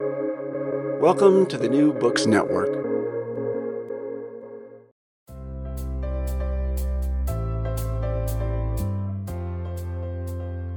Welcome 0.00 1.46
to 1.46 1.56
the 1.56 1.68
New 1.68 1.92
Books 1.92 2.26
Network. 2.26 2.82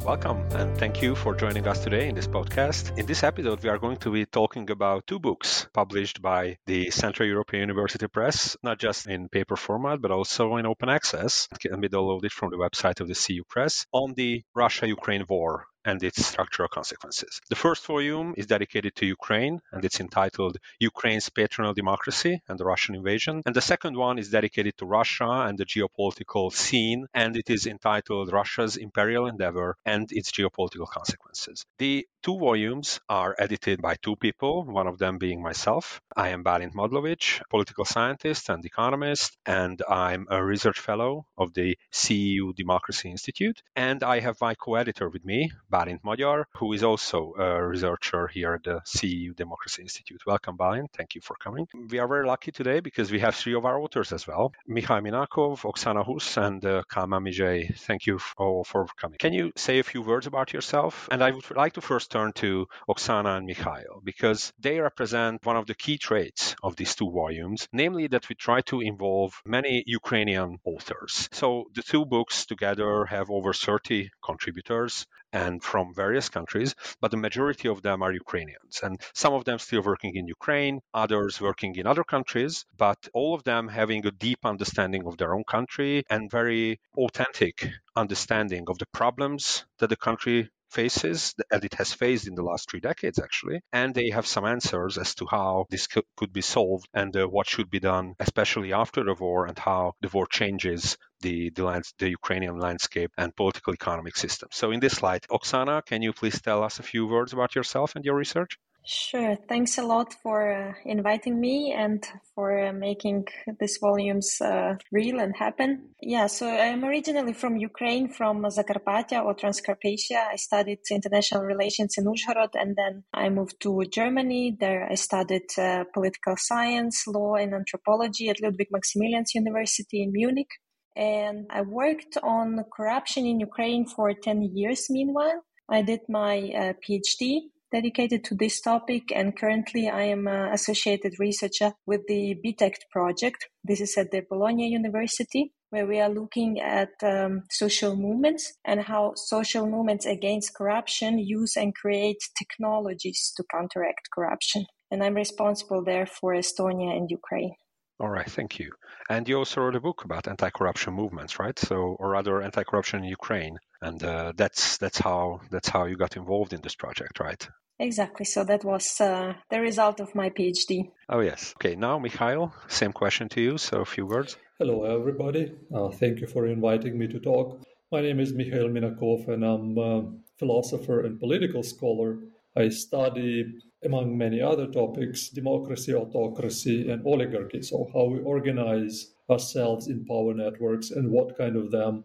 Welcome 0.06 0.46
and 0.52 0.78
thank 0.78 1.02
you 1.02 1.16
for 1.16 1.34
joining 1.34 1.68
us 1.68 1.84
today 1.84 2.10
in 2.10 2.14
this 2.14 2.28
podcast. 2.28 2.96
In 3.00 3.08
this 3.08 3.24
episode, 3.24 3.64
we 3.64 3.70
are 3.70 3.80
going 3.80 3.98
to 3.98 4.12
be 4.12 4.28
talking 4.28 4.70
about 4.70 5.08
two 5.08 5.20
books 5.20 5.68
published 5.74 6.22
by 6.22 6.58
the 6.68 6.92
Central 6.92 7.28
European 7.28 7.62
University 7.62 8.08
Press, 8.08 8.56
not 8.62 8.78
just 8.78 9.08
in 9.08 9.30
paper 9.30 9.56
format, 9.56 10.00
but 10.00 10.12
also 10.12 10.58
in 10.58 10.68
open 10.68 10.90
access. 10.90 11.48
It 11.54 11.72
can 11.72 11.82
be 11.82 11.90
downloaded 11.90 12.32
from 12.32 12.52
the 12.52 12.58
website 12.58 13.02
of 13.02 13.08
the 13.08 13.16
CU 13.16 13.44
Press 13.50 13.88
on 13.92 14.14
the 14.14 14.44
Russia 14.54 14.88
Ukraine 14.88 15.26
war 15.28 15.66
and 15.88 16.04
its 16.04 16.24
structural 16.24 16.68
consequences. 16.68 17.42
The 17.50 17.56
first 17.56 17.86
volume 17.86 18.34
is 18.38 18.46
dedicated 18.46 18.94
to 18.98 19.06
Ukraine 19.06 19.62
and 19.72 19.84
it's 19.86 20.00
entitled 20.02 20.58
Ukraine's 20.80 21.30
Patronal 21.30 21.74
Democracy 21.74 22.34
and 22.48 22.60
the 22.60 22.66
Russian 22.66 22.94
Invasion. 22.96 23.42
And 23.46 23.56
the 23.56 23.68
second 23.74 23.96
one 23.96 24.20
is 24.20 24.30
dedicated 24.30 24.78
to 24.78 24.86
Russia 24.86 25.30
and 25.48 25.58
the 25.58 25.66
geopolitical 25.66 26.52
scene 26.52 27.08
and 27.14 27.38
it 27.42 27.50
is 27.50 27.66
entitled 27.66 28.34
Russia's 28.34 28.76
Imperial 28.76 29.28
Endeavor 29.28 29.78
and 29.86 30.12
its 30.12 30.30
Geopolitical 30.32 30.90
Consequences. 30.90 31.66
The 31.78 32.06
two 32.22 32.38
volumes 32.38 33.00
are 33.10 33.36
edited 33.38 33.82
by 33.82 33.96
two 33.96 34.16
people, 34.16 34.64
one 34.64 34.88
of 34.88 34.98
them 34.98 35.18
being 35.18 35.42
myself. 35.42 36.02
I 36.16 36.30
am 36.30 36.44
Bálint 36.44 36.74
Madlovics, 36.74 37.42
political 37.50 37.86
scientist 37.86 38.50
and 38.50 38.66
economist, 38.66 39.38
and 39.46 39.82
I'm 39.88 40.28
a 40.30 40.44
research 40.44 40.80
fellow 40.80 41.26
of 41.38 41.54
the 41.54 41.78
CEU 41.94 42.56
Democracy 42.56 43.10
Institute. 43.12 43.62
And 43.76 44.04
I 44.04 44.20
have 44.20 44.38
my 44.42 44.56
co 44.56 44.76
editor 44.76 45.10
with 45.10 45.24
me, 45.26 45.52
Bálint 45.72 46.04
Magyar, 46.04 46.48
who 46.56 46.74
is 46.74 46.84
also 46.84 47.34
a 47.38 47.66
researcher 47.66 48.28
here 48.28 48.56
at 48.56 48.64
the 48.64 48.82
CEU 48.86 49.36
Democracy 49.36 49.84
Institute. 49.84 50.22
Welcome, 50.26 50.58
Balint. 50.58 50.88
Thank 50.96 51.16
you 51.16 51.22
for 51.22 51.36
coming. 51.36 51.68
We 51.90 52.00
are 52.00 52.08
very 52.08 52.26
lucky 52.26 52.52
today 52.52 52.80
because 52.80 53.12
we 53.12 53.20
have 53.20 53.36
three 53.36 53.54
of 53.54 53.66
our 53.66 53.80
authors 53.80 54.12
as 54.12 54.28
well 54.28 54.54
Mikhail 54.66 55.02
Minakov, 55.02 55.62
Oksana 55.62 56.06
Huss, 56.06 56.38
and 56.38 56.66
uh, 56.66 56.84
Kálmán 56.92 57.24
Mizsei. 57.24 57.78
Thank 57.78 58.06
you 58.08 58.20
all 58.38 58.64
for 58.64 58.88
coming. 58.98 59.18
Can 59.18 59.34
you 59.34 59.52
say 59.56 59.80
a 59.80 59.84
few 59.84 60.02
words 60.02 60.28
about 60.28 60.54
yourself? 60.54 61.08
And 61.12 61.24
I 61.24 61.32
would 61.32 61.56
like 61.56 61.74
to 61.74 61.82
first 61.82 62.07
turn 62.08 62.34
to 62.34 62.68
Oksana 62.90 63.38
and 63.38 63.46
Mikhail 63.46 64.02
because 64.04 64.54
they 64.60 64.80
represent 64.80 65.46
one 65.46 65.58
of 65.58 65.68
the 65.68 65.76
key 65.76 65.98
traits 65.98 66.56
of 66.64 66.76
these 66.76 66.96
two 66.96 67.12
volumes, 67.12 67.68
namely 67.72 68.08
that 68.08 68.30
we 68.30 68.36
try 68.36 68.62
to 68.62 68.82
involve 68.82 69.42
many 69.46 69.84
Ukrainian 69.86 70.60
authors. 70.66 71.30
So 71.32 71.66
the 71.74 71.84
two 71.84 72.06
books 72.06 72.46
together 72.46 73.06
have 73.06 73.30
over 73.30 73.54
30 73.54 74.10
contributors 74.24 75.06
and 75.34 75.62
from 75.62 75.94
various 75.94 76.30
countries, 76.30 76.76
but 77.02 77.12
the 77.12 77.18
majority 77.18 77.68
of 77.68 77.82
them 77.82 78.02
are 78.02 78.12
Ukrainians. 78.12 78.80
And 78.82 79.00
some 79.14 79.34
of 79.34 79.44
them 79.46 79.60
still 79.60 79.84
working 79.84 80.16
in 80.16 80.28
Ukraine, 80.28 80.80
others 80.94 81.42
working 81.42 81.76
in 81.76 81.86
other 81.86 82.04
countries, 82.04 82.66
but 82.78 82.98
all 83.14 83.34
of 83.36 83.44
them 83.44 83.68
having 83.68 84.06
a 84.06 84.12
deep 84.12 84.40
understanding 84.46 85.06
of 85.06 85.18
their 85.18 85.36
own 85.36 85.44
country 85.44 86.04
and 86.10 86.32
very 86.32 86.80
authentic 86.98 87.68
understanding 87.96 88.66
of 88.68 88.78
the 88.78 88.86
problems 88.88 89.66
that 89.80 89.90
the 89.90 89.96
country 89.96 90.50
faces 90.70 91.34
that 91.50 91.64
it 91.66 91.74
has 91.76 91.94
faced 91.94 92.28
in 92.28 92.36
the 92.36 92.44
last 92.44 92.70
three 92.70 92.80
decades 92.80 93.20
actually 93.20 93.60
and 93.74 93.94
they 93.94 94.10
have 94.10 94.28
some 94.28 94.46
answers 94.46 94.98
as 94.98 95.16
to 95.16 95.26
how 95.26 95.66
this 95.70 95.88
could 95.88 96.34
be 96.34 96.42
solved 96.42 96.88
and 96.94 97.16
uh, 97.16 97.26
what 97.26 97.48
should 97.48 97.70
be 97.70 97.80
done 97.80 98.14
especially 98.20 98.74
after 98.74 99.04
the 99.04 99.14
war 99.14 99.46
and 99.48 99.58
how 99.60 99.94
the 100.02 100.10
war 100.10 100.26
changes 100.28 100.98
the 101.22 101.50
the, 101.52 101.64
lands, 101.64 101.94
the 102.00 102.10
Ukrainian 102.10 102.60
landscape 102.60 103.12
and 103.18 103.36
political 103.36 103.74
economic 103.74 104.16
system. 104.16 104.50
So 104.52 104.72
in 104.72 104.80
this 104.80 105.02
light, 105.02 105.26
Oksana, 105.32 105.84
can 105.86 106.02
you 106.02 106.14
please 106.14 106.40
tell 106.42 106.64
us 106.64 106.80
a 106.80 106.84
few 106.84 107.08
words 107.08 107.34
about 107.34 107.56
yourself 107.56 107.96
and 107.96 108.06
your 108.06 108.16
research? 108.16 108.58
Sure. 108.90 109.36
Thanks 109.50 109.78
a 109.78 109.84
lot 109.84 110.14
for 110.24 110.50
uh, 110.50 110.74
inviting 110.86 111.42
me 111.42 111.74
and 111.74 112.02
for 112.34 112.68
uh, 112.68 112.72
making 112.72 113.28
these 113.60 113.80
volumes 113.82 114.40
uh, 114.40 114.76
real 114.94 115.20
and 115.20 115.36
happen. 115.36 115.90
Yeah, 116.02 116.28
so 116.28 116.48
I'm 116.48 116.86
originally 116.86 117.34
from 117.34 117.58
Ukraine, 117.58 118.08
from 118.08 118.44
Zakarpattia 118.44 119.26
or 119.26 119.36
Transcarpathia. 119.36 120.30
I 120.32 120.38
studied 120.38 120.80
international 120.90 121.44
relations 121.44 121.96
in 121.98 122.06
Uzhhorod 122.06 122.52
and 122.54 122.78
then 122.78 123.04
I 123.14 123.28
moved 123.28 123.60
to 123.64 123.84
Germany. 123.92 124.56
There 124.58 124.88
I 124.90 124.96
studied 124.96 125.50
uh, 125.58 125.84
political 125.94 126.38
science, 126.38 127.06
law, 127.08 127.36
and 127.36 127.54
anthropology 127.54 128.30
at 128.30 128.42
Ludwig 128.42 128.70
Maximilians 128.74 129.36
University 129.36 130.02
in 130.02 130.14
Munich. 130.14 130.52
And 130.96 131.46
I 131.50 131.64
worked 131.64 132.18
on 132.24 132.64
corruption 132.74 133.26
in 133.26 133.42
Ukraine 133.42 133.86
for 133.86 134.14
10 134.14 134.44
years 134.56 134.90
meanwhile. 134.90 135.44
I 135.70 135.82
did 135.82 136.00
my 136.08 136.38
uh, 136.56 136.74
PhD 136.82 137.50
dedicated 137.72 138.24
to 138.26 138.36
this 138.36 138.62
topic, 138.62 139.04
and 139.14 139.38
currently 139.38 139.90
I 139.90 140.04
am 140.04 140.28
an 140.28 140.54
associated 140.54 141.14
researcher 141.20 141.74
with 141.86 142.02
the 142.08 142.36
BIT-ACT 142.42 142.86
project. 142.92 143.48
This 143.64 143.82
is 143.82 143.98
at 143.98 144.12
the 144.12 144.24
Bologna 144.30 144.68
University, 144.70 145.54
where 145.70 145.86
we 145.86 146.00
are 146.00 146.10
looking 146.10 146.60
at 146.60 146.92
um, 147.04 147.44
social 147.50 147.96
movements 147.96 148.54
and 148.66 148.82
how 148.82 149.14
social 149.16 149.68
movements 149.68 150.06
against 150.06 150.56
corruption 150.56 151.20
use 151.20 151.58
and 151.58 151.76
create 151.76 152.18
technologies 152.38 153.34
to 153.36 153.44
counteract 153.52 154.10
corruption. 154.14 154.66
And 154.90 155.04
I'm 155.04 155.16
responsible 155.16 155.84
there 155.84 156.06
for 156.06 156.34
Estonia 156.34 156.96
and 156.96 157.10
Ukraine. 157.10 157.56
All 158.00 158.10
right, 158.10 158.30
thank 158.30 158.60
you. 158.60 158.72
And 159.10 159.28
you 159.28 159.38
also 159.38 159.62
wrote 159.62 159.76
a 159.76 159.80
book 159.82 160.04
about 160.04 160.28
anti-corruption 160.28 160.94
movements, 160.94 161.40
right? 161.40 161.58
So, 161.58 161.76
or 162.00 162.12
rather, 162.12 162.44
anti-corruption 162.44 163.00
in 163.04 163.10
Ukraine, 163.10 163.58
and 163.82 164.04
uh, 164.04 164.34
that's 164.36 164.78
that's 164.78 165.00
how 165.00 165.42
that's 165.50 165.70
how 165.70 165.86
you 165.86 165.98
got 165.98 166.16
involved 166.16 166.54
in 166.54 166.62
this 166.62 166.76
project, 166.76 167.20
right? 167.20 167.48
Exactly. 167.80 168.26
So 168.26 168.44
that 168.44 168.64
was 168.64 169.02
uh, 169.02 169.34
the 169.50 169.62
result 169.62 170.00
of 170.00 170.14
my 170.14 170.30
PhD. 170.30 170.92
Oh 171.10 171.22
yes. 171.22 171.54
Okay. 171.58 171.76
Now, 171.76 171.98
Mikhail, 172.00 172.54
same 172.68 172.94
question 172.94 173.30
to 173.30 173.42
you. 173.42 173.58
So, 173.58 173.82
a 173.82 173.86
few 173.86 174.06
words. 174.06 174.38
Hello, 174.60 174.84
everybody. 174.84 175.54
Uh, 175.74 175.90
thank 175.90 176.20
you 176.20 176.28
for 176.28 176.48
inviting 176.48 176.98
me 176.98 177.08
to 177.08 177.20
talk. 177.20 177.62
My 177.92 178.02
name 178.02 178.20
is 178.20 178.34
Mikhail 178.34 178.68
Minakov, 178.70 179.28
and 179.28 179.44
I'm 179.44 179.78
a 179.78 180.12
philosopher 180.38 181.02
and 181.06 181.20
political 181.20 181.64
scholar. 181.64 182.20
I 182.56 182.70
study 182.70 183.46
among 183.84 184.18
many 184.18 184.42
other 184.42 184.68
topics, 184.68 185.30
democracy, 185.30 185.94
autocracy, 185.94 186.90
and 186.90 187.06
oligarchy. 187.06 187.62
So, 187.62 187.90
how 187.94 188.06
we 188.06 188.20
organize 188.20 189.14
ourselves 189.30 189.88
in 189.88 190.06
power 190.06 190.34
networks 190.34 190.92
and 190.92 191.12
what 191.12 191.38
kind 191.38 191.56
of 191.56 191.72
them, 191.72 192.04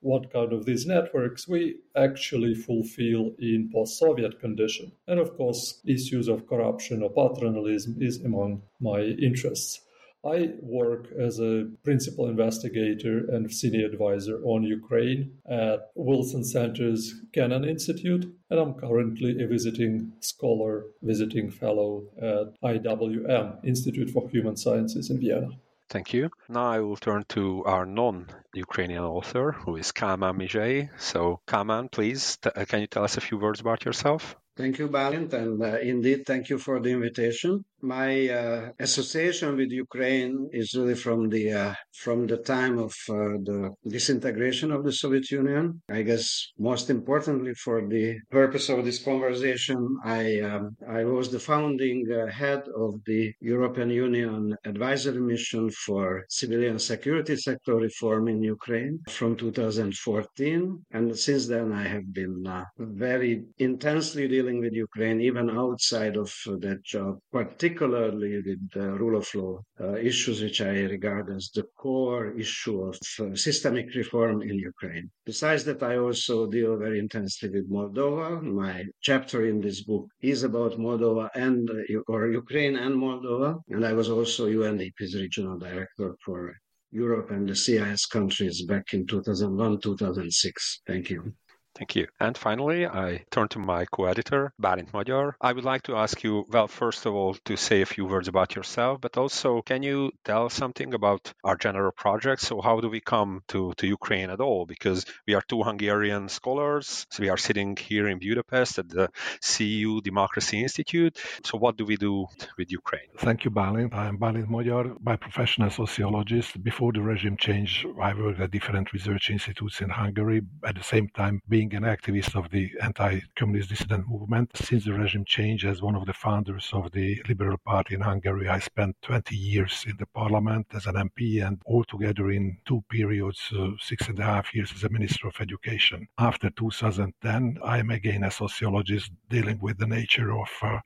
what 0.00 0.32
kind 0.32 0.52
of 0.52 0.66
these 0.66 0.86
networks 0.86 1.48
we 1.48 1.76
actually 1.96 2.54
fulfill 2.54 3.32
in 3.38 3.70
post-Soviet 3.72 4.38
condition. 4.40 4.92
And 5.06 5.18
of 5.18 5.36
course, 5.36 5.80
issues 5.86 6.28
of 6.28 6.46
corruption 6.46 7.02
or 7.02 7.10
patronalism 7.10 8.02
is 8.02 8.22
among 8.22 8.62
my 8.80 9.00
interests. 9.00 9.80
I 10.24 10.54
work 10.62 11.08
as 11.18 11.38
a 11.38 11.66
principal 11.82 12.28
investigator 12.28 13.26
and 13.30 13.52
senior 13.52 13.86
advisor 13.86 14.40
on 14.44 14.62
Ukraine 14.62 15.32
at 15.48 15.90
Wilson 15.94 16.44
Center's 16.44 17.14
Kennan 17.34 17.64
Institute, 17.64 18.24
and 18.48 18.58
I'm 18.58 18.74
currently 18.74 19.42
a 19.42 19.46
visiting 19.46 20.12
scholar, 20.20 20.86
visiting 21.02 21.50
fellow 21.50 22.04
at 22.20 22.58
IWM, 22.62 23.64
Institute 23.64 24.10
for 24.10 24.28
Human 24.30 24.56
Sciences 24.56 25.10
in 25.10 25.20
Vienna. 25.20 25.50
Thank 25.90 26.14
you. 26.14 26.30
Now 26.48 26.66
I 26.66 26.80
will 26.80 26.96
turn 26.96 27.24
to 27.30 27.62
our 27.64 27.84
non-Ukrainian 27.84 29.04
author, 29.04 29.52
who 29.52 29.76
is 29.76 29.92
Kálmán 29.92 30.36
Mizsei. 30.38 30.88
So, 30.98 31.40
Kálmán, 31.46 31.90
please, 31.90 32.38
t- 32.38 32.50
can 32.66 32.80
you 32.80 32.86
tell 32.86 33.04
us 33.04 33.18
a 33.18 33.20
few 33.20 33.38
words 33.38 33.60
about 33.60 33.84
yourself? 33.84 34.36
Thank 34.56 34.78
you, 34.78 34.88
Balint, 34.88 35.32
and 35.32 35.60
uh, 35.60 35.78
indeed, 35.80 36.26
thank 36.26 36.48
you 36.48 36.58
for 36.58 36.80
the 36.80 36.90
invitation. 36.90 37.64
My 37.84 38.28
uh, 38.30 38.70
association 38.78 39.56
with 39.58 39.70
Ukraine 39.70 40.48
is 40.52 40.74
really 40.74 40.94
from 40.94 41.28
the 41.28 41.52
uh, 41.52 41.74
from 41.92 42.26
the 42.26 42.38
time 42.38 42.78
of 42.78 42.94
uh, 43.10 43.36
the 43.48 43.74
disintegration 43.86 44.72
of 44.72 44.84
the 44.84 44.92
Soviet 44.92 45.30
Union. 45.30 45.82
I 45.90 46.00
guess 46.00 46.26
most 46.58 46.88
importantly, 46.88 47.52
for 47.52 47.86
the 47.86 48.06
purpose 48.30 48.70
of 48.70 48.86
this 48.86 49.04
conversation, 49.04 49.98
I 50.02 50.40
um, 50.40 50.76
I 50.88 51.04
was 51.04 51.30
the 51.30 51.38
founding 51.50 52.10
uh, 52.10 52.26
head 52.28 52.62
of 52.74 52.92
the 53.04 53.34
European 53.42 53.90
Union 53.90 54.56
Advisory 54.64 55.20
Mission 55.20 55.70
for 55.84 56.24
Civilian 56.30 56.78
Security 56.78 57.36
Sector 57.36 57.74
Reform 57.76 58.28
in 58.28 58.42
Ukraine 58.42 59.00
from 59.10 59.36
2014, 59.36 60.86
and 60.92 61.18
since 61.18 61.46
then 61.48 61.70
I 61.70 61.86
have 61.94 62.08
been 62.14 62.46
uh, 62.46 62.64
very 62.78 63.44
intensely 63.58 64.26
dealing 64.26 64.60
with 64.60 64.72
Ukraine, 64.72 65.20
even 65.20 65.50
outside 65.50 66.16
of 66.16 66.32
that 66.64 66.80
job, 66.82 67.18
particularly 67.30 67.73
with 67.80 68.70
the 68.72 68.92
rule 69.00 69.16
of 69.16 69.34
law 69.34 69.60
uh, 69.80 69.94
issues, 69.96 70.42
which 70.42 70.60
I 70.60 70.80
regard 70.96 71.30
as 71.30 71.50
the 71.54 71.64
core 71.76 72.32
issue 72.38 72.82
of 72.82 72.98
uh, 73.20 73.34
systemic 73.34 73.94
reform 73.94 74.42
in 74.42 74.56
Ukraine. 74.58 75.10
Besides 75.24 75.64
that, 75.64 75.82
I 75.82 75.96
also 75.96 76.46
deal 76.46 76.76
very 76.76 76.98
intensely 76.98 77.48
with 77.50 77.70
Moldova. 77.70 78.42
My 78.42 78.84
chapter 79.00 79.46
in 79.46 79.60
this 79.60 79.82
book 79.82 80.06
is 80.20 80.42
about 80.42 80.78
Moldova 80.78 81.28
and 81.34 81.68
uh, 81.70 82.00
or 82.12 82.28
Ukraine 82.28 82.76
and 82.76 82.94
Moldova, 82.96 83.60
and 83.68 83.84
I 83.84 83.92
was 83.92 84.08
also 84.10 84.46
UNDP's 84.46 85.14
regional 85.14 85.58
director 85.58 86.16
for 86.24 86.54
Europe 86.90 87.30
and 87.30 87.48
the 87.48 87.56
CIS 87.56 88.06
countries 88.06 88.64
back 88.64 88.94
in 88.94 89.06
2001 89.06 89.80
2006. 89.80 90.80
Thank 90.86 91.10
you. 91.10 91.34
Thank 91.76 91.96
you. 91.96 92.06
And 92.20 92.38
finally, 92.38 92.86
I 92.86 93.24
turn 93.32 93.48
to 93.48 93.58
my 93.58 93.84
co-editor, 93.86 94.52
Bálint 94.62 94.92
Magyar. 94.92 95.36
I 95.40 95.52
would 95.52 95.64
like 95.64 95.82
to 95.84 95.96
ask 95.96 96.22
you, 96.22 96.46
well, 96.48 96.68
first 96.68 97.04
of 97.04 97.14
all, 97.14 97.34
to 97.46 97.56
say 97.56 97.82
a 97.82 97.86
few 97.86 98.04
words 98.06 98.28
about 98.28 98.54
yourself, 98.54 99.00
but 99.00 99.16
also, 99.16 99.60
can 99.62 99.82
you 99.82 100.12
tell 100.24 100.48
something 100.50 100.94
about 100.94 101.32
our 101.42 101.56
general 101.56 101.90
project? 101.90 102.42
So 102.42 102.60
how 102.60 102.80
do 102.80 102.88
we 102.88 103.00
come 103.00 103.42
to, 103.48 103.72
to 103.78 103.86
Ukraine 103.88 104.30
at 104.30 104.40
all? 104.40 104.66
Because 104.66 105.04
we 105.26 105.34
are 105.34 105.42
two 105.42 105.62
Hungarian 105.64 106.28
scholars. 106.28 107.06
So 107.10 107.22
we 107.24 107.28
are 107.28 107.36
sitting 107.36 107.76
here 107.76 108.06
in 108.08 108.20
Budapest 108.20 108.78
at 108.78 108.88
the 108.88 109.08
CEU 109.42 110.00
Democracy 110.00 110.62
Institute. 110.62 111.18
So 111.44 111.58
what 111.58 111.76
do 111.76 111.84
we 111.84 111.96
do 111.96 112.26
with 112.56 112.70
Ukraine? 112.70 113.08
Thank 113.18 113.44
you, 113.44 113.50
Bálint. 113.50 113.94
I'm 113.94 114.18
Bálint 114.18 114.48
Magyar, 114.48 114.94
by 115.00 115.16
professional 115.16 115.70
sociologist. 115.70 116.62
Before 116.62 116.92
the 116.92 117.02
regime 117.02 117.36
change, 117.36 117.84
I 118.00 118.14
worked 118.14 118.40
at 118.40 118.52
different 118.52 118.92
research 118.92 119.30
institutes 119.30 119.80
in 119.80 119.90
Hungary, 119.90 120.42
at 120.64 120.76
the 120.76 120.84
same 120.84 121.08
time 121.08 121.40
being 121.48 121.63
being 121.68 121.84
an 121.84 121.96
activist 121.96 122.34
of 122.34 122.50
the 122.50 122.70
anti-communist 122.82 123.70
dissident 123.70 124.06
movement. 124.08 124.50
Since 124.54 124.84
the 124.84 124.92
regime 124.92 125.24
change, 125.24 125.64
as 125.64 125.80
one 125.80 125.96
of 125.96 126.04
the 126.04 126.12
founders 126.12 126.68
of 126.72 126.92
the 126.92 127.22
Liberal 127.28 127.56
Party 127.58 127.94
in 127.94 128.00
Hungary, 128.00 128.48
I 128.48 128.58
spent 128.58 128.96
20 129.02 129.34
years 129.34 129.84
in 129.88 129.96
the 129.98 130.06
parliament 130.06 130.66
as 130.74 130.86
an 130.86 130.96
MP 130.96 131.46
and 131.46 131.62
altogether 131.66 132.30
in 132.30 132.58
two 132.66 132.82
periods, 132.90 133.40
uh, 133.58 133.70
six 133.80 134.08
and 134.08 134.18
a 134.18 134.24
half 134.24 134.54
years 134.54 134.72
as 134.74 134.84
a 134.84 134.90
Minister 134.90 135.28
of 135.28 135.40
Education. 135.40 136.06
After 136.18 136.50
2010, 136.50 137.58
I 137.64 137.78
am 137.78 137.90
again 137.90 138.24
a 138.24 138.30
sociologist 138.30 139.10
dealing 139.30 139.58
with 139.60 139.78
the 139.78 139.86
nature 139.86 140.32
of 140.32 140.48
uh, 140.62 140.80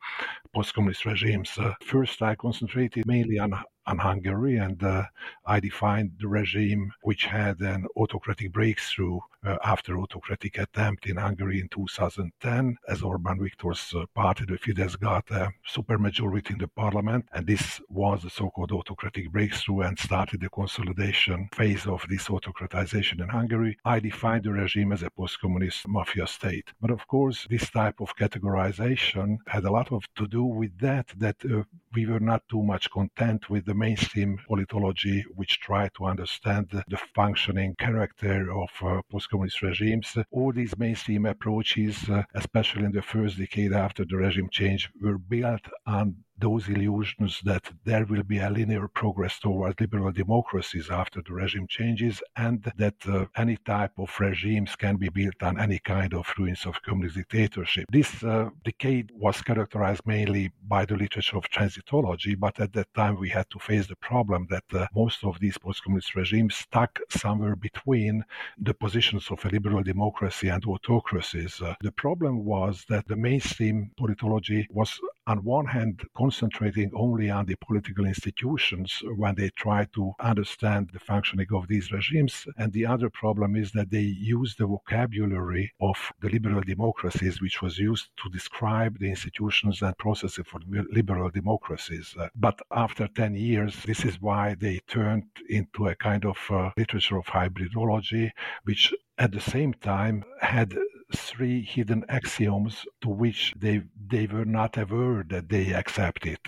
post-communist 0.55 1.05
regimes. 1.07 1.51
Uh, 1.59 1.75
first, 1.83 2.23
I 2.23 2.37
concentrated 2.37 3.05
mainly 3.07 3.39
on 3.39 3.53
on 3.89 3.99
Hungary, 3.99 4.57
and 4.57 4.83
uh, 4.83 5.05
I 5.47 5.61
defined 5.61 6.13
the 6.21 6.29
regime 6.29 6.93
which 7.03 7.25
had 7.25 7.61
an 7.61 7.87
autocratic 7.97 8.53
breakthrough 8.53 9.19
uh, 9.45 9.57
after 9.65 9.99
autocratic 9.99 10.59
attempt 10.59 11.07
in 11.07 11.17
Hungary 11.17 11.61
in 11.61 11.69
2010, 11.69 12.77
as 12.89 13.01
Orbán 13.01 13.41
Viktor's 13.41 13.95
uh, 13.95 14.05
party, 14.15 14.45
the 14.47 14.59
Fidesz, 14.59 14.99
got 14.99 15.31
a 15.31 15.51
supermajority 15.75 16.51
in 16.51 16.59
the 16.59 16.69
parliament, 16.69 17.25
and 17.33 17.47
this 17.47 17.81
was 17.89 18.23
the 18.23 18.31
so-called 18.31 18.73
autocratic 18.73 19.31
breakthrough 19.31 19.81
and 19.81 19.99
started 19.99 20.41
the 20.41 20.51
consolidation 20.51 21.49
phase 21.55 21.87
of 21.87 22.05
this 22.09 22.29
autocratization 22.29 23.23
in 23.23 23.29
Hungary. 23.29 23.79
I 23.85 24.01
defined 24.01 24.45
the 24.45 24.53
regime 24.53 24.93
as 24.93 25.03
a 25.03 25.11
post-communist 25.11 25.89
mafia 25.89 26.27
state. 26.27 26.73
But 26.81 26.91
of 26.91 27.07
course, 27.07 27.47
this 27.49 27.71
type 27.71 28.01
of 28.01 28.17
categorization 28.17 29.39
had 29.47 29.65
a 29.65 29.71
lot 29.71 29.93
of 29.93 30.03
to 30.17 30.27
do 30.27 30.45
with 30.45 30.79
that, 30.81 31.07
that 31.17 31.37
uh, 31.45 31.63
we 31.95 32.07
were 32.07 32.21
not 32.21 32.43
too 32.49 32.63
much 32.63 32.91
content 32.91 33.49
with 33.49 33.65
the 33.65 33.75
mainstream 33.79 34.39
politology 34.49 35.23
which 35.35 35.61
try 35.61 35.89
to 35.97 36.05
understand 36.05 36.69
the 36.71 37.01
functioning 37.15 37.75
character 37.79 38.51
of 38.53 38.71
uh, 38.83 39.01
post-communist 39.11 39.63
regimes. 39.63 40.17
All 40.31 40.53
these 40.53 40.77
mainstream 40.79 41.27
approaches, 41.27 42.09
uh, 42.11 42.23
especially 42.35 42.85
in 42.85 42.93
the 42.93 43.03
first 43.03 43.39
decade 43.39 43.73
after 43.73 44.05
the 44.05 44.17
regime 44.17 44.49
change, 44.51 44.91
were 45.01 45.19
built 45.19 45.63
on 45.87 46.17
those 46.39 46.69
illusions 46.69 47.41
that 47.45 47.65
there 47.85 48.05
will 48.07 48.23
be 48.23 48.39
a 48.39 48.51
linear 48.51 48.89
progress 48.89 49.39
towards 49.39 49.81
liberal 49.81 50.13
democracies 50.13 50.89
after 50.91 51.21
the 51.23 51.33
regime 51.33 51.67
changes 51.69 52.23
and 52.37 52.73
that 52.77 52.95
uh, 53.09 53.25
any 53.37 53.57
type 53.65 53.93
of 53.99 54.11
regimes 54.21 54.77
can 54.77 54.97
be 54.97 55.09
built 55.09 55.43
on 55.43 55.59
any 55.61 55.79
kind 55.79 56.15
of 56.15 56.33
ruins 56.39 56.65
of 56.67 56.81
communist 56.83 57.17
dictatorship. 57.17 57.85
This 57.91 58.23
uh, 58.23 58.51
decade 58.65 59.11
was 59.15 59.43
characterized 59.43 60.03
mainly 60.07 60.51
by 60.67 60.85
the 60.85 60.97
literature 60.97 61.37
of 61.37 61.45
transitology, 61.51 62.39
but 62.39 62.59
at 62.61 62.73
that 62.73 62.93
time 62.95 63.19
we 63.19 63.29
had 63.29 63.49
to 63.51 63.59
face 63.59 63.87
the 63.87 63.97
problem 63.97 64.47
that 64.51 64.65
uh, 64.73 64.87
most 64.95 65.25
of 65.25 65.39
these 65.41 65.59
post-communist 65.59 66.15
regimes 66.15 66.57
stuck 66.57 66.99
somewhere 67.11 67.57
between 67.57 68.25
the 68.59 68.75
positions 68.75 69.29
of 69.31 69.45
a 69.45 69.49
liberal 69.49 69.83
democracy 69.83 70.49
and 70.49 70.65
autocracies. 70.65 71.61
Uh, 71.61 71.75
the 71.81 71.93
problem 71.93 72.45
was 72.45 72.85
that 72.89 73.07
the 73.09 73.17
mainstream 73.17 73.91
politology 73.99 74.67
was 74.71 75.01
on 75.27 75.45
one 75.45 75.67
hand 75.67 76.03
concentrating 76.29 76.91
only 76.95 77.31
on 77.31 77.47
the 77.47 77.57
political 77.67 78.05
institutions 78.05 79.03
when 79.17 79.35
they 79.35 79.49
try 79.57 79.87
to 79.95 80.13
understand 80.21 80.91
the 80.93 80.99
functioning 80.99 81.47
of 81.55 81.67
these 81.69 81.91
regimes. 81.91 82.47
And 82.59 82.71
the 82.71 82.85
other 82.85 83.09
problem 83.09 83.57
is 83.57 83.73
that 83.73 83.91
they 83.91 84.09
use 84.37 84.55
the 84.55 84.67
vocabulary 84.67 85.73
of 85.81 85.97
the 86.21 86.29
liberal 86.29 86.61
democracies, 86.61 87.41
which 87.41 87.63
was 87.63 87.79
used 87.79 88.09
to 88.23 88.29
describe 88.29 88.99
the 88.99 89.09
institutions 89.09 89.81
and 89.81 89.97
processes 89.97 90.45
for 90.47 90.61
liberal 91.01 91.31
democracies. 91.31 92.15
Uh, 92.21 92.29
but 92.37 92.59
after 92.73 93.09
10 93.09 93.35
years, 93.35 93.73
this 93.87 94.05
is 94.05 94.21
why 94.21 94.55
they 94.61 94.81
turned 94.87 95.25
into 95.49 95.87
a 95.87 95.95
kind 95.95 96.27
of 96.27 96.37
uh, 96.51 96.71
literature 96.77 97.17
of 97.17 97.25
hybridology, 97.25 98.31
which 98.65 98.93
at 99.17 99.33
the 99.33 99.41
same 99.41 99.73
time 99.73 100.25
had 100.43 100.77
three 101.17 101.63
hidden 101.63 102.05
axioms 102.09 102.85
to 103.01 103.09
which 103.09 103.55
they 103.57 103.83
they 104.11 104.27
were 104.27 104.45
not 104.45 104.77
aware 104.79 105.25
that 105.29 105.49
they 105.49 105.73
accepted. 105.73 106.39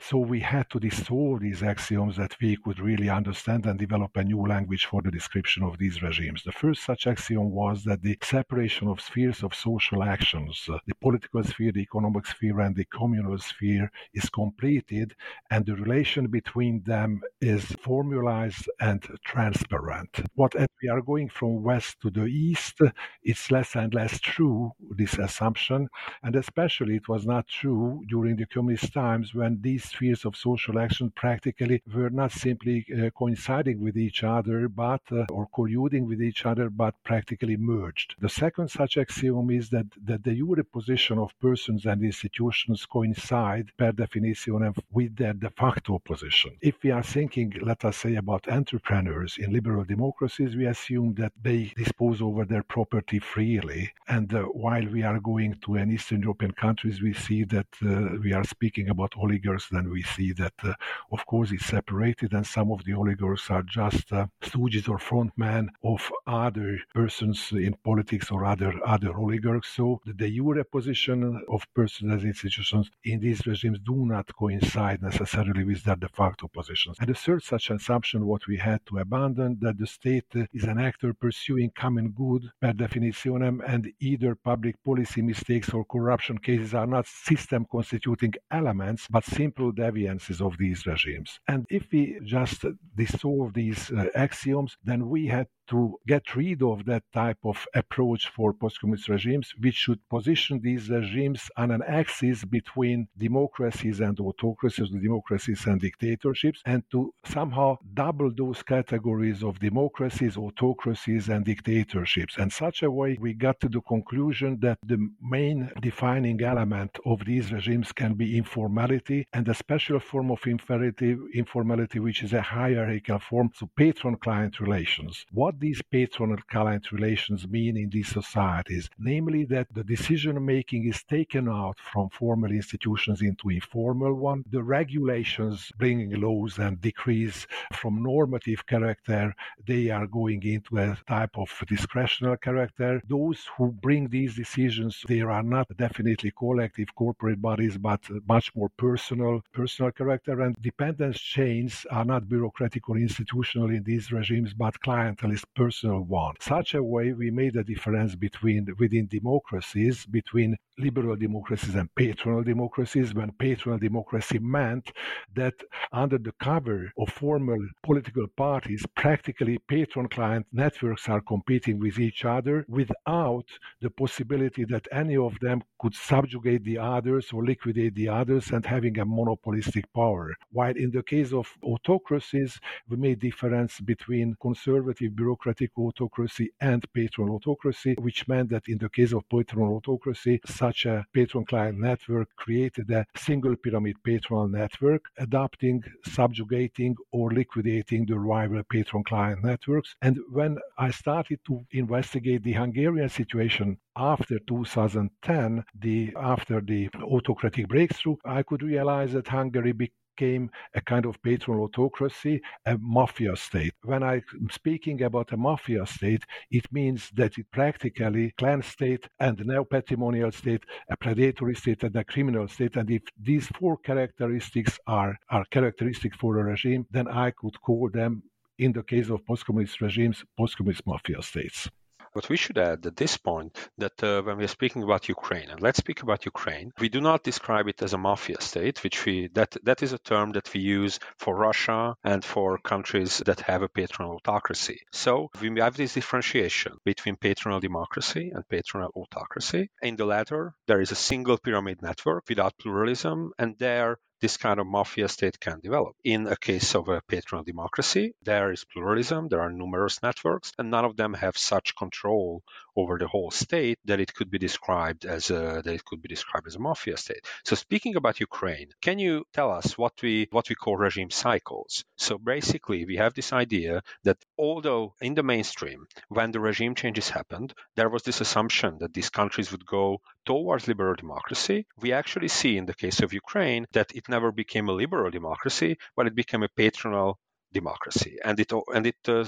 So 0.00 0.18
we 0.18 0.40
had 0.40 0.70
to 0.70 0.80
dissolve 0.80 1.40
these 1.40 1.62
axioms 1.62 2.16
that 2.16 2.36
we 2.40 2.56
could 2.56 2.78
really 2.80 3.08
understand 3.08 3.66
and 3.66 3.78
develop 3.78 4.16
a 4.16 4.24
new 4.24 4.46
language 4.46 4.86
for 4.86 5.02
the 5.02 5.10
description 5.10 5.62
of 5.64 5.78
these 5.78 6.02
regimes. 6.02 6.42
The 6.44 6.52
first 6.52 6.84
such 6.84 7.06
axiom 7.06 7.50
was 7.50 7.84
that 7.84 8.02
the 8.02 8.16
separation 8.22 8.88
of 8.88 9.00
spheres 9.00 9.42
of 9.42 9.54
social 9.54 10.02
actions, 10.02 10.64
the 10.86 10.94
political 11.00 11.42
sphere, 11.42 11.72
the 11.72 11.82
economic 11.82 12.26
sphere, 12.26 12.60
and 12.60 12.74
the 12.74 12.84
communal 12.86 13.38
sphere, 13.38 13.90
is 14.14 14.28
completed, 14.30 15.14
and 15.50 15.66
the 15.66 15.74
relation 15.74 16.28
between 16.28 16.82
them 16.84 17.20
is 17.40 17.64
formalized 17.82 18.68
and 18.80 19.02
transparent. 19.24 20.20
What 20.34 20.54
we 20.82 20.88
are 20.88 21.02
going 21.02 21.28
from 21.28 21.62
west 21.62 22.00
to 22.02 22.10
the 22.10 22.26
east, 22.26 22.80
it's 23.22 23.50
less 23.50 23.74
and 23.74 23.92
less 23.92 24.07
as 24.08 24.20
true, 24.20 24.72
this 25.00 25.14
assumption, 25.18 25.88
and 26.22 26.34
especially 26.36 26.94
it 26.96 27.08
was 27.08 27.26
not 27.26 27.46
true 27.46 28.02
during 28.08 28.36
the 28.36 28.46
communist 28.46 28.92
times 28.92 29.34
when 29.34 29.60
these 29.60 29.84
spheres 29.84 30.24
of 30.24 30.34
social 30.48 30.78
action 30.78 31.10
practically 31.14 31.82
were 31.94 32.10
not 32.10 32.32
simply 32.32 32.86
uh, 32.86 33.10
coinciding 33.10 33.78
with 33.80 33.96
each 33.98 34.20
other, 34.24 34.68
but 34.68 35.02
uh, 35.12 35.26
or 35.30 35.46
colluding 35.56 36.04
with 36.06 36.20
each 36.22 36.46
other, 36.46 36.70
but 36.70 36.94
practically 37.04 37.56
merged. 37.56 38.14
The 38.20 38.34
second 38.42 38.68
such 38.68 38.96
axiom 38.96 39.50
is 39.50 39.68
that, 39.70 39.86
that 40.04 40.24
the 40.24 40.34
jure 40.34 40.64
position 40.64 41.18
of 41.18 41.38
persons 41.40 41.84
and 41.84 42.02
institutions 42.02 42.86
coincide 42.86 43.66
per 43.76 43.92
definition 43.92 44.72
with 44.90 45.16
their 45.16 45.34
de 45.34 45.50
facto 45.50 45.98
position. 45.98 46.52
If 46.62 46.76
we 46.82 46.90
are 46.90 47.02
thinking, 47.02 47.48
let 47.60 47.84
us 47.84 47.96
say, 47.98 48.14
about 48.16 48.48
entrepreneurs 48.48 49.36
in 49.38 49.52
liberal 49.52 49.84
democracies, 49.84 50.56
we 50.56 50.66
assume 50.66 51.14
that 51.14 51.32
they 51.42 51.72
dispose 51.76 52.22
over 52.22 52.44
their 52.44 52.62
property 52.62 53.18
freely 53.18 53.92
and 54.06 54.32
uh, 54.32 54.42
while 54.42 54.86
we 54.86 55.02
are 55.02 55.20
going 55.20 55.58
to 55.64 55.74
an 55.76 55.90
Eastern 55.90 56.22
European 56.22 56.52
countries, 56.52 57.02
we 57.02 57.12
see 57.12 57.44
that 57.44 57.66
uh, 57.84 58.16
we 58.22 58.32
are 58.32 58.44
speaking 58.44 58.88
about 58.88 59.14
oligarchs, 59.16 59.68
then 59.70 59.90
we 59.90 60.02
see 60.02 60.32
that, 60.32 60.54
uh, 60.62 60.72
of 61.12 61.24
course, 61.26 61.50
it's 61.52 61.66
separated, 61.66 62.32
and 62.32 62.46
some 62.46 62.70
of 62.70 62.84
the 62.84 62.94
oligarchs 62.94 63.50
are 63.50 63.62
just 63.62 64.12
uh, 64.12 64.26
stooges 64.42 64.88
or 64.88 64.98
frontmen 64.98 65.68
of 65.84 66.10
other 66.26 66.78
persons 66.94 67.50
in 67.52 67.74
politics 67.84 68.30
or 68.30 68.44
other 68.44 68.74
other 68.86 69.16
oligarchs. 69.16 69.68
So 69.68 70.00
the 70.04 70.14
de 70.14 70.30
jure 70.30 70.64
position 70.64 71.42
of 71.48 71.66
persons 71.74 72.12
as 72.12 72.24
institutions 72.24 72.90
in 73.04 73.20
these 73.20 73.46
regimes 73.46 73.78
do 73.84 74.06
not 74.06 74.34
coincide 74.34 75.02
necessarily 75.02 75.64
with 75.64 75.84
their 75.84 75.96
de 75.96 76.08
facto 76.08 76.48
positions. 76.48 76.96
And 77.00 77.08
the 77.08 77.14
third 77.14 77.42
such 77.42 77.70
assumption, 77.70 78.26
what 78.26 78.46
we 78.46 78.56
had 78.56 78.84
to 78.86 78.98
abandon, 78.98 79.58
that 79.60 79.78
the 79.78 79.86
state 79.86 80.26
is 80.52 80.64
an 80.64 80.78
actor 80.78 81.14
pursuing 81.14 81.70
common 81.76 82.10
good 82.10 82.50
per 82.60 82.72
definitionem, 82.72 83.60
and 83.66 83.87
either 84.00 84.34
public 84.34 84.76
policy 84.84 85.22
mistakes 85.22 85.70
or 85.70 85.84
corruption 85.84 86.38
cases 86.38 86.74
are 86.74 86.86
not 86.86 87.06
system 87.06 87.66
constituting 87.70 88.34
elements, 88.50 89.06
but 89.10 89.24
simple 89.24 89.72
deviances 89.72 90.40
of 90.40 90.56
these 90.58 90.86
regimes. 90.86 91.40
And 91.48 91.66
if 91.70 91.86
we 91.92 92.18
just 92.24 92.64
dissolve 92.96 93.54
these 93.54 93.90
uh, 93.90 94.06
axioms, 94.14 94.76
then 94.84 95.08
we 95.08 95.26
had 95.26 95.46
to 95.68 95.98
get 96.06 96.34
rid 96.34 96.62
of 96.62 96.84
that 96.86 97.04
type 97.12 97.38
of 97.44 97.66
approach 97.74 98.28
for 98.28 98.52
post-communist 98.52 99.08
regimes, 99.08 99.52
which 99.60 99.74
should 99.74 100.00
position 100.08 100.60
these 100.60 100.88
regimes 100.90 101.50
on 101.56 101.70
an 101.70 101.82
axis 101.86 102.44
between 102.44 103.08
democracies 103.16 104.00
and 104.00 104.18
autocracies, 104.20 104.90
democracies 104.90 105.66
and 105.66 105.80
dictatorships, 105.80 106.62
and 106.66 106.82
to 106.90 107.12
somehow 107.24 107.76
double 107.94 108.30
those 108.34 108.62
categories 108.62 109.42
of 109.42 109.58
democracies, 109.58 110.36
autocracies, 110.36 111.28
and 111.28 111.44
dictatorships. 111.44 112.36
And 112.38 112.52
such 112.52 112.82
a 112.82 112.90
way, 112.90 113.16
we 113.20 113.34
got 113.34 113.60
to 113.60 113.68
the 113.68 113.80
conclusion 113.82 114.58
that 114.60 114.78
the 114.84 114.98
main 115.22 115.70
defining 115.80 116.40
element 116.42 116.98
of 117.04 117.24
these 117.24 117.52
regimes 117.52 117.92
can 117.92 118.14
be 118.14 118.36
informality 118.36 119.26
and 119.32 119.48
a 119.48 119.54
special 119.54 120.00
form 120.00 120.30
of 120.30 120.46
informality, 120.46 121.16
informality 121.34 121.98
which 122.00 122.22
is 122.22 122.32
a 122.32 122.42
hierarchical 122.42 123.18
form, 123.18 123.50
so 123.54 123.68
patron-client 123.76 124.60
relations. 124.60 125.26
What 125.32 125.57
these 125.58 125.82
patron-client 125.90 126.92
relations 126.92 127.46
mean 127.48 127.76
in 127.76 127.90
these 127.90 128.08
societies, 128.08 128.88
namely 128.98 129.44
that 129.46 129.66
the 129.72 129.84
decision 129.84 130.44
making 130.44 130.86
is 130.86 131.02
taken 131.04 131.48
out 131.48 131.78
from 131.92 132.08
formal 132.10 132.50
institutions 132.50 133.22
into 133.22 133.50
informal 133.50 134.14
one. 134.14 134.44
The 134.50 134.62
regulations 134.62 135.70
bringing 135.78 136.20
laws 136.20 136.58
and 136.58 136.80
decrees 136.80 137.46
from 137.72 138.02
normative 138.02 138.66
character, 138.66 139.34
they 139.66 139.90
are 139.90 140.06
going 140.06 140.42
into 140.42 140.78
a 140.78 140.96
type 141.06 141.36
of 141.36 141.50
discretionary 141.66 142.38
character. 142.38 143.02
Those 143.08 143.46
who 143.56 143.72
bring 143.72 144.08
these 144.08 144.36
decisions, 144.36 145.04
they 145.08 145.20
are 145.20 145.42
not 145.42 145.66
definitely 145.76 146.32
collective 146.38 146.94
corporate 146.94 147.40
bodies, 147.40 147.78
but 147.78 148.00
much 148.28 148.54
more 148.54 148.70
personal, 148.76 149.42
personal 149.52 149.92
character. 149.92 150.40
And 150.40 150.54
dependence 150.60 151.20
chains 151.20 151.86
are 151.90 152.04
not 152.04 152.28
bureaucratic 152.28 152.88
or 152.88 152.98
institutional 152.98 153.70
in 153.70 153.82
these 153.82 154.12
regimes, 154.12 154.54
but 154.54 154.80
clientelist 154.80 155.44
personal 155.56 156.00
one. 156.02 156.34
Such 156.40 156.74
a 156.74 156.82
way 156.82 157.12
we 157.12 157.30
made 157.30 157.56
a 157.56 157.64
difference 157.64 158.14
between 158.14 158.68
within 158.78 159.06
democracies, 159.06 160.06
between 160.06 160.56
liberal 160.78 161.16
democracies 161.16 161.74
and 161.74 161.88
patronal 161.94 162.44
democracies, 162.44 163.14
when 163.14 163.32
patronal 163.32 163.80
democracy 163.80 164.38
meant 164.38 164.92
that 165.34 165.54
under 165.92 166.18
the 166.18 166.32
cover 166.40 166.92
of 166.98 167.08
formal 167.10 167.58
political 167.82 168.26
parties, 168.28 168.84
practically 168.96 169.58
patron 169.68 170.08
client 170.08 170.46
networks 170.52 171.08
are 171.08 171.20
competing 171.20 171.78
with 171.78 171.98
each 171.98 172.24
other 172.24 172.64
without 172.68 173.46
the 173.80 173.90
possibility 173.90 174.64
that 174.64 174.86
any 174.92 175.16
of 175.16 175.38
them 175.40 175.62
could 175.78 175.94
subjugate 175.94 176.64
the 176.64 176.78
others 176.78 177.30
or 177.32 177.44
liquidate 177.44 177.94
the 177.94 178.08
others 178.08 178.50
and 178.50 178.64
having 178.64 178.98
a 178.98 179.04
monopolistic 179.04 179.92
power. 179.92 180.34
While 180.50 180.76
in 180.76 180.90
the 180.90 181.02
case 181.02 181.32
of 181.32 181.48
autocracies, 181.62 182.58
we 182.88 182.96
made 182.96 183.20
difference 183.20 183.80
between 183.80 184.36
conservative 184.40 185.14
bureaucratic 185.14 185.70
autocracy 185.78 186.50
and 186.60 186.84
patron 186.92 187.30
autocracy, 187.30 187.94
which 187.98 188.26
meant 188.28 188.50
that 188.50 188.68
in 188.68 188.78
the 188.78 188.88
case 188.88 189.12
of 189.12 189.28
patron 189.28 189.68
autocracy, 189.68 190.40
such 190.68 190.84
a 190.84 191.06
patron 191.14 191.46
client 191.46 191.78
network 191.78 192.28
created 192.36 192.90
a 192.90 193.06
single 193.16 193.56
pyramid 193.56 193.96
patron 194.04 194.52
network, 194.52 195.02
adopting, 195.16 195.82
subjugating, 196.04 196.94
or 197.10 197.30
liquidating 197.30 198.04
the 198.04 198.18
rival 198.18 198.62
patron 198.64 199.02
client 199.04 199.42
networks. 199.42 199.94
And 200.02 200.18
when 200.30 200.58
I 200.76 200.90
started 200.90 201.40
to 201.46 201.64
investigate 201.70 202.42
the 202.42 202.52
Hungarian 202.52 203.08
situation 203.08 203.78
after 203.96 204.38
2010, 204.40 205.64
the 205.80 206.12
after 206.16 206.60
the 206.60 206.90
autocratic 207.02 207.66
breakthrough, 207.68 208.16
I 208.24 208.42
could 208.42 208.62
realize 208.62 209.12
that 209.14 209.28
Hungary 209.28 209.72
became 210.18 210.50
a 210.74 210.80
kind 210.80 211.06
of 211.06 211.20
patron 211.22 211.58
autocracy, 211.58 212.40
a 212.66 212.76
mafia 212.78 213.36
state. 213.36 213.72
When 213.84 214.02
I'm 214.02 214.22
speaking 214.50 215.02
about 215.02 215.32
a 215.32 215.36
mafia 215.36 215.86
state, 215.86 216.24
it 216.50 216.66
means 216.72 217.10
that 217.14 217.38
it 217.38 217.46
practically 217.52 218.32
clan 218.38 218.62
state 218.62 219.08
and 219.20 219.38
neo-patrimonial 219.44 220.32
state, 220.32 220.64
a 220.90 220.96
predatory 220.96 221.54
state 221.54 221.82
and 221.84 221.94
a 221.96 222.04
criminal 222.04 222.48
state. 222.48 222.76
And 222.76 222.90
if 222.90 223.02
these 223.20 223.46
four 223.58 223.76
characteristics 223.78 224.78
are, 224.86 225.16
are 225.30 225.44
characteristic 225.50 226.14
for 226.16 226.38
a 226.38 226.44
regime, 226.44 226.86
then 226.90 227.08
I 227.08 227.30
could 227.30 227.60
call 227.60 227.88
them, 227.90 228.22
in 228.58 228.72
the 228.72 228.82
case 228.82 229.08
of 229.10 229.24
post-communist 229.24 229.80
regimes, 229.80 230.24
post-communist 230.36 230.86
mafia 230.86 231.22
states. 231.22 231.68
But 232.14 232.28
we 232.28 232.36
should 232.36 232.58
add 232.58 232.86
at 232.86 232.96
this 232.96 233.16
point 233.16 233.56
that 233.78 234.02
uh, 234.02 234.22
when 234.22 234.38
we're 234.38 234.48
speaking 234.48 234.82
about 234.82 235.08
Ukraine, 235.08 235.50
and 235.50 235.60
let's 235.60 235.78
speak 235.78 236.02
about 236.02 236.24
Ukraine, 236.24 236.72
we 236.78 236.88
do 236.88 237.00
not 237.00 237.22
describe 237.22 237.68
it 237.68 237.82
as 237.82 237.92
a 237.92 237.98
mafia 237.98 238.40
state, 238.40 238.82
which 238.84 239.04
we 239.04 239.28
that 239.34 239.56
that 239.64 239.82
is 239.82 239.92
a 239.92 239.98
term 239.98 240.32
that 240.32 240.52
we 240.52 240.60
use 240.60 240.98
for 241.18 241.34
Russia 241.34 241.94
and 242.04 242.24
for 242.24 242.58
countries 242.58 243.22
that 243.26 243.40
have 243.40 243.62
a 243.62 243.68
patronal 243.68 244.16
autocracy. 244.16 244.80
So 244.92 245.28
we 245.40 245.48
have 245.60 245.76
this 245.76 245.94
differentiation 245.94 246.72
between 246.84 247.16
patronal 247.16 247.60
democracy 247.60 248.30
and 248.34 248.48
patronal 248.48 248.90
autocracy. 248.94 249.70
In 249.82 249.96
the 249.96 250.06
latter, 250.06 250.54
there 250.66 250.80
is 250.80 250.92
a 250.92 251.02
single 251.10 251.38
pyramid 251.38 251.82
network 251.82 252.24
without 252.28 252.58
pluralism, 252.58 253.32
and 253.38 253.58
there 253.58 253.98
this 254.20 254.36
kind 254.36 254.60
of 254.60 254.66
mafia 254.66 255.08
state 255.08 255.38
can 255.40 255.60
develop. 255.60 255.94
In 256.04 256.26
a 256.26 256.36
case 256.36 256.74
of 256.74 256.88
a 256.88 257.00
patronal 257.02 257.44
democracy, 257.44 258.14
there 258.22 258.52
is 258.52 258.64
pluralism, 258.64 259.28
there 259.28 259.40
are 259.40 259.50
numerous 259.50 260.02
networks, 260.02 260.52
and 260.58 260.70
none 260.70 260.84
of 260.84 260.96
them 260.96 261.14
have 261.14 261.36
such 261.36 261.76
control 261.76 262.42
over 262.76 262.98
the 262.98 263.08
whole 263.08 263.30
state 263.30 263.78
that 263.84 264.00
it 264.00 264.14
could 264.14 264.30
be 264.30 264.38
described 264.38 265.04
as 265.04 265.30
a 265.30 265.62
that 265.64 265.74
it 265.74 265.84
could 265.84 266.02
be 266.02 266.08
described 266.08 266.46
as 266.46 266.56
a 266.56 266.60
mafia 266.60 266.96
state. 266.96 267.24
So 267.44 267.56
speaking 267.56 267.96
about 267.96 268.20
Ukraine, 268.20 268.70
can 268.80 268.98
you 268.98 269.24
tell 269.32 269.50
us 269.50 269.76
what 269.76 269.94
we 270.02 270.28
what 270.30 270.48
we 270.48 270.54
call 270.54 270.76
regime 270.76 271.10
cycles? 271.10 271.84
So 271.98 272.16
basically 272.16 272.84
we 272.84 272.96
have 272.96 273.14
this 273.14 273.32
idea 273.32 273.82
that 274.04 274.24
although 274.38 274.94
in 275.00 275.14
the 275.14 275.22
mainstream, 275.22 275.86
when 276.08 276.30
the 276.30 276.40
regime 276.40 276.74
changes 276.74 277.10
happened, 277.10 277.54
there 277.76 277.88
was 277.88 278.04
this 278.04 278.20
assumption 278.20 278.78
that 278.78 278.94
these 278.94 279.10
countries 279.10 279.50
would 279.50 279.66
go 279.66 280.00
towards 280.24 280.68
liberal 280.68 280.94
democracy. 280.94 281.66
We 281.76 281.92
actually 281.92 282.28
see 282.28 282.56
in 282.56 282.66
the 282.66 282.74
case 282.74 283.00
of 283.00 283.12
Ukraine 283.12 283.66
that 283.72 283.94
it 283.94 284.08
never 284.08 284.30
became 284.32 284.68
a 284.68 284.72
liberal 284.72 285.10
democracy, 285.10 285.76
but 285.96 286.06
it 286.06 286.14
became 286.14 286.42
a 286.44 286.48
patronal 286.48 287.16
democracy, 287.52 288.18
and 288.24 288.38
it 288.38 288.52
and 288.74 288.86
it 288.86 289.08
uh, 289.08 289.24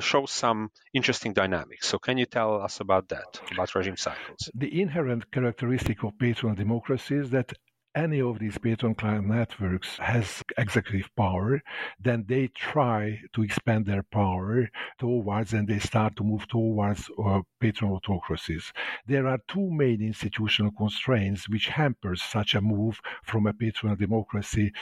shows 0.00 0.30
some 0.30 0.70
interesting 0.92 1.32
dynamics. 1.32 1.88
So, 1.88 1.98
can 1.98 2.18
you 2.18 2.26
tell 2.26 2.62
us 2.62 2.80
about 2.80 3.08
that, 3.08 3.40
about 3.52 3.74
regime 3.74 3.96
cycles? 3.96 4.48
The 4.54 4.80
inherent 4.80 5.30
characteristic 5.30 6.04
of 6.04 6.12
patronal 6.18 6.56
democracy 6.56 7.16
is 7.16 7.30
that 7.30 7.52
any 7.94 8.20
of 8.20 8.38
these 8.38 8.58
patron 8.58 8.94
client 8.94 9.26
networks 9.26 9.98
has 9.98 10.42
executive 10.58 11.08
power, 11.16 11.62
then 12.00 12.24
they 12.28 12.48
try 12.48 13.20
to 13.32 13.42
expand 13.42 13.86
their 13.86 14.02
power 14.02 14.68
towards 14.98 15.52
and 15.52 15.68
they 15.68 15.78
start 15.78 16.16
to 16.16 16.24
move 16.24 16.46
towards 16.48 17.08
uh, 17.24 17.40
patron 17.60 17.92
autocracies. 17.92 18.72
There 19.06 19.26
are 19.26 19.38
two 19.48 19.70
main 19.70 20.02
institutional 20.02 20.72
constraints 20.72 21.48
which 21.48 21.68
hampers 21.68 22.22
such 22.22 22.54
a 22.54 22.60
move 22.60 23.00
from 23.22 23.46
a 23.46 23.52
patron 23.52 23.96
democracy 23.96 24.72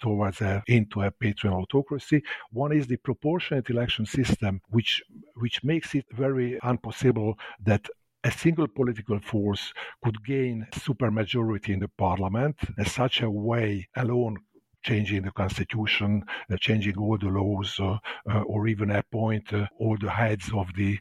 towards 0.00 0.40
a, 0.40 0.62
into 0.66 1.02
a 1.02 1.10
patron 1.10 1.52
autocracy. 1.52 2.22
One 2.50 2.72
is 2.72 2.86
the 2.86 2.96
proportionate 2.96 3.68
election 3.70 4.06
system, 4.06 4.60
which 4.70 5.02
which 5.34 5.64
makes 5.64 5.94
it 5.94 6.06
very 6.12 6.58
impossible 6.62 7.38
that 7.64 7.88
a 8.24 8.30
single 8.30 8.68
political 8.68 9.18
force 9.20 9.72
could 10.04 10.24
gain 10.24 10.66
supermajority 10.72 11.70
in 11.70 11.80
the 11.80 11.88
parliament 11.88 12.56
in 12.78 12.84
such 12.84 13.20
a 13.20 13.30
way 13.30 13.88
alone 13.96 14.36
changing 14.82 15.22
the 15.22 15.30
constitution, 15.32 16.22
uh, 16.50 16.56
changing 16.56 16.96
all 16.98 17.16
the 17.18 17.26
laws, 17.26 17.78
uh, 17.80 17.98
uh, 18.30 18.42
or 18.42 18.66
even 18.66 18.90
appoint 18.90 19.52
all 19.78 19.96
the 20.00 20.10
heads 20.10 20.50
of 20.54 20.66
the 20.76 20.98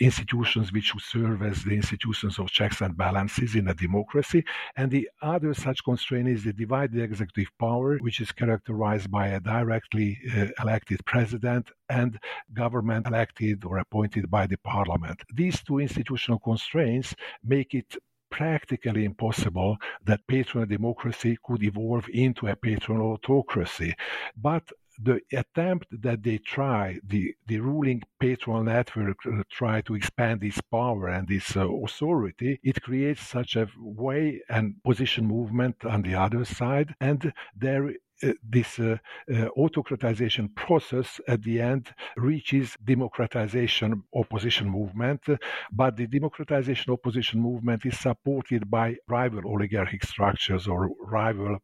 institutions 0.00 0.72
which 0.72 0.84
should 0.84 1.00
serve 1.00 1.42
as 1.42 1.62
the 1.64 1.74
institutions 1.74 2.38
of 2.38 2.50
checks 2.50 2.80
and 2.80 2.96
balances 2.96 3.54
in 3.54 3.68
a 3.68 3.74
democracy. 3.74 4.44
And 4.76 4.90
the 4.90 5.08
other 5.20 5.54
such 5.54 5.84
constraint 5.84 6.28
is 6.28 6.44
the 6.44 6.52
divided 6.52 7.00
executive 7.00 7.50
power, 7.58 7.98
which 7.98 8.20
is 8.20 8.32
characterized 8.32 9.10
by 9.10 9.28
a 9.28 9.40
directly 9.40 10.18
elected 10.60 11.04
president 11.04 11.70
and 11.88 12.18
government 12.54 13.06
elected 13.06 13.64
or 13.64 13.78
appointed 13.78 14.30
by 14.30 14.46
the 14.46 14.56
parliament. 14.58 15.22
These 15.34 15.62
two 15.62 15.78
institutional 15.78 16.38
constraints 16.38 17.14
make 17.44 17.74
it 17.74 17.96
practically 18.32 19.04
impossible 19.04 19.76
that 20.04 20.26
patronal 20.26 20.68
democracy 20.68 21.38
could 21.44 21.62
evolve 21.62 22.06
into 22.12 22.48
a 22.48 22.56
patronal 22.56 23.12
autocracy. 23.14 23.94
But 24.36 24.64
the 24.98 25.20
attempt 25.32 25.86
that 26.02 26.22
they 26.22 26.38
try, 26.38 26.98
the, 27.06 27.34
the 27.46 27.58
ruling 27.58 28.02
patronal 28.20 28.64
network 28.64 29.18
uh, 29.26 29.42
try 29.50 29.80
to 29.82 29.94
expand 29.94 30.40
this 30.40 30.60
power 30.70 31.08
and 31.08 31.28
this 31.28 31.56
uh, 31.56 31.68
authority, 31.68 32.60
it 32.62 32.82
creates 32.82 33.22
such 33.26 33.56
a 33.56 33.68
way 33.78 34.40
and 34.48 34.82
position 34.84 35.26
movement 35.26 35.76
on 35.84 36.02
the 36.02 36.14
other 36.14 36.44
side. 36.44 36.94
And 37.00 37.32
there 37.56 37.92
this 38.42 38.78
uh, 38.78 38.96
uh, 39.30 39.48
autocratization 39.56 40.54
process 40.54 41.20
at 41.28 41.42
the 41.42 41.60
end 41.60 41.92
reaches 42.16 42.76
democratization 42.84 44.02
opposition 44.14 44.68
movement, 44.68 45.20
but 45.72 45.96
the 45.96 46.06
democratization 46.06 46.92
opposition 46.92 47.40
movement 47.40 47.84
is 47.86 47.98
supported 47.98 48.70
by 48.70 48.96
rival 49.08 49.42
oligarchic 49.46 50.04
structures 50.04 50.66
or 50.68 50.90
rival 51.00 51.58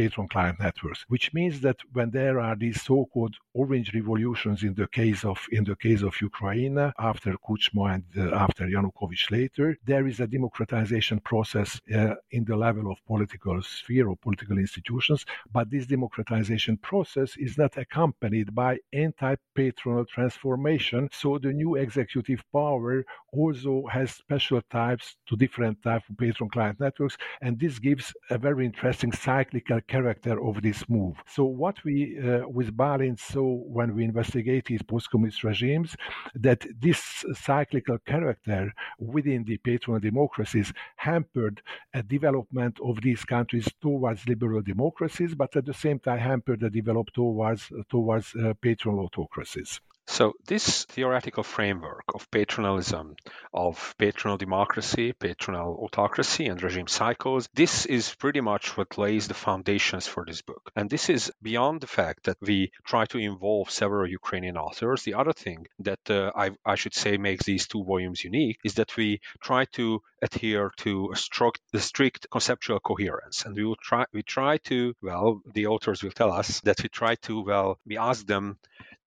patron 0.00 0.28
client 0.34 0.58
networks, 0.66 1.04
which 1.08 1.26
means 1.38 1.60
that 1.66 1.78
when 1.92 2.10
there 2.10 2.36
are 2.40 2.56
these 2.56 2.80
so-called 2.82 3.34
orange 3.54 3.88
revolutions 3.94 4.58
in 4.68 4.74
the 4.74 4.88
case 5.00 5.24
of 5.24 5.38
in 5.58 5.64
the 5.70 5.76
case 5.86 6.02
of 6.08 6.20
Ukraine 6.30 6.78
after 7.10 7.32
Kuchma 7.46 7.84
and 7.94 8.04
uh, 8.16 8.36
after 8.46 8.64
Yanukovych 8.74 9.30
later, 9.30 9.68
there 9.90 10.06
is 10.10 10.18
a 10.20 10.26
democratization 10.36 11.18
process 11.30 11.70
uh, 11.94 12.14
in 12.36 12.42
the 12.44 12.56
level 12.66 12.86
of 12.92 12.98
political 13.12 13.56
sphere 13.62 14.06
or 14.10 14.16
political 14.16 14.58
institutions, 14.66 15.20
but 15.52 15.70
this 15.70 15.86
democratization 15.86 16.76
process 16.90 17.30
is 17.46 17.52
not 17.62 17.72
accompanied 17.84 18.48
by 18.54 18.72
anti-patronal 18.92 20.04
transformation. 20.16 21.08
So 21.12 21.38
the 21.38 21.52
new 21.52 21.72
executive 21.86 22.40
power 22.52 23.04
also 23.32 23.72
has 23.96 24.08
special 24.24 24.60
types 24.70 25.16
to 25.26 25.36
different 25.36 25.76
type 25.82 26.02
of 26.08 26.16
patron 26.16 26.50
client 26.50 26.78
networks, 26.80 27.16
and 27.44 27.58
this 27.58 27.78
gives 27.78 28.06
a 28.30 28.38
very 28.38 28.64
interesting 28.70 29.12
cyclical 29.58 29.80
character 29.86 30.40
of 30.44 30.62
this 30.62 30.88
move. 30.88 31.16
So 31.26 31.44
what 31.44 31.82
we 31.84 32.18
uh, 32.18 32.48
with 32.48 32.76
Balint 32.76 33.18
saw 33.18 33.56
when 33.76 33.94
we 33.94 34.04
investigated 34.04 34.86
post-communist 34.86 35.44
regimes, 35.44 35.96
that 36.34 36.66
this 36.80 37.24
cyclical 37.34 37.98
character 38.06 38.72
within 38.98 39.44
the 39.44 39.58
patron 39.58 40.00
democracies 40.00 40.72
hampered 40.96 41.62
a 41.94 42.02
development 42.02 42.78
of 42.84 43.00
these 43.02 43.24
countries 43.24 43.68
towards 43.80 44.26
liberal 44.28 44.62
democracies, 44.62 45.34
but 45.34 45.54
at 45.56 45.66
the 45.66 45.74
same 45.74 45.98
time 45.98 46.18
hampered 46.18 46.60
the 46.60 46.70
development 46.70 47.14
towards 47.14 47.72
towards 47.88 48.34
uh, 48.34 48.54
patron 48.60 48.96
autocracies. 48.98 49.80
So, 50.10 50.32
this 50.46 50.86
theoretical 50.86 51.42
framework 51.42 52.04
of 52.14 52.30
patronalism, 52.30 53.14
of 53.52 53.94
patronal 53.98 54.38
democracy, 54.38 55.12
patronal 55.12 55.78
autocracy, 55.82 56.46
and 56.46 56.60
regime 56.62 56.86
cycles, 56.86 57.46
this 57.52 57.84
is 57.84 58.14
pretty 58.14 58.40
much 58.40 58.74
what 58.78 58.96
lays 58.96 59.28
the 59.28 59.34
foundations 59.34 60.06
for 60.06 60.24
this 60.24 60.40
book. 60.40 60.72
And 60.74 60.88
this 60.88 61.10
is 61.10 61.30
beyond 61.42 61.82
the 61.82 61.86
fact 61.86 62.24
that 62.24 62.38
we 62.40 62.72
try 62.86 63.04
to 63.04 63.18
involve 63.18 63.70
several 63.70 64.08
Ukrainian 64.08 64.56
authors. 64.56 65.02
The 65.02 65.12
other 65.12 65.34
thing 65.34 65.66
that 65.80 66.10
uh, 66.10 66.32
I, 66.34 66.52
I, 66.64 66.74
should 66.76 66.94
say 66.94 67.18
makes 67.18 67.44
these 67.44 67.68
two 67.68 67.84
volumes 67.84 68.24
unique 68.24 68.60
is 68.64 68.74
that 68.74 68.96
we 68.96 69.20
try 69.42 69.66
to 69.72 70.00
adhere 70.22 70.72
to 70.78 71.10
a 71.12 71.16
strict, 71.16 71.60
strict 71.76 72.30
conceptual 72.30 72.80
coherence. 72.80 73.44
And 73.44 73.54
we 73.54 73.64
will 73.64 73.76
try, 73.76 74.06
we 74.14 74.22
try 74.22 74.56
to, 74.68 74.94
well, 75.02 75.42
the 75.52 75.66
authors 75.66 76.02
will 76.02 76.12
tell 76.12 76.32
us 76.32 76.60
that 76.62 76.82
we 76.82 76.88
try 76.88 77.14
to, 77.26 77.44
well, 77.44 77.78
we 77.86 77.98
ask 77.98 78.26
them 78.26 78.58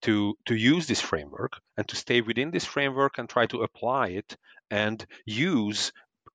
to 0.02 0.36
to 0.46 0.56
use 0.56 0.88
this 0.88 1.02
framework 1.02 1.54
and 1.78 1.88
to 1.88 1.96
stay 1.96 2.22
within 2.22 2.52
this 2.52 2.66
framework 2.66 3.18
and 3.18 3.30
try 3.30 3.46
to 3.48 3.62
apply 3.62 4.08
it 4.10 4.38
and 4.70 5.06
use 5.26 5.92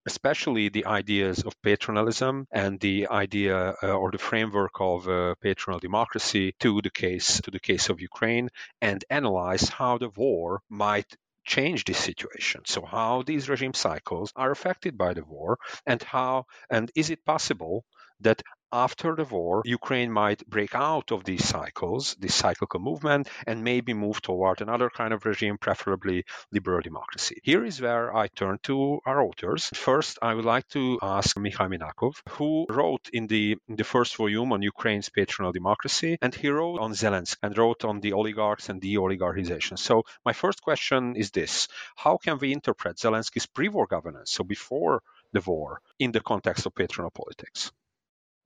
especially 0.06 0.68
the 0.68 0.86
ideas 0.86 1.42
of 1.42 1.60
patronalism 1.62 2.46
and 2.52 2.78
the 2.80 3.08
idea 3.08 3.74
uh, 3.82 3.88
or 3.88 4.10
the 4.12 4.18
framework 4.18 4.80
of 4.80 5.08
uh, 5.08 5.34
patronal 5.44 5.80
democracy 5.80 6.54
to 6.60 6.80
the 6.80 6.90
case 6.90 7.40
to 7.40 7.50
the 7.50 7.60
case 7.60 7.88
of 7.88 8.00
Ukraine 8.00 8.48
and 8.80 9.04
analyze 9.10 9.68
how 9.68 9.98
the 9.98 10.10
war 10.10 10.60
might 10.70 11.16
change 11.44 11.84
this 11.84 11.98
situation. 11.98 12.62
So 12.66 12.84
how 12.84 13.22
these 13.22 13.48
regime 13.48 13.74
cycles 13.74 14.32
are 14.36 14.50
affected 14.50 14.98
by 14.98 15.14
the 15.14 15.24
war 15.24 15.58
and 15.86 16.02
how 16.02 16.46
and 16.70 16.90
is 16.94 17.10
it 17.10 17.24
possible 17.24 17.84
that 18.20 18.42
after 18.72 19.14
the 19.14 19.24
war, 19.24 19.62
Ukraine 19.64 20.10
might 20.10 20.46
break 20.48 20.74
out 20.74 21.12
of 21.12 21.24
these 21.24 21.44
cycles, 21.44 22.16
this 22.18 22.34
cyclical 22.34 22.80
movement, 22.80 23.28
and 23.46 23.62
maybe 23.62 23.94
move 23.94 24.20
toward 24.20 24.60
another 24.60 24.90
kind 24.90 25.14
of 25.14 25.24
regime, 25.24 25.56
preferably 25.58 26.24
liberal 26.52 26.80
democracy. 26.80 27.40
Here 27.42 27.64
is 27.64 27.80
where 27.80 28.14
I 28.14 28.28
turn 28.28 28.58
to 28.64 29.00
our 29.06 29.22
authors. 29.22 29.70
First, 29.74 30.18
I 30.20 30.34
would 30.34 30.44
like 30.44 30.68
to 30.68 30.98
ask 31.00 31.38
Mikhail 31.38 31.68
Minakov, 31.68 32.22
who 32.30 32.66
wrote 32.68 33.08
in 33.12 33.26
the, 33.28 33.56
in 33.68 33.76
the 33.76 33.84
first 33.84 34.16
volume 34.16 34.52
on 34.52 34.62
Ukraine's 34.62 35.08
patronal 35.08 35.52
democracy, 35.52 36.18
and 36.20 36.34
he 36.34 36.48
wrote 36.48 36.80
on 36.80 36.92
Zelensky 36.92 37.36
and 37.42 37.56
wrote 37.56 37.84
on 37.84 38.00
the 38.00 38.12
oligarchs 38.12 38.68
and 38.68 38.80
de-oligarchization. 38.80 39.78
So 39.78 40.04
my 40.24 40.32
first 40.32 40.60
question 40.62 41.16
is 41.16 41.30
this: 41.30 41.68
How 41.94 42.16
can 42.16 42.38
we 42.38 42.52
interpret 42.52 42.96
Zelensky's 42.98 43.46
pre-war 43.46 43.86
governance, 43.86 44.32
so 44.32 44.44
before 44.44 45.02
the 45.32 45.40
war, 45.40 45.80
in 45.98 46.12
the 46.12 46.20
context 46.20 46.66
of 46.66 46.74
patronal 46.74 47.12
politics? 47.12 47.72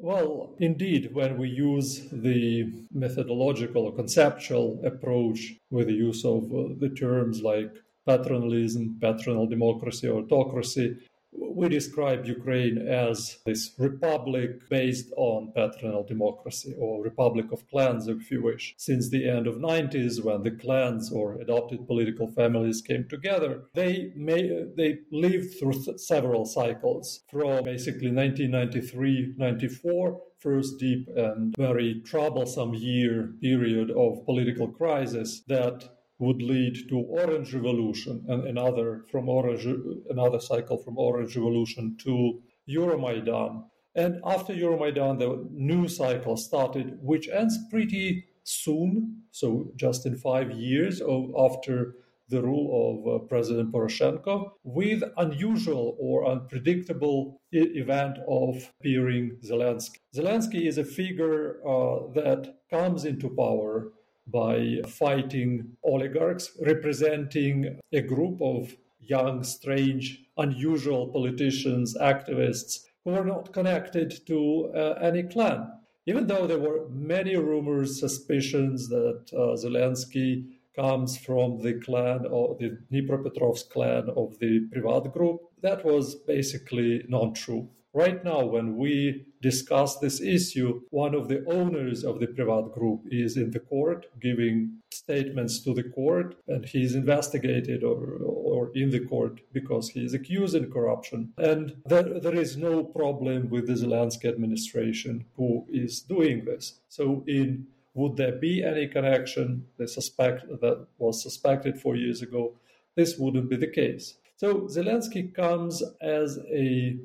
Well, 0.03 0.55
indeed, 0.59 1.11
when 1.13 1.37
we 1.37 1.51
use 1.51 2.09
the 2.11 2.73
methodological 2.91 3.85
or 3.85 3.93
conceptual 3.93 4.81
approach 4.83 5.53
with 5.71 5.89
the 5.89 5.93
use 5.93 6.25
of 6.25 6.45
uh, 6.45 6.73
the 6.79 6.89
terms 6.99 7.43
like 7.43 7.71
patronalism, 8.09 8.99
patronal 8.99 9.47
democracy, 9.47 10.09
autocracy, 10.09 10.97
we 11.33 11.69
describe 11.69 12.27
Ukraine 12.27 12.79
as 12.79 13.39
this 13.45 13.73
republic 13.79 14.69
based 14.69 15.13
on 15.17 15.53
patronal 15.57 16.05
democracy 16.07 16.75
or 16.79 17.03
republic 17.03 17.51
of 17.53 17.69
clans 17.69 18.07
if 18.09 18.31
you 18.31 18.43
wish. 18.43 18.75
Since 18.79 19.11
the 19.11 19.29
end 19.29 19.47
of 19.47 19.57
90s 19.57 20.25
when 20.25 20.43
the 20.43 20.53
clans 20.53 21.13
or 21.13 21.35
adopted 21.35 21.87
political 21.87 22.29
families 22.29 22.81
came 22.83 23.07
together 23.09 23.63
they 23.75 24.13
may 24.17 24.65
they 24.77 24.99
lived 25.13 25.55
through 25.59 25.75
several 25.99 26.45
cycles 26.45 27.21
from 27.31 27.65
basically 27.65 28.11
1993-94 28.11 30.21
first 30.41 30.79
deep 30.79 31.09
and 31.17 31.55
very 31.57 32.01
troublesome 32.05 32.75
year 32.75 33.33
period 33.41 33.91
of 33.91 34.25
political 34.25 34.69
crisis 34.69 35.43
that 35.47 35.89
would 36.21 36.43
lead 36.43 36.77
to 36.89 36.99
Orange 36.99 37.55
Revolution 37.55 38.25
and 38.29 38.47
another 38.47 39.05
from 39.11 39.29
Orange 39.29 39.67
another 40.11 40.39
cycle 40.39 40.77
from 40.77 40.99
Orange 40.99 41.35
Revolution 41.37 41.97
to 42.05 42.41
Euromaidan. 42.69 43.65
And 43.95 44.21
after 44.25 44.53
Euromaidan, 44.55 45.19
the 45.19 45.49
new 45.51 45.89
cycle 45.89 46.37
started, 46.37 46.99
which 47.03 47.29
ends 47.29 47.59
pretty 47.71 48.27
soon, 48.45 49.23
so 49.31 49.73
just 49.77 50.07
in 50.07 50.17
five 50.17 50.51
years 50.53 51.01
after 51.01 51.95
the 52.29 52.43
rule 52.43 52.69
of 52.85 52.97
uh, 53.09 53.19
President 53.27 53.73
Poroshenko, 53.73 54.53
with 54.63 55.03
unusual 55.17 55.97
or 55.99 56.27
unpredictable 56.31 57.41
event 57.51 58.19
of 58.29 58.71
appearing 58.79 59.37
Zelensky. 59.45 59.97
Zelensky 60.15 60.67
is 60.67 60.79
a 60.79 60.85
figure 60.85 61.57
uh, 61.67 62.13
that 62.15 62.61
comes 62.71 63.05
into 63.05 63.29
power 63.31 63.93
by 64.31 64.81
fighting 64.87 65.77
oligarchs, 65.83 66.51
representing 66.61 67.79
a 67.93 68.01
group 68.01 68.41
of 68.41 68.75
young, 69.01 69.43
strange, 69.43 70.25
unusual 70.37 71.09
politicians, 71.09 71.97
activists 72.01 72.85
who 73.05 73.11
were 73.13 73.25
not 73.25 73.53
connected 73.53 74.27
to 74.27 74.71
uh, 74.75 74.99
any 75.01 75.23
clan. 75.23 75.67
Even 76.07 76.27
though 76.27 76.47
there 76.47 76.59
were 76.59 76.89
many 76.89 77.37
rumors, 77.37 78.01
suspicions 78.01 78.89
that 78.89 79.23
uh, 79.33 79.57
Zelensky 79.57 80.47
comes 80.75 81.19
from 81.19 81.63
the 81.63 81.75
clan 81.75 82.27
or 82.27 82.57
the 82.59 82.79
Dnipropetrovsk 82.93 83.71
clan 83.71 84.09
of 84.17 84.39
the 84.39 84.69
Privat 84.73 85.13
group, 85.13 85.41
that 85.63 85.85
was 85.85 86.15
basically 86.15 87.05
not 87.09 87.35
true. 87.35 87.69
Right 87.93 88.25
now, 88.25 88.45
when 88.45 88.77
we 88.77 89.27
discuss 89.43 89.99
this 89.99 90.21
issue, 90.21 90.83
one 90.91 91.15
of 91.15 91.29
the 91.29 91.45
owners 91.47 92.05
of 92.05 92.21
the 92.21 92.29
Privat 92.29 92.73
group 92.73 93.01
is 93.11 93.37
in 93.37 93.51
the 93.51 93.59
court 93.59 94.07
giving 94.21 94.79
statements 94.93 95.59
to 95.65 95.75
the 95.75 95.83
court, 95.83 96.37
and 96.47 96.65
he's 96.65 96.95
investigated 96.95 97.83
or, 97.83 98.19
or 98.23 98.71
in 98.77 98.91
the 98.91 99.01
court 99.01 99.41
because 99.53 99.89
he 99.89 100.05
is 100.05 100.15
accused 100.15 100.55
in 100.55 100.71
corruption. 100.71 101.33
And 101.37 101.77
there, 101.85 102.21
there 102.21 102.37
is 102.37 102.57
no 102.57 102.85
problem 102.85 103.51
with 103.51 103.67
the 103.67 103.73
Zelensky 103.73 104.27
administration 104.27 105.25
who 105.37 105.67
is 105.69 106.01
doing 106.01 106.45
this. 106.45 106.79
So, 106.89 107.25
in 107.27 107.67
would 107.95 108.17
there 108.17 108.37
be 108.37 108.63
any 108.63 108.87
connection? 108.87 109.67
The 109.77 109.89
suspect 109.89 110.47
that 110.49 110.87
was 110.99 111.23
suspected 111.23 111.81
four 111.81 111.97
years 111.97 112.23
ago. 112.23 112.55
This 112.95 113.19
wouldn't 113.19 113.51
be 113.51 113.57
the 113.57 113.67
case. 113.67 114.15
So 114.37 114.61
Zelensky 114.69 115.35
comes 115.35 115.83
as 116.01 116.39
a 116.51 116.99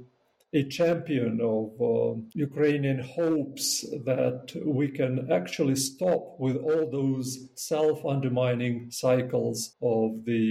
a 0.56 0.64
champion 0.64 1.42
of 1.42 1.66
uh, 1.82 2.18
Ukrainian 2.34 3.00
hopes 3.00 3.82
that 4.06 4.44
we 4.66 4.88
can 4.88 5.30
actually 5.30 5.76
stop 5.76 6.24
with 6.40 6.56
all 6.56 6.90
those 6.90 7.28
self 7.56 8.06
undermining 8.06 8.90
cycles 8.90 9.76
of 9.82 10.24
the 10.24 10.44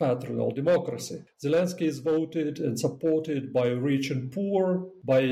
patronal 0.00 0.54
democracy. 0.54 1.18
Zelensky 1.44 1.86
is 1.92 1.98
voted 1.98 2.60
and 2.60 2.78
supported 2.78 3.52
by 3.52 3.66
rich 3.66 4.10
and 4.10 4.30
poor, 4.30 4.86
by 5.04 5.22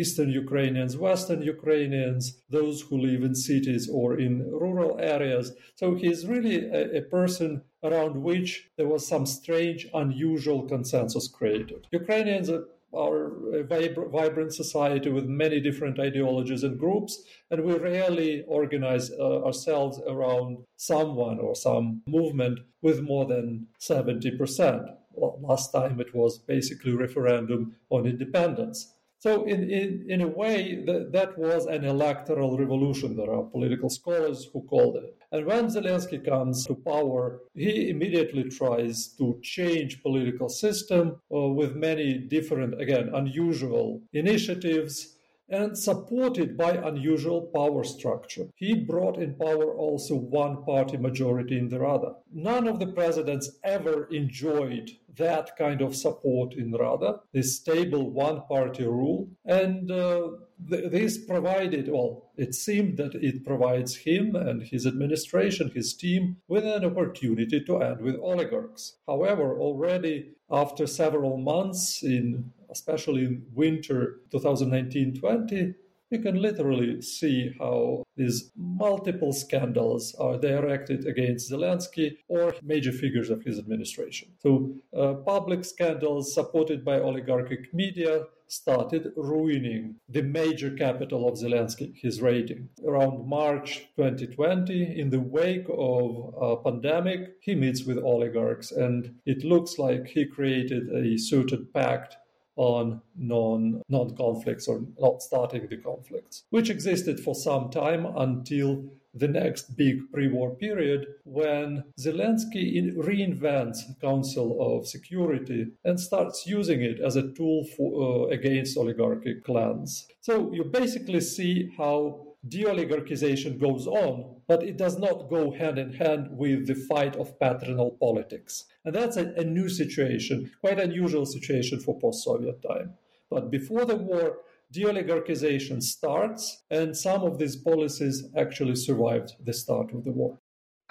Eastern 0.00 0.30
Ukrainians, 0.30 0.96
Western 0.96 1.42
Ukrainians, 1.42 2.22
those 2.50 2.80
who 2.82 2.96
live 2.98 3.22
in 3.24 3.34
cities 3.34 3.90
or 3.92 4.20
in 4.20 4.34
rural 4.64 5.00
areas. 5.00 5.52
So 5.74 5.96
he's 5.96 6.26
really 6.26 6.58
a, 6.80 6.98
a 6.98 7.02
person 7.02 7.62
around 7.82 8.14
which 8.22 8.70
there 8.78 8.88
was 8.88 9.06
some 9.06 9.26
strange, 9.26 9.86
unusual 9.92 10.62
consensus 10.74 11.28
created. 11.28 11.86
Ukrainians 11.92 12.48
a 12.96 13.64
vib- 13.64 14.10
vibrant 14.10 14.54
society 14.54 15.10
with 15.10 15.26
many 15.26 15.60
different 15.60 15.98
ideologies 15.98 16.62
and 16.62 16.78
groups, 16.78 17.22
and 17.50 17.64
we 17.64 17.74
rarely 17.74 18.44
organize 18.46 19.10
uh, 19.10 19.44
ourselves 19.44 20.00
around 20.08 20.64
someone 20.76 21.38
or 21.38 21.54
some 21.54 22.02
movement 22.06 22.60
with 22.82 23.00
more 23.02 23.26
than 23.26 23.66
70%. 23.80 24.94
Well, 25.12 25.38
last 25.40 25.72
time 25.72 26.00
it 26.00 26.14
was 26.14 26.38
basically 26.38 26.92
referendum 26.92 27.76
on 27.90 28.06
independence. 28.06 28.93
So, 29.24 29.44
in, 29.44 29.70
in, 29.70 30.04
in 30.10 30.20
a 30.20 30.28
way, 30.28 30.84
th- 30.84 31.06
that 31.12 31.38
was 31.38 31.64
an 31.64 31.82
electoral 31.82 32.58
revolution. 32.58 33.16
There 33.16 33.32
are 33.32 33.42
political 33.42 33.88
scholars 33.88 34.50
who 34.52 34.60
called 34.64 34.96
it. 34.96 35.16
And 35.32 35.46
when 35.46 35.68
Zelensky 35.68 36.22
comes 36.22 36.66
to 36.66 36.74
power, 36.74 37.40
he 37.54 37.88
immediately 37.88 38.44
tries 38.50 39.14
to 39.16 39.38
change 39.40 40.02
political 40.02 40.50
system 40.50 41.22
uh, 41.34 41.38
with 41.58 41.74
many 41.74 42.18
different, 42.18 42.78
again, 42.78 43.12
unusual 43.14 44.02
initiatives 44.12 45.16
and 45.54 45.78
supported 45.78 46.56
by 46.56 46.72
unusual 46.72 47.42
power 47.54 47.84
structure. 47.84 48.46
He 48.56 48.74
brought 48.74 49.18
in 49.18 49.36
power 49.36 49.68
also 49.74 50.14
one 50.16 50.64
party 50.64 50.96
majority 50.96 51.56
in 51.58 51.68
the 51.68 51.78
Rada. 51.78 52.16
None 52.32 52.66
of 52.66 52.80
the 52.80 52.92
presidents 52.92 53.50
ever 53.62 54.08
enjoyed 54.10 54.90
that 55.16 55.56
kind 55.56 55.80
of 55.80 55.94
support 55.94 56.54
in 56.54 56.72
Rada, 56.72 57.20
this 57.32 57.56
stable 57.56 58.10
one 58.10 58.42
party 58.48 58.84
rule. 58.84 59.28
And 59.44 59.90
uh, 59.90 60.28
th- 60.68 60.90
this 60.90 61.18
provided, 61.18 61.88
well, 61.88 62.32
it 62.36 62.52
seemed 62.54 62.96
that 62.96 63.14
it 63.14 63.46
provides 63.46 63.94
him 63.94 64.34
and 64.34 64.62
his 64.62 64.86
administration, 64.86 65.70
his 65.72 65.94
team, 65.94 66.38
with 66.48 66.64
an 66.64 66.84
opportunity 66.84 67.62
to 67.64 67.80
end 67.80 68.00
with 68.00 68.16
oligarchs. 68.16 68.96
However, 69.06 69.56
already 69.56 70.32
after 70.50 70.86
several 70.86 71.36
months 71.38 72.02
in 72.02 72.52
especially 72.74 73.24
in 73.24 73.42
winter 73.54 74.20
2019-20, 74.32 75.74
you 76.10 76.20
can 76.20 76.40
literally 76.40 77.02
see 77.02 77.54
how 77.58 78.04
these 78.16 78.52
multiple 78.56 79.32
scandals 79.32 80.14
are 80.20 80.38
directed 80.38 81.06
against 81.06 81.50
Zelensky 81.50 82.16
or 82.28 82.54
major 82.62 82.92
figures 82.92 83.30
of 83.30 83.42
his 83.42 83.58
administration. 83.58 84.28
So, 84.40 84.74
uh, 84.96 85.14
public 85.34 85.64
scandals 85.64 86.34
supported 86.34 86.84
by 86.84 87.00
oligarchic 87.00 87.72
media 87.74 88.24
started 88.46 89.12
ruining 89.16 89.96
the 90.08 90.22
major 90.22 90.70
capital 90.70 91.26
of 91.28 91.34
Zelensky, 91.34 91.92
his 91.96 92.20
rating. 92.20 92.68
Around 92.86 93.26
March 93.26 93.88
2020, 93.96 95.00
in 95.00 95.10
the 95.10 95.20
wake 95.20 95.66
of 95.70 96.34
a 96.40 96.56
pandemic, 96.56 97.20
he 97.40 97.54
meets 97.54 97.84
with 97.84 97.98
oligarchs, 97.98 98.70
and 98.70 99.14
it 99.26 99.44
looks 99.44 99.78
like 99.78 100.06
he 100.06 100.26
created 100.26 100.84
a 100.90 101.18
certain 101.18 101.66
pact 101.74 102.16
on 102.56 103.00
non 103.16 103.82
non 103.88 104.16
conflicts 104.16 104.68
or 104.68 104.82
not 104.98 105.22
starting 105.22 105.66
the 105.68 105.76
conflicts, 105.76 106.44
which 106.50 106.70
existed 106.70 107.20
for 107.20 107.34
some 107.34 107.70
time 107.70 108.06
until 108.16 108.84
the 109.14 109.28
next 109.28 109.76
big 109.76 110.10
pre-war 110.12 110.56
period 110.56 111.06
when 111.24 111.84
Zelensky 112.00 112.92
reinvents 112.96 113.78
Council 114.00 114.58
of 114.60 114.88
Security 114.88 115.68
and 115.84 115.98
starts 115.98 116.46
using 116.46 116.82
it 116.82 117.00
as 117.00 117.16
a 117.16 117.30
tool 117.32 117.64
for, 117.76 117.90
uh, 118.02 118.34
against 118.34 118.76
oligarchic 118.76 119.44
clans. 119.44 120.08
So 120.20 120.52
you 120.52 120.64
basically 120.64 121.20
see 121.20 121.70
how 121.78 122.34
de-oligarchization 122.48 123.58
goes 123.58 123.86
on, 123.86 124.33
but 124.46 124.62
it 124.62 124.76
does 124.76 124.98
not 124.98 125.28
go 125.30 125.50
hand 125.50 125.78
in 125.78 125.92
hand 125.92 126.28
with 126.30 126.66
the 126.66 126.74
fight 126.74 127.16
of 127.16 127.38
patronal 127.38 127.98
politics. 127.98 128.64
And 128.84 128.94
that's 128.94 129.16
a, 129.16 129.32
a 129.36 129.44
new 129.44 129.68
situation, 129.68 130.50
quite 130.60 130.78
unusual 130.78 131.26
situation 131.26 131.80
for 131.80 131.98
post-Soviet 131.98 132.62
time. 132.62 132.94
But 133.30 133.50
before 133.50 133.84
the 133.84 133.96
war, 133.96 134.38
de-oligarchization 134.70 135.82
starts, 135.82 136.64
and 136.70 136.96
some 136.96 137.22
of 137.22 137.38
these 137.38 137.56
policies 137.56 138.24
actually 138.36 138.76
survived 138.76 139.34
the 139.44 139.52
start 139.52 139.92
of 139.94 140.04
the 140.04 140.10
war. 140.10 140.38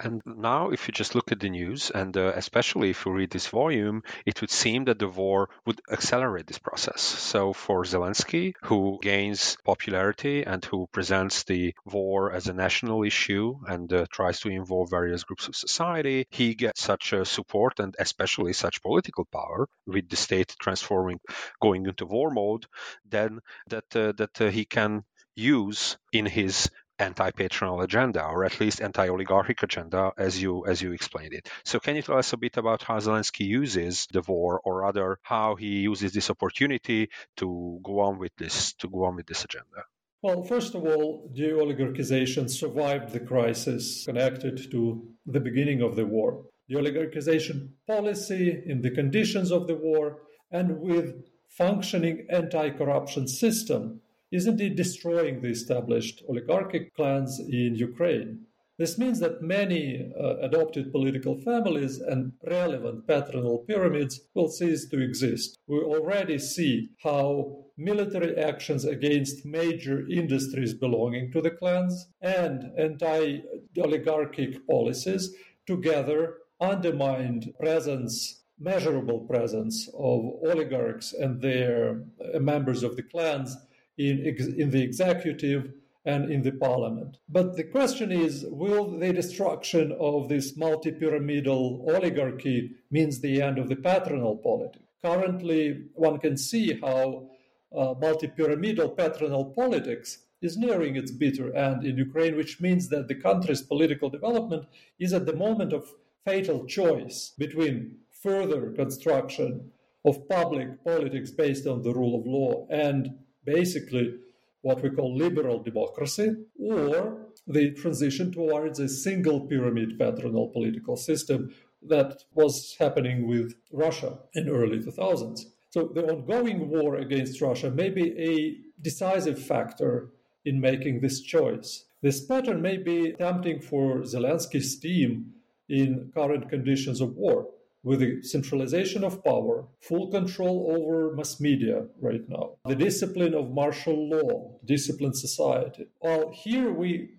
And 0.00 0.22
now, 0.24 0.70
if 0.70 0.88
you 0.88 0.92
just 0.92 1.14
look 1.14 1.30
at 1.30 1.40
the 1.40 1.50
news, 1.50 1.90
and 1.90 2.16
uh, 2.16 2.32
especially 2.34 2.90
if 2.90 3.06
you 3.06 3.12
read 3.12 3.30
this 3.30 3.46
volume, 3.46 4.02
it 4.26 4.40
would 4.40 4.50
seem 4.50 4.84
that 4.86 4.98
the 4.98 5.08
war 5.08 5.50
would 5.66 5.80
accelerate 5.90 6.46
this 6.46 6.58
process. 6.58 7.00
So, 7.00 7.52
for 7.52 7.84
Zelensky, 7.84 8.54
who 8.62 8.98
gains 9.02 9.56
popularity 9.64 10.44
and 10.44 10.64
who 10.64 10.88
presents 10.92 11.44
the 11.44 11.74
war 11.84 12.32
as 12.32 12.48
a 12.48 12.52
national 12.52 13.04
issue 13.04 13.56
and 13.68 13.92
uh, 13.92 14.06
tries 14.10 14.40
to 14.40 14.48
involve 14.48 14.90
various 14.90 15.24
groups 15.24 15.48
of 15.48 15.56
society, 15.56 16.26
he 16.30 16.54
gets 16.54 16.82
such 16.82 17.12
a 17.12 17.24
support 17.24 17.78
and 17.78 17.94
especially 17.98 18.52
such 18.52 18.82
political 18.82 19.24
power 19.26 19.68
with 19.86 20.08
the 20.08 20.16
state 20.16 20.56
transforming, 20.58 21.20
going 21.60 21.86
into 21.86 22.04
war 22.06 22.30
mode, 22.30 22.66
then 23.08 23.38
that 23.68 23.94
uh, 23.94 24.12
that 24.12 24.40
uh, 24.40 24.50
he 24.50 24.64
can 24.64 25.04
use 25.36 25.96
in 26.12 26.26
his 26.26 26.70
anti-patronal 27.08 27.82
agenda 27.82 28.22
or 28.24 28.44
at 28.44 28.58
least 28.60 28.80
anti-oligarchic 28.80 29.62
agenda 29.62 30.12
as 30.16 30.40
you 30.42 30.52
as 30.66 30.82
you 30.82 30.92
explained 30.92 31.34
it 31.38 31.48
so 31.64 31.78
can 31.78 31.96
you 31.96 32.02
tell 32.02 32.18
us 32.18 32.32
a 32.32 32.36
bit 32.36 32.56
about 32.56 32.82
how 32.82 32.98
zelensky 32.98 33.46
uses 33.46 34.06
the 34.12 34.22
war 34.22 34.60
or 34.64 34.72
rather 34.80 35.18
how 35.22 35.54
he 35.54 35.72
uses 35.92 36.12
this 36.12 36.30
opportunity 36.30 37.08
to 37.36 37.46
go 37.82 38.00
on 38.00 38.18
with 38.18 38.34
this 38.36 38.72
to 38.74 38.88
go 38.88 39.04
on 39.04 39.16
with 39.16 39.26
this 39.26 39.44
agenda 39.44 39.82
well, 40.24 40.42
first 40.42 40.74
of 40.74 40.86
all, 40.86 41.30
de-oligarchization 41.34 42.48
survived 42.48 43.12
the 43.12 43.20
crisis 43.20 44.06
connected 44.06 44.70
to 44.70 45.06
the 45.26 45.38
beginning 45.38 45.82
of 45.82 45.96
the 45.96 46.06
war. 46.06 46.46
De-oligarchization 46.66 47.72
policy 47.86 48.62
in 48.64 48.80
the 48.80 48.90
conditions 48.90 49.50
of 49.52 49.66
the 49.66 49.74
war 49.74 50.22
and 50.50 50.80
with 50.80 51.26
functioning 51.46 52.26
anti-corruption 52.30 53.28
system 53.28 54.00
is 54.30 54.46
indeed 54.46 54.76
destroying 54.76 55.40
the 55.40 55.48
established 55.48 56.22
oligarchic 56.28 56.94
clans 56.94 57.38
in 57.38 57.74
Ukraine. 57.74 58.46
This 58.76 58.98
means 58.98 59.20
that 59.20 59.40
many 59.40 60.12
uh, 60.20 60.36
adopted 60.38 60.90
political 60.90 61.40
families 61.40 62.00
and 62.00 62.32
relevant 62.44 63.06
patronal 63.06 63.64
pyramids 63.68 64.20
will 64.34 64.48
cease 64.48 64.88
to 64.88 65.00
exist. 65.00 65.58
We 65.68 65.78
already 65.78 66.38
see 66.38 66.90
how 67.00 67.66
military 67.76 68.36
actions 68.36 68.84
against 68.84 69.46
major 69.46 70.04
industries 70.08 70.74
belonging 70.74 71.30
to 71.32 71.40
the 71.40 71.52
clans 71.52 72.08
and 72.20 72.72
anti 72.76 73.42
oligarchic 73.78 74.66
policies 74.66 75.32
together 75.66 76.38
undermined 76.60 77.52
presence 77.60 78.42
measurable 78.58 79.20
presence 79.20 79.88
of 79.88 80.20
oligarchs 80.48 81.12
and 81.12 81.40
their 81.40 82.02
uh, 82.34 82.38
members 82.38 82.82
of 82.84 82.94
the 82.96 83.02
clans 83.02 83.56
in, 83.98 84.18
in 84.58 84.70
the 84.70 84.82
executive 84.82 85.72
and 86.04 86.30
in 86.30 86.42
the 86.42 86.52
parliament. 86.52 87.18
But 87.28 87.56
the 87.56 87.64
question 87.64 88.12
is 88.12 88.44
will 88.48 88.98
the 88.98 89.12
destruction 89.12 89.96
of 89.98 90.28
this 90.28 90.56
multi 90.56 90.92
pyramidal 90.92 91.86
oligarchy 91.88 92.72
means 92.90 93.20
the 93.20 93.40
end 93.40 93.58
of 93.58 93.68
the 93.68 93.76
patronal 93.76 94.42
politics? 94.42 94.84
Currently, 95.02 95.84
one 95.94 96.18
can 96.18 96.36
see 96.36 96.78
how 96.80 97.30
uh, 97.74 97.94
multi 98.00 98.28
pyramidal 98.28 98.90
patronal 98.90 99.54
politics 99.54 100.18
is 100.42 100.58
nearing 100.58 100.96
its 100.96 101.10
bitter 101.10 101.54
end 101.56 101.86
in 101.86 101.96
Ukraine, 101.96 102.36
which 102.36 102.60
means 102.60 102.88
that 102.88 103.08
the 103.08 103.14
country's 103.14 103.62
political 103.62 104.10
development 104.10 104.66
is 104.98 105.14
at 105.14 105.24
the 105.24 105.36
moment 105.36 105.72
of 105.72 105.90
fatal 106.26 106.66
choice 106.66 107.32
between 107.38 107.96
further 108.10 108.70
construction 108.72 109.70
of 110.04 110.28
public 110.28 110.84
politics 110.84 111.30
based 111.30 111.66
on 111.66 111.82
the 111.82 111.94
rule 111.94 112.18
of 112.18 112.26
law 112.26 112.66
and 112.70 113.10
basically 113.44 114.14
what 114.62 114.82
we 114.82 114.88
call 114.88 115.14
liberal 115.14 115.62
democracy, 115.62 116.34
or 116.58 117.18
the 117.46 117.70
transition 117.72 118.32
towards 118.32 118.80
a 118.80 118.88
single 118.88 119.40
pyramid 119.46 119.98
patronal 119.98 120.50
political 120.52 120.96
system 120.96 121.54
that 121.82 122.22
was 122.32 122.74
happening 122.78 123.28
with 123.28 123.54
Russia 123.70 124.18
in 124.34 124.48
early 124.48 124.78
2000s. 124.78 125.40
So 125.68 125.90
the 125.94 126.06
ongoing 126.06 126.70
war 126.70 126.96
against 126.96 127.42
Russia 127.42 127.70
may 127.70 127.90
be 127.90 128.18
a 128.18 128.56
decisive 128.80 129.38
factor 129.38 130.10
in 130.46 130.60
making 130.60 131.00
this 131.00 131.20
choice. 131.20 131.84
This 132.00 132.24
pattern 132.24 132.62
may 132.62 132.78
be 132.78 133.12
tempting 133.12 133.60
for 133.60 133.98
Zelensky's 134.02 134.78
team 134.78 135.32
in 135.68 136.10
current 136.14 136.48
conditions 136.48 137.00
of 137.00 137.16
war. 137.16 137.48
With 137.84 138.00
the 138.00 138.22
centralization 138.22 139.04
of 139.04 139.22
power, 139.22 139.66
full 139.80 140.10
control 140.10 140.74
over 140.74 141.14
mass 141.14 141.38
media 141.40 141.84
right 142.00 142.26
now, 142.28 142.56
the 142.66 142.74
discipline 142.74 143.34
of 143.34 143.52
martial 143.52 144.08
law, 144.08 144.58
disciplined 144.64 145.16
society. 145.16 145.86
Well, 146.00 146.32
here 146.32 146.72
we 146.72 147.10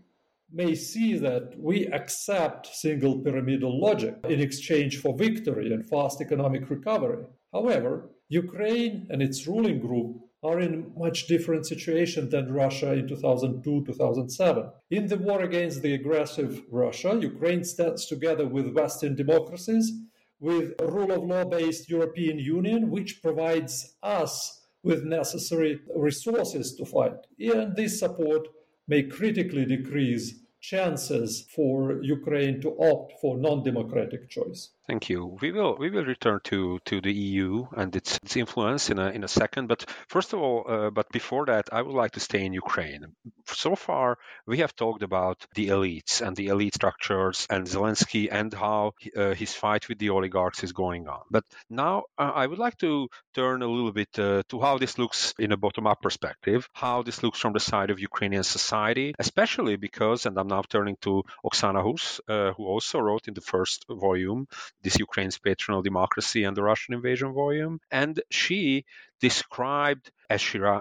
may 0.52 0.74
see 0.74 1.18
that 1.18 1.54
we 1.58 1.88
accept 1.88 2.68
single 2.68 3.20
pyramidal 3.20 3.80
logic 3.80 4.16
in 4.28 4.40
exchange 4.42 5.00
for 5.02 5.16
victory 5.16 5.72
and 5.74 5.88
fast 5.88 6.20
economic 6.20 6.70
recovery. 6.70 7.26
However, 7.54 8.10
Ukraine 8.30 9.08
and 9.12 9.22
its 9.22 9.48
ruling 9.48 9.80
group 9.80 10.18
are 10.44 10.60
in 10.60 10.92
much 10.98 11.28
different 11.28 11.66
situation 11.66 12.30
than 12.30 12.54
Russia 12.54 12.94
in 12.94 13.08
2002-2007. 13.08 14.72
In 14.92 15.08
the 15.08 15.18
war 15.18 15.42
against 15.42 15.82
the 15.82 15.94
aggressive 15.94 16.62
Russia, 16.72 17.18
Ukraine 17.20 17.64
stands 17.64 18.06
together 18.06 18.48
with 18.48 18.74
Western 18.74 19.16
democracies 19.16 19.92
with 20.40 20.74
a 20.80 20.88
rule 20.88 21.12
of 21.12 21.24
law 21.24 21.46
based 21.46 21.90
European 21.90 22.40
Union, 22.40 22.90
which 22.90 23.22
provides 23.22 23.96
us 24.04 24.62
with 24.84 25.04
necessary 25.04 25.80
resources 25.96 26.76
to 26.76 26.86
fight. 26.86 27.18
And 27.40 27.76
this 27.76 28.00
support 28.00 28.48
may 28.88 29.04
critically 29.04 29.66
decrease 29.66 30.36
chances 30.62 31.48
for 31.56 32.02
Ukraine 32.04 32.62
to 32.62 32.76
opt 32.80 33.14
for 33.22 33.38
non-democratic 33.38 34.30
choice. 34.30 34.72
Thank 34.88 35.10
you. 35.10 35.38
We 35.42 35.52
will 35.52 35.76
we 35.78 35.90
will 35.90 36.06
return 36.06 36.42
to 36.44 36.80
to 36.86 37.02
the 37.02 37.12
EU 37.12 37.66
and 37.76 37.96
its, 37.96 38.18
its 38.18 38.38
influence 38.38 38.92
in 38.92 39.00
a 39.00 39.10
in 39.10 39.24
a 39.24 39.28
second. 39.28 39.66
But 39.68 39.86
first 40.08 40.34
of 40.34 40.40
all, 40.40 40.64
uh, 40.68 40.90
but 40.92 41.10
before 41.12 41.48
that, 41.48 41.70
I 41.72 41.82
would 41.82 41.96
like 41.96 42.12
to 42.12 42.20
stay 42.20 42.46
in 42.46 42.54
Ukraine. 42.54 43.16
So 43.48 43.76
far, 43.76 44.20
we 44.46 44.60
have 44.60 44.76
talked 44.76 45.02
about 45.02 45.44
the 45.56 45.70
elites 45.70 46.22
and 46.22 46.36
the 46.36 46.48
elite 46.48 46.76
structures 46.76 47.48
and 47.50 47.66
Zelensky 47.66 48.28
and 48.32 48.54
how 48.54 48.94
uh, 49.18 49.34
his 49.34 49.56
fight 49.56 49.90
with 49.90 49.98
the 49.98 50.12
oligarchs 50.12 50.64
is 50.64 50.72
going 50.72 51.08
on. 51.08 51.22
But 51.32 51.46
now 51.68 52.04
uh, 52.20 52.32
I 52.36 52.46
would 52.46 52.60
like 52.60 52.78
to 52.80 53.10
turn 53.34 53.64
a 53.64 53.68
little 53.68 53.92
bit 53.92 54.20
uh, 54.20 54.44
to 54.50 54.62
how 54.62 54.78
this 54.78 55.00
looks 55.00 55.34
in 55.40 55.52
a 55.52 55.58
bottom-up 55.58 56.02
perspective, 56.02 56.70
how 56.74 57.02
this 57.02 57.24
looks 57.24 57.40
from 57.40 57.54
the 57.54 57.60
side 57.60 57.90
of 57.90 58.00
Ukrainian 58.00 58.44
society, 58.44 59.16
especially 59.18 59.78
because, 59.78 60.28
and 60.28 60.38
I'm 60.38 60.48
now 60.48 60.62
turning 60.62 60.98
to 61.02 61.24
Oksana 61.44 61.82
Huss, 61.84 62.22
uh, 62.28 62.52
who 62.54 62.66
also 62.66 63.00
wrote 63.00 63.28
in 63.28 63.34
the 63.34 63.42
first 63.42 63.86
volume 63.90 64.48
this 64.86 65.00
Ukraine's 65.00 65.40
patronal 65.40 65.84
democracy 65.84 66.44
and 66.46 66.56
the 66.56 66.64
Russian 66.64 66.94
invasion 66.94 67.34
volume. 67.34 67.80
And 67.92 68.22
she 68.30 68.86
described, 69.20 70.12
as 70.30 70.40
she 70.42 70.58
uh, 70.60 70.78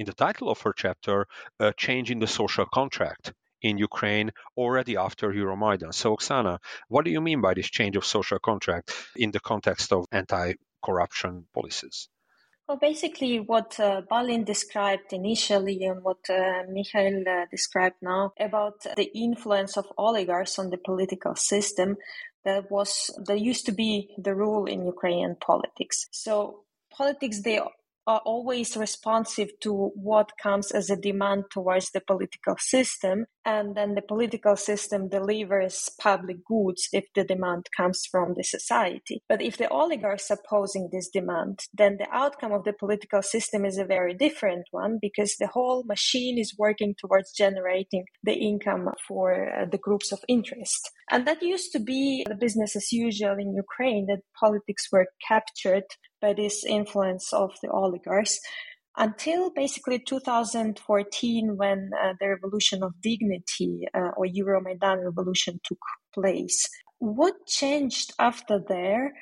in 0.00 0.04
the 0.06 0.18
title 0.24 0.48
of 0.50 0.60
her 0.60 0.74
chapter, 0.84 1.26
a 1.58 1.72
change 1.72 2.10
in 2.10 2.20
the 2.20 2.26
social 2.40 2.66
contract 2.66 3.32
in 3.62 3.78
Ukraine 3.78 4.30
already 4.56 4.94
after 4.96 5.26
Euromaidan. 5.32 5.92
So, 5.92 6.16
Oksana, 6.16 6.58
what 6.88 7.04
do 7.04 7.10
you 7.10 7.22
mean 7.28 7.40
by 7.40 7.54
this 7.54 7.70
change 7.78 7.96
of 7.96 8.04
social 8.04 8.38
contract 8.38 8.92
in 9.16 9.30
the 9.30 9.40
context 9.40 9.92
of 9.92 10.04
anti 10.12 10.54
corruption 10.84 11.46
policies? 11.54 12.08
Well, 12.70 12.78
basically, 12.78 13.40
what 13.40 13.80
uh, 13.80 14.02
Balint 14.08 14.44
described 14.44 15.12
initially 15.12 15.82
and 15.82 16.04
what 16.04 16.22
uh, 16.30 16.62
Michael 16.72 17.24
uh, 17.26 17.46
described 17.50 17.96
now 18.00 18.32
about 18.38 18.78
the 18.94 19.10
influence 19.12 19.76
of 19.76 19.86
oligarchs 19.98 20.56
on 20.56 20.70
the 20.70 20.78
political 20.78 21.34
system 21.34 21.96
that 22.44 22.70
was 22.70 23.10
that 23.26 23.40
used 23.40 23.66
to 23.66 23.72
be 23.72 24.14
the 24.18 24.34
rule 24.34 24.66
in 24.66 24.86
Ukrainian 24.86 25.36
politics. 25.40 26.06
So 26.10 26.64
politics 26.90 27.42
they 27.42 27.58
are 28.06 28.20
always 28.24 28.76
responsive 28.76 29.50
to 29.60 29.90
what 29.94 30.32
comes 30.42 30.72
as 30.72 30.90
a 30.90 30.96
demand 30.96 31.44
towards 31.50 31.90
the 31.90 32.00
political 32.00 32.56
system. 32.58 33.26
And 33.44 33.74
then 33.74 33.94
the 33.94 34.02
political 34.02 34.54
system 34.56 35.08
delivers 35.08 35.88
public 35.98 36.44
goods 36.44 36.88
if 36.92 37.06
the 37.14 37.24
demand 37.24 37.66
comes 37.74 38.02
from 38.10 38.34
the 38.36 38.44
society. 38.44 39.22
But 39.28 39.40
if 39.40 39.56
the 39.56 39.68
oligarchs 39.68 40.30
are 40.30 40.38
posing 40.48 40.90
this 40.92 41.08
demand, 41.08 41.60
then 41.72 41.96
the 41.98 42.08
outcome 42.12 42.52
of 42.52 42.64
the 42.64 42.74
political 42.74 43.22
system 43.22 43.64
is 43.64 43.78
a 43.78 43.84
very 43.84 44.14
different 44.14 44.66
one 44.72 44.98
because 45.00 45.36
the 45.36 45.46
whole 45.46 45.84
machine 45.84 46.38
is 46.38 46.54
working 46.58 46.94
towards 46.98 47.32
generating 47.32 48.04
the 48.22 48.34
income 48.34 48.90
for 49.08 49.50
uh, 49.50 49.64
the 49.70 49.78
groups 49.78 50.12
of 50.12 50.20
interest. 50.28 50.90
And 51.10 51.26
that 51.26 51.42
used 51.42 51.72
to 51.72 51.80
be 51.80 52.24
the 52.28 52.34
business 52.34 52.76
as 52.76 52.92
usual 52.92 53.36
in 53.38 53.54
Ukraine, 53.54 54.06
that 54.06 54.20
politics 54.38 54.88
were 54.92 55.08
captured 55.26 55.84
by 56.20 56.34
this 56.34 56.64
influence 56.64 57.32
of 57.32 57.52
the 57.62 57.70
oligarchs 57.70 58.38
until 58.96 59.50
basically 59.50 59.98
2014 59.98 61.56
when 61.56 61.90
uh, 62.02 62.12
the 62.20 62.28
revolution 62.28 62.82
of 62.82 63.00
dignity 63.00 63.86
uh, 63.94 64.10
or 64.16 64.26
euromaidan 64.26 65.04
revolution 65.04 65.60
took 65.64 65.78
place. 66.12 66.68
What 66.98 67.46
changed 67.46 68.12
after 68.18 68.60
there? 68.68 69.14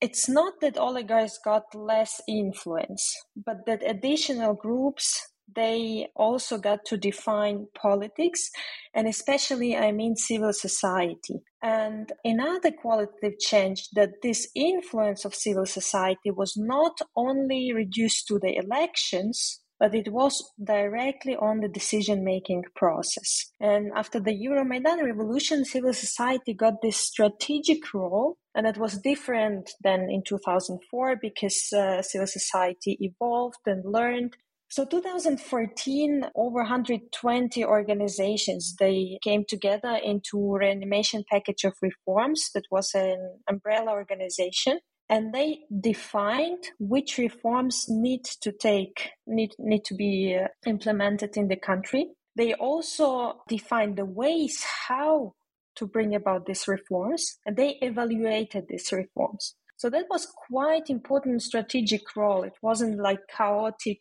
It's 0.00 0.28
not 0.28 0.60
that 0.60 0.76
oligarchs 0.76 1.38
got 1.42 1.74
less 1.74 2.20
influence 2.28 3.14
but 3.34 3.64
that 3.66 3.82
additional 3.84 4.54
groups 4.54 5.33
they 5.54 6.08
also 6.16 6.58
got 6.58 6.84
to 6.86 6.96
define 6.96 7.66
politics, 7.74 8.50
and 8.94 9.06
especially, 9.06 9.76
I 9.76 9.92
mean, 9.92 10.16
civil 10.16 10.52
society. 10.52 11.42
And 11.62 12.12
another 12.24 12.70
qualitative 12.72 13.38
change 13.38 13.88
that 13.94 14.22
this 14.22 14.48
influence 14.54 15.24
of 15.24 15.34
civil 15.34 15.66
society 15.66 16.30
was 16.30 16.54
not 16.56 16.98
only 17.16 17.72
reduced 17.74 18.26
to 18.28 18.38
the 18.38 18.56
elections, 18.56 19.60
but 19.80 19.94
it 19.94 20.12
was 20.12 20.52
directly 20.62 21.36
on 21.36 21.60
the 21.60 21.68
decision 21.68 22.24
making 22.24 22.62
process. 22.76 23.50
And 23.60 23.90
after 23.94 24.20
the 24.20 24.32
Euromaidan 24.32 25.02
revolution, 25.02 25.64
civil 25.64 25.92
society 25.92 26.54
got 26.54 26.80
this 26.80 26.96
strategic 26.96 27.92
role, 27.92 28.38
and 28.54 28.66
it 28.66 28.78
was 28.78 28.98
different 28.98 29.70
than 29.82 30.08
in 30.10 30.22
2004 30.26 31.16
because 31.20 31.72
uh, 31.72 32.02
civil 32.02 32.26
society 32.26 32.96
evolved 33.00 33.66
and 33.66 33.84
learned 33.84 34.36
so 34.74 34.84
2014, 34.84 36.24
over 36.34 36.56
120 36.56 37.64
organizations, 37.64 38.74
they 38.80 39.20
came 39.22 39.44
together 39.46 40.00
into 40.02 40.56
reanimation 40.56 41.22
package 41.30 41.62
of 41.62 41.74
reforms 41.80 42.50
that 42.54 42.64
was 42.72 42.92
an 42.92 43.38
umbrella 43.48 43.92
organization 43.92 44.80
and 45.08 45.32
they 45.32 45.60
defined 45.80 46.64
which 46.80 47.18
reforms 47.18 47.84
need 47.88 48.24
to 48.24 48.50
take 48.50 49.10
need, 49.28 49.52
need 49.60 49.84
to 49.84 49.94
be 49.94 50.36
uh, 50.36 50.48
implemented 50.66 51.36
in 51.36 51.46
the 51.46 51.56
country. 51.56 52.08
They 52.34 52.54
also 52.54 53.42
defined 53.46 53.96
the 53.96 54.06
ways 54.06 54.60
how 54.88 55.34
to 55.76 55.86
bring 55.86 56.16
about 56.16 56.46
these 56.46 56.66
reforms 56.66 57.38
and 57.46 57.56
they 57.56 57.78
evaluated 57.80 58.64
these 58.68 58.90
reforms 58.90 59.54
so 59.76 59.90
that 59.90 60.06
was 60.08 60.32
quite 60.48 60.88
important 60.88 61.42
strategic 61.42 62.02
role. 62.16 62.42
It 62.42 62.54
wasn't 62.62 63.00
like 63.00 63.18
chaotic 63.36 64.00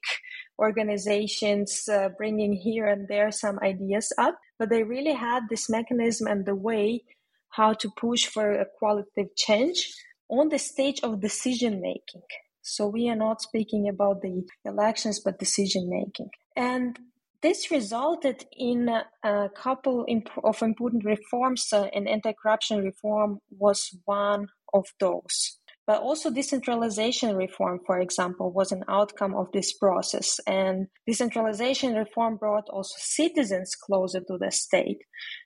organizations 0.60 1.88
uh, 1.90 2.10
bringing 2.18 2.54
here 2.54 2.86
and 2.86 3.08
there 3.08 3.32
some 3.32 3.60
ideas 3.60 4.14
up, 4.18 4.38
but 4.60 4.70
they 4.70 4.84
really 4.84 5.14
had 5.14 5.44
this 5.50 5.70
mechanism 5.70 6.28
and 6.28 6.46
the 6.46 6.56
way 6.56 7.04
how 7.50 7.74
to 7.74 7.90
push 7.98 8.26
for 8.26 8.52
a 8.52 8.66
qualitative 8.78 9.36
change 9.36 9.94
on 10.30 10.50
the 10.50 10.60
stage 10.60 11.00
of 11.04 11.22
decision 11.22 11.82
making. 11.82 12.22
So 12.62 12.88
we 12.88 13.10
are 13.10 13.16
not 13.16 13.42
speaking 13.42 13.90
about 13.90 14.22
the 14.22 14.44
elections, 14.66 15.20
but 15.20 15.38
decision 15.40 15.90
making. 15.90 16.30
And 16.56 16.98
this 17.42 17.72
resulted 17.72 18.46
in 18.58 18.90
a 18.90 19.50
couple 19.54 20.06
of 20.44 20.62
important 20.62 21.04
reforms, 21.04 21.68
uh, 21.74 21.90
and 21.94 22.08
anti-corruption 22.08 22.82
reform 22.82 23.40
was 23.50 23.90
one 24.06 24.48
of 24.74 24.86
those. 25.00 25.60
But 25.86 26.02
also 26.02 26.30
decentralization 26.30 27.36
reform, 27.36 27.80
for 27.86 28.00
example, 28.00 28.54
was 28.54 28.72
an 28.72 28.84
outcome 28.88 29.36
of 29.36 29.52
this 29.52 29.74
process. 29.74 30.40
And 30.48 30.88
decentralization 31.06 31.94
reform 31.94 32.38
brought 32.38 32.70
also 32.70 32.96
citizens 32.98 33.76
closer 33.76 34.22
to 34.22 34.38
the 34.38 34.52
state. 34.52 35.00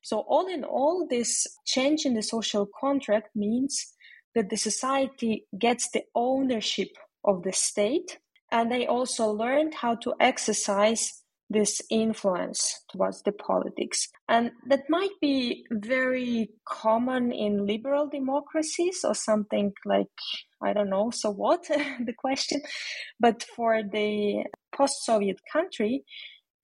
So 0.03 0.19
all 0.27 0.47
in 0.47 0.63
all, 0.63 1.07
this 1.09 1.47
change 1.65 2.05
in 2.05 2.13
the 2.13 2.21
social 2.21 2.67
contract 2.79 3.29
means 3.35 3.93
that 4.35 4.49
the 4.49 4.57
society 4.57 5.47
gets 5.57 5.89
the 5.91 6.03
ownership 6.13 6.89
of 7.23 7.41
the 7.41 7.53
state 7.53 8.19
and 8.51 8.71
they 8.71 8.85
also 8.87 9.29
learned 9.31 9.73
how 9.73 9.95
to 9.95 10.13
exercise 10.19 11.23
this 11.49 11.81
influence 11.89 12.83
towards 12.91 13.21
the 13.23 13.31
politics. 13.31 14.09
And 14.27 14.51
that 14.67 14.89
might 14.89 15.13
be 15.21 15.65
very 15.71 16.49
common 16.67 17.31
in 17.31 17.65
liberal 17.65 18.07
democracies 18.07 19.01
or 19.03 19.15
something 19.15 19.73
like, 19.85 20.07
I 20.61 20.73
don't 20.73 20.89
know, 20.89 21.09
so 21.11 21.31
what, 21.31 21.63
the 21.67 22.13
question. 22.17 22.61
But 23.19 23.43
for 23.55 23.81
the 23.81 24.45
post 24.75 25.05
Soviet 25.05 25.39
country, 25.51 26.03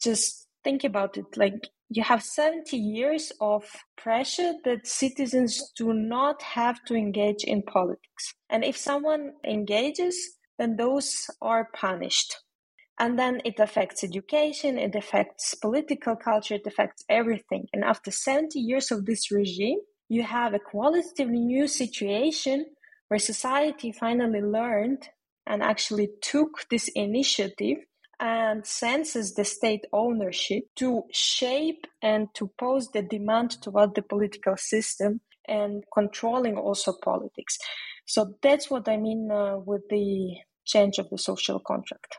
just 0.02 0.48
think 0.63 0.84
about 0.84 1.17
it 1.17 1.38
like 1.38 1.69
you 1.89 2.04
have 2.04 2.24
70 2.24 2.76
years 2.76 3.32
of 3.39 3.65
pressure 3.98 4.54
that 4.65 4.88
citizens 4.88 5.72
do 5.78 5.93
not 5.93 6.41
have 6.41 6.84
to 6.86 6.96
engage 6.96 7.43
in 7.43 7.62
politics. 7.62 8.34
And 8.50 8.63
if 8.63 8.76
someone 8.76 9.34
engages, 9.46 10.17
then 10.58 10.76
those 10.76 11.30
are 11.41 11.69
punished 11.76 12.36
and 12.99 13.17
then 13.17 13.41
it 13.45 13.60
affects 13.60 14.03
education 14.03 14.77
it 14.77 14.95
affects 14.95 15.56
political 15.56 16.15
culture 16.15 16.56
it 16.56 16.67
affects 16.67 17.03
everything 17.10 17.67
and 17.73 17.84
after 17.84 18.12
70 18.12 18.60
years 18.60 18.91
of 18.91 19.06
this 19.06 19.32
regime 19.32 19.79
you 20.10 20.23
have 20.23 20.53
a 20.53 20.60
qualitatively 20.60 21.39
new 21.39 21.67
situation 21.67 22.65
where 23.08 23.19
society 23.19 23.91
finally 23.91 24.41
learned 24.41 25.10
and 25.45 25.62
actually 25.62 26.10
took 26.21 26.67
this 26.69 26.88
initiative 26.95 27.77
and 28.19 28.65
senses 28.65 29.34
the 29.34 29.43
state 29.43 29.86
ownership 29.91 30.63
to 30.75 31.03
shape 31.12 31.86
and 32.01 32.27
to 32.34 32.49
pose 32.58 32.89
the 32.91 33.01
demand 33.01 33.51
toward 33.62 33.95
the 33.95 34.01
political 34.01 34.56
system 34.56 35.19
and 35.45 35.84
controlling 35.93 36.58
also 36.58 36.93
politics. 37.03 37.58
So 38.06 38.36
that's 38.41 38.69
what 38.69 38.88
I 38.88 38.97
mean 38.97 39.29
uh, 39.29 39.58
with 39.58 39.82
the 39.89 40.36
change 40.63 40.99
of 40.99 41.10
the 41.10 41.17
social 41.17 41.60
contract 41.60 42.17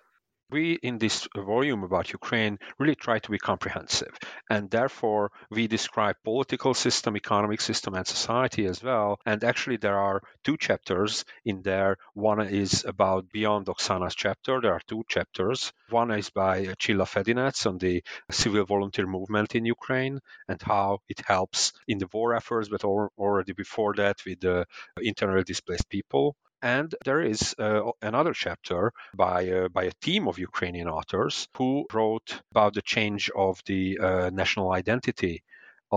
we 0.54 0.78
in 0.88 0.98
this 0.98 1.26
volume 1.36 1.82
about 1.82 2.12
Ukraine 2.20 2.54
really 2.78 2.94
try 2.94 3.18
to 3.18 3.30
be 3.34 3.46
comprehensive, 3.50 4.14
and 4.48 4.70
therefore 4.70 5.24
we 5.50 5.66
describe 5.66 6.16
political 6.22 6.74
system, 6.74 7.16
economic 7.16 7.60
system, 7.60 7.92
and 7.94 8.06
society 8.06 8.64
as 8.72 8.78
well. 8.88 9.18
And 9.26 9.42
actually, 9.42 9.78
there 9.78 9.98
are 10.08 10.22
two 10.44 10.56
chapters 10.66 11.24
in 11.44 11.62
there. 11.62 11.96
One 12.14 12.40
is 12.62 12.84
about 12.94 13.32
beyond 13.38 13.66
Oksana's 13.66 14.14
chapter. 14.14 14.60
There 14.60 14.76
are 14.78 14.86
two 14.86 15.02
chapters. 15.14 15.72
One 15.90 16.12
is 16.12 16.30
by 16.30 16.56
Csilla 16.82 17.06
Fedinec 17.14 17.66
on 17.66 17.78
the 17.78 18.02
civil 18.30 18.64
volunteer 18.64 19.06
movement 19.16 19.56
in 19.58 19.64
Ukraine 19.78 20.20
and 20.48 20.60
how 20.62 20.98
it 21.08 21.20
helps 21.26 21.72
in 21.88 21.98
the 21.98 22.08
war 22.12 22.28
efforts, 22.40 22.68
but 22.68 22.84
already 22.84 23.54
before 23.64 23.92
that 23.94 24.16
with 24.24 24.40
the 24.40 24.66
internally 25.10 25.42
displaced 25.42 25.88
people. 25.88 26.36
And 26.64 26.94
there 27.05 27.20
is 27.20 27.55
uh, 27.61 27.92
another 28.03 28.33
chapter 28.33 28.92
by, 29.14 29.48
uh, 29.50 29.68
by 29.68 29.85
a 29.85 29.92
team 30.00 30.27
of 30.27 30.38
Ukrainian 30.38 30.88
authors 30.88 31.46
who 31.57 31.87
wrote 31.92 32.40
about 32.50 32.74
the 32.74 32.83
change 32.83 33.31
of 33.37 33.62
the 33.66 33.98
uh, 34.00 34.31
national 34.31 34.72
identity 34.72 35.44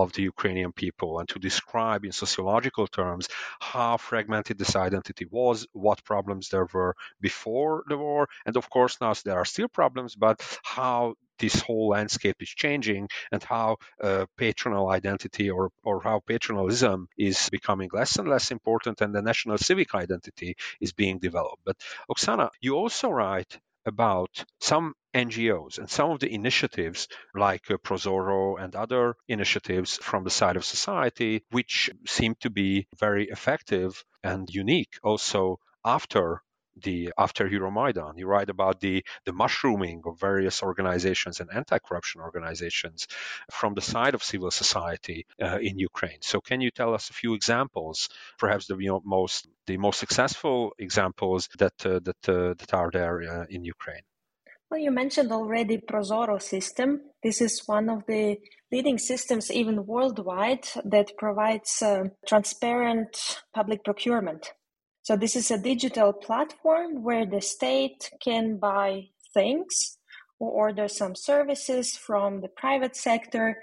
of 0.02 0.12
the 0.12 0.22
Ukrainian 0.22 0.72
people 0.72 1.18
and 1.18 1.28
to 1.30 1.38
describe 1.38 2.04
in 2.04 2.12
sociological 2.12 2.86
terms 2.86 3.28
how 3.60 3.96
fragmented 3.96 4.58
this 4.58 4.76
identity 4.76 5.26
was, 5.30 5.66
what 5.72 6.04
problems 6.04 6.48
there 6.48 6.68
were 6.72 6.94
before 7.20 7.84
the 7.88 7.98
war, 7.98 8.28
and 8.46 8.56
of 8.56 8.68
course 8.70 8.98
now 9.00 9.12
there 9.24 9.36
are 9.36 9.44
still 9.44 9.68
problems, 9.68 10.14
but 10.14 10.36
how 10.62 11.14
this 11.38 11.60
whole 11.60 11.88
landscape 11.88 12.36
is 12.40 12.48
changing 12.48 13.08
and 13.32 13.42
how 13.42 13.76
uh, 14.02 14.26
patronal 14.36 14.90
identity 14.90 15.50
or, 15.50 15.70
or 15.84 16.02
how 16.02 16.20
patronalism 16.28 17.06
is 17.16 17.48
becoming 17.50 17.88
less 17.92 18.16
and 18.16 18.28
less 18.28 18.50
important 18.50 19.00
and 19.00 19.14
the 19.14 19.22
national 19.22 19.58
civic 19.58 19.94
identity 19.94 20.56
is 20.80 20.92
being 20.92 21.18
developed. 21.18 21.62
But 21.64 21.76
Oksana, 22.10 22.50
you 22.60 22.74
also 22.74 23.08
write 23.10 23.58
about 23.86 24.44
some 24.60 24.94
NGOs 25.14 25.78
and 25.78 25.88
some 25.90 26.10
of 26.10 26.20
the 26.20 26.32
initiatives 26.32 27.08
like 27.34 27.70
uh, 27.70 27.76
Prozorro 27.78 28.62
and 28.62 28.74
other 28.74 29.14
initiatives 29.26 29.96
from 29.96 30.24
the 30.24 30.30
side 30.30 30.56
of 30.56 30.64
society, 30.64 31.44
which 31.50 31.90
seem 32.06 32.34
to 32.40 32.50
be 32.50 32.86
very 32.98 33.28
effective 33.28 34.04
and 34.22 34.48
unique 34.50 34.98
also 35.02 35.58
after 35.84 36.42
the 36.82 37.12
after 37.18 37.48
Euromaidan. 37.48 38.18
You 38.18 38.26
write 38.26 38.50
about 38.50 38.80
the, 38.80 39.04
the 39.24 39.32
mushrooming 39.32 40.02
of 40.06 40.20
various 40.20 40.62
organizations 40.62 41.40
and 41.40 41.50
anti-corruption 41.52 42.20
organizations 42.20 43.08
from 43.50 43.74
the 43.74 43.80
side 43.80 44.14
of 44.14 44.22
civil 44.22 44.50
society 44.50 45.26
uh, 45.42 45.58
in 45.60 45.78
Ukraine. 45.78 46.18
So 46.20 46.40
can 46.40 46.60
you 46.60 46.70
tell 46.70 46.94
us 46.94 47.10
a 47.10 47.14
few 47.14 47.34
examples, 47.34 48.08
perhaps 48.38 48.66
the 48.66 48.76
you 48.76 48.88
know, 48.88 49.02
most 49.04 49.48
the 49.66 49.76
most 49.76 49.98
successful 49.98 50.72
examples 50.78 51.48
that 51.58 51.74
uh, 51.84 52.00
that 52.00 52.28
uh, 52.28 52.54
that 52.60 52.74
are 52.74 52.90
there 52.90 53.16
uh, 53.22 53.46
in 53.50 53.64
Ukraine? 53.64 54.02
Well, 54.70 54.80
you 54.80 54.90
mentioned 54.90 55.32
already 55.32 55.78
Prozorro 55.78 56.42
system. 56.42 57.00
This 57.22 57.40
is 57.40 57.62
one 57.64 57.88
of 57.88 58.04
the 58.06 58.36
leading 58.70 58.98
systems, 58.98 59.50
even 59.50 59.86
worldwide, 59.86 60.68
that 60.84 61.16
provides 61.16 61.80
uh, 61.80 62.04
transparent 62.26 63.40
public 63.54 63.82
procurement. 63.82 64.52
So 65.00 65.16
this 65.16 65.36
is 65.36 65.50
a 65.50 65.56
digital 65.56 66.12
platform 66.12 67.02
where 67.02 67.24
the 67.24 67.40
state 67.40 68.10
can 68.22 68.58
buy 68.58 69.04
things 69.32 69.96
or 70.38 70.50
order 70.50 70.86
some 70.86 71.14
services 71.14 71.96
from 71.96 72.42
the 72.42 72.48
private 72.48 72.94
sector. 72.94 73.62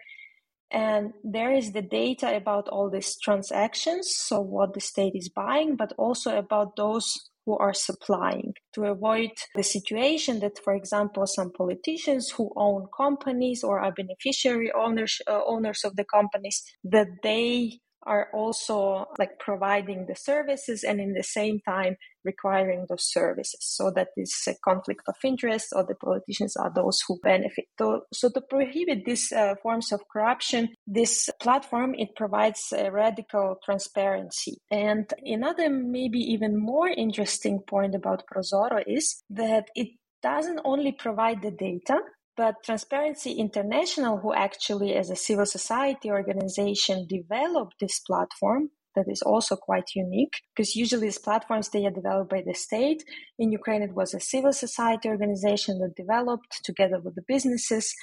And 0.72 1.14
there 1.24 1.54
is 1.54 1.74
the 1.74 1.84
data 1.84 2.36
about 2.36 2.68
all 2.68 2.90
these 2.90 3.16
transactions, 3.20 4.12
so 4.16 4.42
what 4.42 4.74
the 4.74 4.82
state 4.82 5.14
is 5.14 5.30
buying, 5.30 5.76
but 5.76 5.94
also 6.00 6.36
about 6.36 6.76
those 6.78 7.30
who 7.46 7.56
are 7.60 7.76
supplying 7.76 8.56
to 8.76 8.86
avoid 8.86 9.32
the 9.56 9.64
situation 9.64 10.40
that, 10.42 10.60
for 10.64 10.76
example, 10.76 11.26
some 11.26 11.52
politicians 11.52 12.30
who 12.30 12.52
own 12.56 12.88
companies 12.96 13.64
or 13.64 13.80
are 13.80 13.92
beneficiary 13.92 14.72
owners, 14.72 15.22
uh, 15.28 15.42
owners 15.46 15.84
of 15.84 15.96
the 15.96 16.06
companies, 16.06 16.64
that 16.84 17.08
they 17.24 17.80
are 18.06 18.30
also 18.34 19.06
like 19.18 19.40
providing 19.40 20.06
the 20.08 20.16
services 20.16 20.84
and 20.84 21.00
in 21.00 21.14
the 21.14 21.24
same 21.24 21.60
time 21.68 21.96
requiring 22.24 22.86
those 22.90 23.12
services. 23.12 23.60
So 23.62 23.92
that 23.92 24.10
this 24.18 24.48
conflict 24.64 25.02
of 25.08 25.16
interest 25.24 25.68
or 25.74 25.86
the 25.86 25.96
politicians 25.96 26.56
are 26.56 26.72
those 26.74 27.02
who 27.08 27.20
benefit. 27.22 27.66
So, 27.78 28.02
so 28.14 28.30
to 28.30 28.42
prohibit 28.42 29.06
these 29.06 29.32
uh, 29.32 29.56
forms 29.62 29.92
of 29.92 30.02
corruption 30.12 30.70
this 30.88 31.30
platform 31.42 31.96
it 31.98 32.16
provides 32.16 32.74
a 32.76 32.92
radical 32.92 33.58
transparency. 33.64 34.58
And 34.72 35.12
another 35.24 35.70
maybe 35.70 36.20
even 36.20 36.60
more 36.60 36.88
interesting 36.88 37.62
point 37.68 37.96
about 37.96 38.24
prozorro 38.32 38.84
is 38.86 39.24
that 39.30 39.68
it 39.76 39.90
doesn't 40.22 40.62
only 40.64 40.92
provide 40.92 41.42
the 41.42 41.52
data 41.52 42.00
but 42.38 42.64
Transparency 42.64 43.34
International, 43.34 44.18
who 44.18 44.34
actually, 44.34 44.94
as 44.96 45.10
a 45.10 45.16
civil 45.16 45.46
society 45.46 46.10
organization, 46.12 47.08
developed 47.08 47.76
this 47.80 48.00
platform, 48.00 48.72
that 48.96 49.06
is 49.08 49.22
also 49.22 49.56
quite 49.56 49.90
unique 49.94 50.42
because 50.56 50.76
usually 50.76 51.08
these 51.08 51.18
platforms 51.18 51.70
they 51.70 51.86
are 51.86 51.92
developed 51.92 52.30
by 52.30 52.42
the 52.46 52.54
state. 52.54 53.04
In 53.38 53.52
ukraine 53.52 53.82
it 53.82 53.94
was 53.94 54.14
a 54.14 54.20
civil 54.20 54.54
society 54.54 55.10
organization 55.10 55.80
that 55.80 55.96
developed 55.96 56.62
together 56.64 57.00
with 57.00 57.16
the 57.16 57.26
businesses 57.28 57.94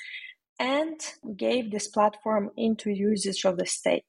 and 0.59 1.01
gave 1.37 1.71
this 1.71 1.89
platform 1.89 2.51
into 2.57 2.91
usage 2.91 3.45
of 3.45 3.57
the 3.57 3.67
state 3.67 4.05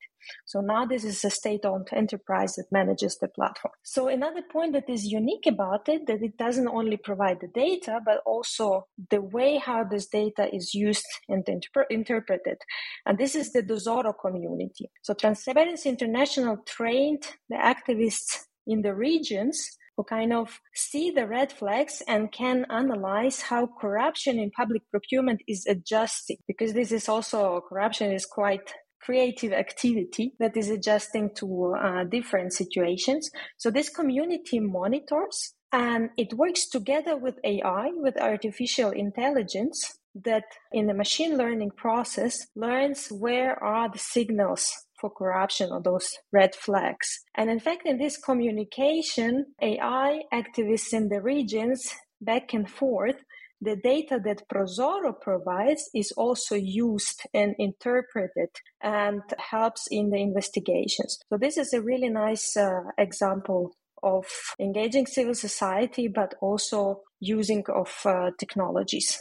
so 0.46 0.62
now 0.62 0.86
this 0.86 1.04
is 1.04 1.24
a 1.24 1.30
state-owned 1.30 1.88
enterprise 1.92 2.56
that 2.56 2.72
manages 2.72 3.18
the 3.18 3.28
platform. 3.28 3.74
So 3.84 4.08
another 4.08 4.42
point 4.42 4.74
that 4.74 4.90
is 4.90 5.06
unique 5.06 5.46
about 5.48 5.90
it 5.90 6.08
that 6.08 6.22
it 6.22 6.38
doesn't 6.38 6.68
only 6.68 6.98
provide 6.98 7.40
the 7.42 7.48
data, 7.48 8.00
but 8.06 8.22
also 8.26 8.88
the 9.10 9.22
way 9.22 9.58
how 9.58 9.84
this 9.84 10.08
data 10.08 10.54
is 10.54 10.74
used 10.74 11.06
and 11.30 11.46
interp- 11.46 11.90
interpreted. 11.90 12.58
And 13.06 13.18
this 13.18 13.36
is 13.36 13.52
the 13.52 13.64
Dozorro 13.64 14.14
community. 14.20 14.90
So 15.02 15.14
Transparency 15.14 15.90
International 15.90 16.58
trained 16.66 17.24
the 17.50 17.56
activists 17.56 18.44
in 18.68 18.82
the 18.82 18.94
regions 18.94 19.78
who 19.96 20.04
kind 20.04 20.34
of 20.34 20.60
see 20.74 21.12
the 21.12 21.28
red 21.28 21.52
flags 21.52 22.02
and 22.08 22.32
can 22.32 22.66
analyze 22.70 23.42
how 23.42 23.68
corruption 23.80 24.40
in 24.40 24.50
public 24.52 24.82
procurement 24.90 25.42
is 25.48 25.66
adjusting 25.68 26.38
because 26.48 26.74
this 26.74 26.92
is 26.92 27.08
also 27.08 27.62
corruption 27.70 28.12
is 28.12 28.26
quite 28.26 28.74
creative 29.04 29.52
activity 29.52 30.34
that 30.40 30.56
is 30.56 30.70
adjusting 30.70 31.30
to 31.36 31.76
uh, 31.76 32.04
different 32.06 32.54
situations. 32.54 33.30
So 33.58 33.70
this 33.70 33.90
community 33.90 34.60
monitors 34.60 35.54
and 35.72 36.10
it 36.18 36.34
works 36.34 36.70
together 36.70 37.18
with 37.18 37.40
AI, 37.44 37.90
with 37.96 38.22
artificial 38.22 38.92
intelligence 38.92 39.98
that 40.24 40.44
in 40.72 40.86
the 40.86 40.94
machine 40.94 41.36
learning 41.38 41.72
process 41.76 42.46
learns 42.56 43.08
where 43.08 43.62
are 43.64 43.90
the 43.92 43.98
signals 43.98 44.72
for 45.02 45.10
corruption 45.10 45.70
or 45.72 45.82
those 45.82 46.08
red 46.32 46.56
flags. 46.56 47.08
And 47.36 47.50
in 47.50 47.60
fact, 47.60 47.86
in 47.86 47.98
this 47.98 48.18
communication, 48.18 49.48
AI 49.62 50.22
activists 50.32 50.94
in 50.94 51.10
the 51.10 51.22
regions 51.22 51.92
back 52.22 52.54
and 52.54 52.70
forth 52.70 53.18
the 53.64 53.76
data 53.78 54.20
that 54.24 54.48
Prozorro 54.50 55.14
provides 55.20 55.90
is 55.94 56.12
also 56.12 56.56
used 56.56 57.22
and 57.34 57.56
interpreted 57.58 58.50
and 58.82 59.22
helps 59.38 59.88
in 59.90 60.10
the 60.10 60.18
investigations. 60.18 61.20
So 61.30 61.38
this 61.38 61.58
is 61.58 61.74
a 61.74 61.82
really 61.82 62.10
nice 62.10 62.58
uh, 62.58 62.82
example 62.98 63.76
of 64.02 64.26
engaging 64.60 65.06
civil 65.08 65.34
society, 65.34 66.10
but 66.10 66.36
also 66.42 67.02
using 67.20 67.64
of 67.70 67.92
uh, 68.06 68.32
technologies. 68.38 69.20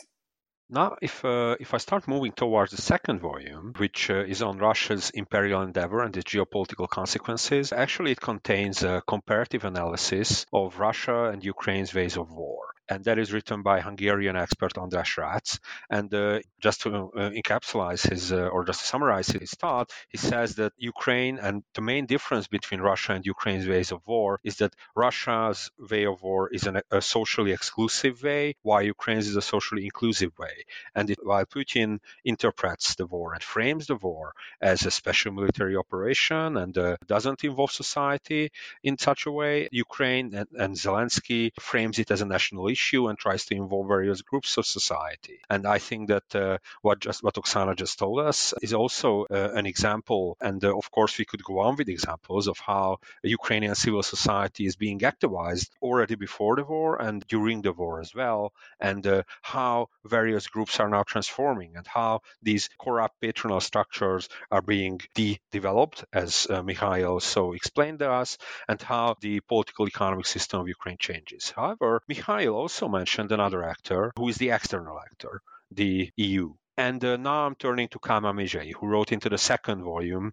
Now, 0.69 0.97
if 1.03 1.25
uh, 1.25 1.57
if 1.61 1.75
I 1.75 1.79
start 1.79 2.09
moving 2.09 2.33
towards 2.33 2.73
the 2.73 2.81
second 2.81 3.21
volume, 3.21 3.75
which 3.77 4.11
uh, 4.11 4.25
is 4.25 4.41
on 4.41 4.57
Russia's 4.57 5.11
imperial 5.11 5.61
endeavor 5.61 6.03
and 6.03 6.17
its 6.17 6.33
geopolitical 6.33 6.89
consequences, 6.89 7.73
actually 7.73 8.13
it 8.13 8.21
contains 8.21 8.83
a 8.83 9.03
comparative 9.07 9.65
analysis 9.65 10.47
of 10.53 10.79
Russia 10.79 11.27
and 11.27 11.45
Ukraine's 11.45 11.95
ways 11.95 12.17
of 12.17 12.33
war. 12.33 12.72
And 12.89 13.05
that 13.05 13.19
is 13.19 13.33
written 13.33 13.63
by 13.63 13.81
Hungarian 13.81 14.37
expert 14.37 14.75
András 14.75 15.17
Rácz. 15.17 15.59
And 15.91 16.13
uh, 16.15 16.41
just 16.61 16.83
to 16.83 16.91
uh, 16.95 17.31
encapsulate 17.31 18.09
his, 18.09 18.33
uh, 18.33 18.49
or 18.49 18.65
just 18.65 18.81
to 18.81 18.87
summarize 18.87 19.29
his 19.29 19.51
thought, 19.53 19.91
he 20.09 20.19
says 20.19 20.57
that 20.57 20.73
Ukraine 20.77 21.39
and 21.39 21.63
the 21.75 21.81
main 21.81 22.07
difference 22.07 22.49
between 22.49 22.81
Russia 22.81 23.13
and 23.13 23.25
Ukraine's 23.25 23.67
ways 23.67 23.93
of 23.93 24.01
war 24.07 24.41
is 24.45 24.57
that 24.57 24.75
Russia's 24.95 25.71
way 25.79 26.07
of 26.07 26.23
war 26.23 26.49
is 26.51 26.67
an, 26.67 26.81
a 26.91 27.01
socially 27.01 27.53
exclusive 27.53 28.23
way, 28.23 28.55
while 28.63 28.83
Ukraine's 28.83 29.29
is 29.29 29.37
a 29.37 29.43
socially 29.43 29.85
inclusive 29.85 30.33
way. 30.39 30.65
And 30.95 31.11
it, 31.11 31.19
while 31.23 31.45
Putin 31.45 31.99
interprets 32.25 32.95
the 32.95 33.07
war 33.07 33.35
and 33.35 33.43
frames 33.43 33.87
the 33.87 33.97
war 33.97 34.33
as 34.61 34.85
a 34.85 34.91
special 34.91 35.33
military 35.33 35.77
operation 35.77 36.57
and 36.57 36.77
uh, 36.77 36.97
doesn't 37.07 37.45
involve 37.45 37.71
society 37.71 38.51
in 38.83 38.99
such 38.99 39.27
a 39.27 39.31
way, 39.31 39.69
Ukraine 39.71 40.35
and, 40.35 40.49
and 40.53 40.75
Zelensky 40.75 41.51
frames 41.61 41.99
it 41.99 42.11
as 42.11 42.21
a 42.23 42.27
national 42.27 42.69
issue 42.77 43.09
and 43.09 43.17
tries 43.19 43.45
to 43.47 43.55
involve 43.55 43.87
various 43.97 44.21
groups 44.31 44.57
of 44.59 44.67
society. 44.67 45.39
And 45.53 45.63
I 45.77 45.79
think 45.79 46.09
that 46.09 46.29
uh, 46.35 46.59
what 46.87 46.99
just 47.07 47.23
what 47.25 47.35
Oksana 47.41 47.75
just 47.77 47.99
told 47.99 48.19
us 48.31 48.39
is 48.63 48.73
also 48.83 49.11
uh, 49.25 49.51
an 49.61 49.67
example. 49.73 50.23
And 50.41 50.65
uh, 50.65 50.77
of 50.83 50.91
course, 50.91 51.19
we 51.19 51.29
could 51.31 51.45
go 51.45 51.61
on 51.67 51.77
with 51.77 51.89
examples 51.89 52.49
of 52.49 52.59
how 52.59 52.99
Ukrainian 53.23 53.75
civil 53.75 54.03
society 54.03 54.65
is 54.67 54.77
being 54.77 55.01
activized 55.01 55.69
already 55.87 56.17
before 56.27 56.57
the 56.57 56.65
war 56.65 57.01
and 57.07 57.25
during 57.35 57.63
the 57.63 57.73
war 57.73 58.01
as 58.01 58.15
well, 58.15 58.53
and 58.81 59.07
uh, 59.07 59.23
how 59.55 59.89
various 60.05 60.47
groups 60.55 60.81
are 60.81 60.89
now 60.89 61.03
transforming 61.03 61.77
and 61.77 61.87
how 61.87 62.21
these 62.43 62.69
corrupt 62.85 63.17
patronal 63.23 63.63
structures 63.63 64.29
are 64.51 64.63
being 64.63 65.01
de-developed, 65.15 66.05
as 66.13 66.47
uh, 66.51 66.63
Mikhail 66.63 67.21
so 67.21 67.53
explained 67.53 67.99
to 68.01 68.11
us, 68.11 68.39
and 68.69 68.81
how 68.83 69.17
the 69.21 69.41
political 69.41 69.87
economic 69.87 70.27
system 70.27 70.61
of 70.61 70.69
Ukraine 70.69 70.99
changes. 70.99 71.51
However, 71.51 72.03
Mikhail 72.09 72.62
also 72.63 72.87
mentioned 72.87 73.33
another 73.33 73.65
actor 73.65 74.13
who 74.17 74.29
is 74.29 74.37
the 74.37 74.51
external 74.51 74.97
actor, 74.97 75.41
the 75.73 76.11
EU. 76.17 76.55
And 76.77 77.05
uh, 77.05 77.17
now 77.17 77.45
I'm 77.47 77.57
turning 77.57 77.89
to 77.89 77.99
Kálmán 77.99 78.37
Mizsei, 78.37 78.73
who 78.73 78.87
wrote 78.87 79.11
into 79.11 79.29
the 79.29 79.37
second 79.37 79.83
volume 79.83 80.31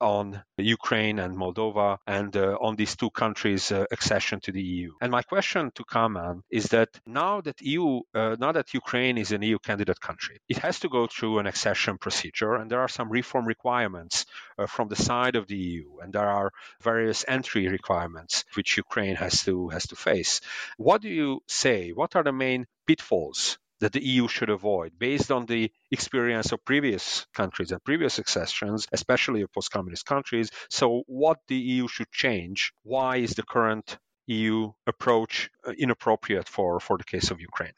on 0.00 0.42
Ukraine 0.56 1.18
and 1.18 1.36
Moldova 1.36 1.98
and 2.06 2.36
uh, 2.36 2.56
on 2.60 2.76
these 2.76 2.96
two 2.96 3.10
countries' 3.10 3.72
uh, 3.72 3.84
accession 3.90 4.40
to 4.40 4.52
the 4.52 4.62
EU. 4.62 4.92
And 5.00 5.10
my 5.10 5.22
question 5.22 5.70
to 5.74 5.84
Kálmán 5.84 6.42
is 6.50 6.64
that 6.66 6.88
now 7.06 7.40
that 7.42 7.60
EU, 7.60 8.00
uh, 8.14 8.36
now 8.38 8.52
that 8.52 8.74
Ukraine 8.74 9.18
is 9.18 9.32
an 9.32 9.42
EU 9.42 9.58
candidate 9.58 10.00
country, 10.00 10.38
it 10.48 10.58
has 10.58 10.80
to 10.80 10.88
go 10.88 11.06
through 11.06 11.38
an 11.38 11.46
accession 11.46 11.98
procedure, 11.98 12.54
and 12.54 12.70
there 12.70 12.80
are 12.80 12.88
some 12.88 13.10
reform 13.10 13.46
requirements 13.46 14.26
uh, 14.58 14.66
from 14.66 14.88
the 14.88 14.96
side 14.96 15.36
of 15.36 15.46
the 15.46 15.56
EU, 15.56 15.98
and 16.02 16.12
there 16.12 16.28
are 16.28 16.50
various 16.82 17.24
entry 17.28 17.68
requirements 17.68 18.44
which 18.54 18.76
Ukraine 18.76 19.16
has 19.16 19.44
to 19.44 19.68
has 19.68 19.86
to 19.88 19.96
face. 19.96 20.40
What 20.76 21.02
do 21.02 21.08
you 21.08 21.42
say? 21.46 21.90
What 21.90 22.16
are 22.16 22.22
the 22.22 22.32
main 22.32 22.66
pitfalls 22.86 23.58
that 23.80 23.92
the 23.92 24.04
EU 24.04 24.28
should 24.28 24.50
avoid 24.50 24.98
based 24.98 25.30
on 25.30 25.46
the 25.46 25.70
experience 25.90 26.52
of 26.52 26.64
previous 26.64 27.26
countries 27.34 27.72
and 27.72 27.82
previous 27.82 28.18
accessions, 28.18 28.86
especially 28.92 29.42
of 29.42 29.52
post 29.52 29.70
communist 29.70 30.06
countries. 30.06 30.50
So, 30.68 31.02
what 31.06 31.38
the 31.48 31.56
EU 31.56 31.88
should 31.88 32.10
change? 32.12 32.72
Why 32.82 33.16
is 33.16 33.34
the 33.34 33.42
current 33.42 33.98
EU 34.26 34.72
approach 34.86 35.50
uh, 35.66 35.72
inappropriate 35.72 36.48
for, 36.48 36.78
for 36.80 36.96
the 36.98 37.04
case 37.04 37.30
of 37.30 37.40
Ukraine? 37.40 37.72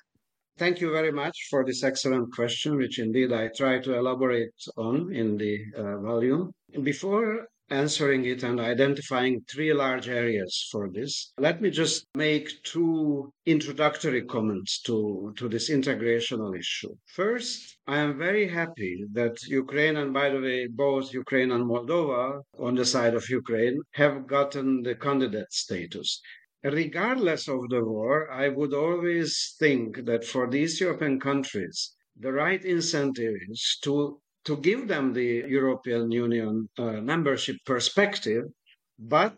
Thank 0.58 0.80
you 0.80 0.92
very 0.92 1.12
much 1.12 1.36
for 1.48 1.64
this 1.64 1.82
excellent 1.82 2.32
question, 2.32 2.76
which 2.76 2.98
indeed 2.98 3.32
I 3.32 3.48
try 3.56 3.78
to 3.80 3.94
elaborate 3.94 4.54
on 4.76 5.12
in 5.12 5.38
the 5.38 5.54
uh, 5.76 5.96
volume. 5.98 6.52
Before 6.82 7.46
answering 7.72 8.24
it 8.26 8.42
and 8.42 8.60
identifying 8.60 9.40
three 9.50 9.72
large 9.72 10.08
areas 10.08 10.68
for 10.70 10.90
this. 10.90 11.32
Let 11.38 11.62
me 11.62 11.70
just 11.70 12.06
make 12.14 12.62
two 12.62 13.32
introductory 13.46 14.22
comments 14.22 14.80
to, 14.82 15.32
to 15.38 15.48
this 15.48 15.70
integrational 15.70 16.56
issue. 16.56 16.94
First, 17.06 17.78
I 17.86 17.98
am 17.98 18.18
very 18.18 18.46
happy 18.46 19.04
that 19.12 19.42
Ukraine, 19.48 19.96
and 19.96 20.12
by 20.12 20.28
the 20.28 20.40
way, 20.40 20.66
both 20.66 21.14
Ukraine 21.14 21.50
and 21.50 21.64
Moldova 21.64 22.42
on 22.58 22.74
the 22.74 22.84
side 22.84 23.14
of 23.14 23.30
Ukraine, 23.30 23.80
have 23.92 24.26
gotten 24.26 24.82
the 24.82 24.94
candidate 24.94 25.52
status. 25.52 26.20
Regardless 26.62 27.48
of 27.48 27.68
the 27.70 27.82
war, 27.84 28.30
I 28.30 28.48
would 28.48 28.72
always 28.72 29.56
think 29.58 30.04
that 30.04 30.24
for 30.24 30.48
these 30.48 30.80
European 30.80 31.18
countries, 31.18 31.96
the 32.14 32.32
right 32.32 32.64
incentive 32.64 33.34
is 33.48 33.78
to 33.82 34.20
to 34.44 34.56
give 34.56 34.88
them 34.88 35.12
the 35.12 35.44
European 35.48 36.10
Union 36.10 36.68
uh, 36.78 37.00
membership 37.00 37.56
perspective, 37.64 38.44
but 38.98 39.36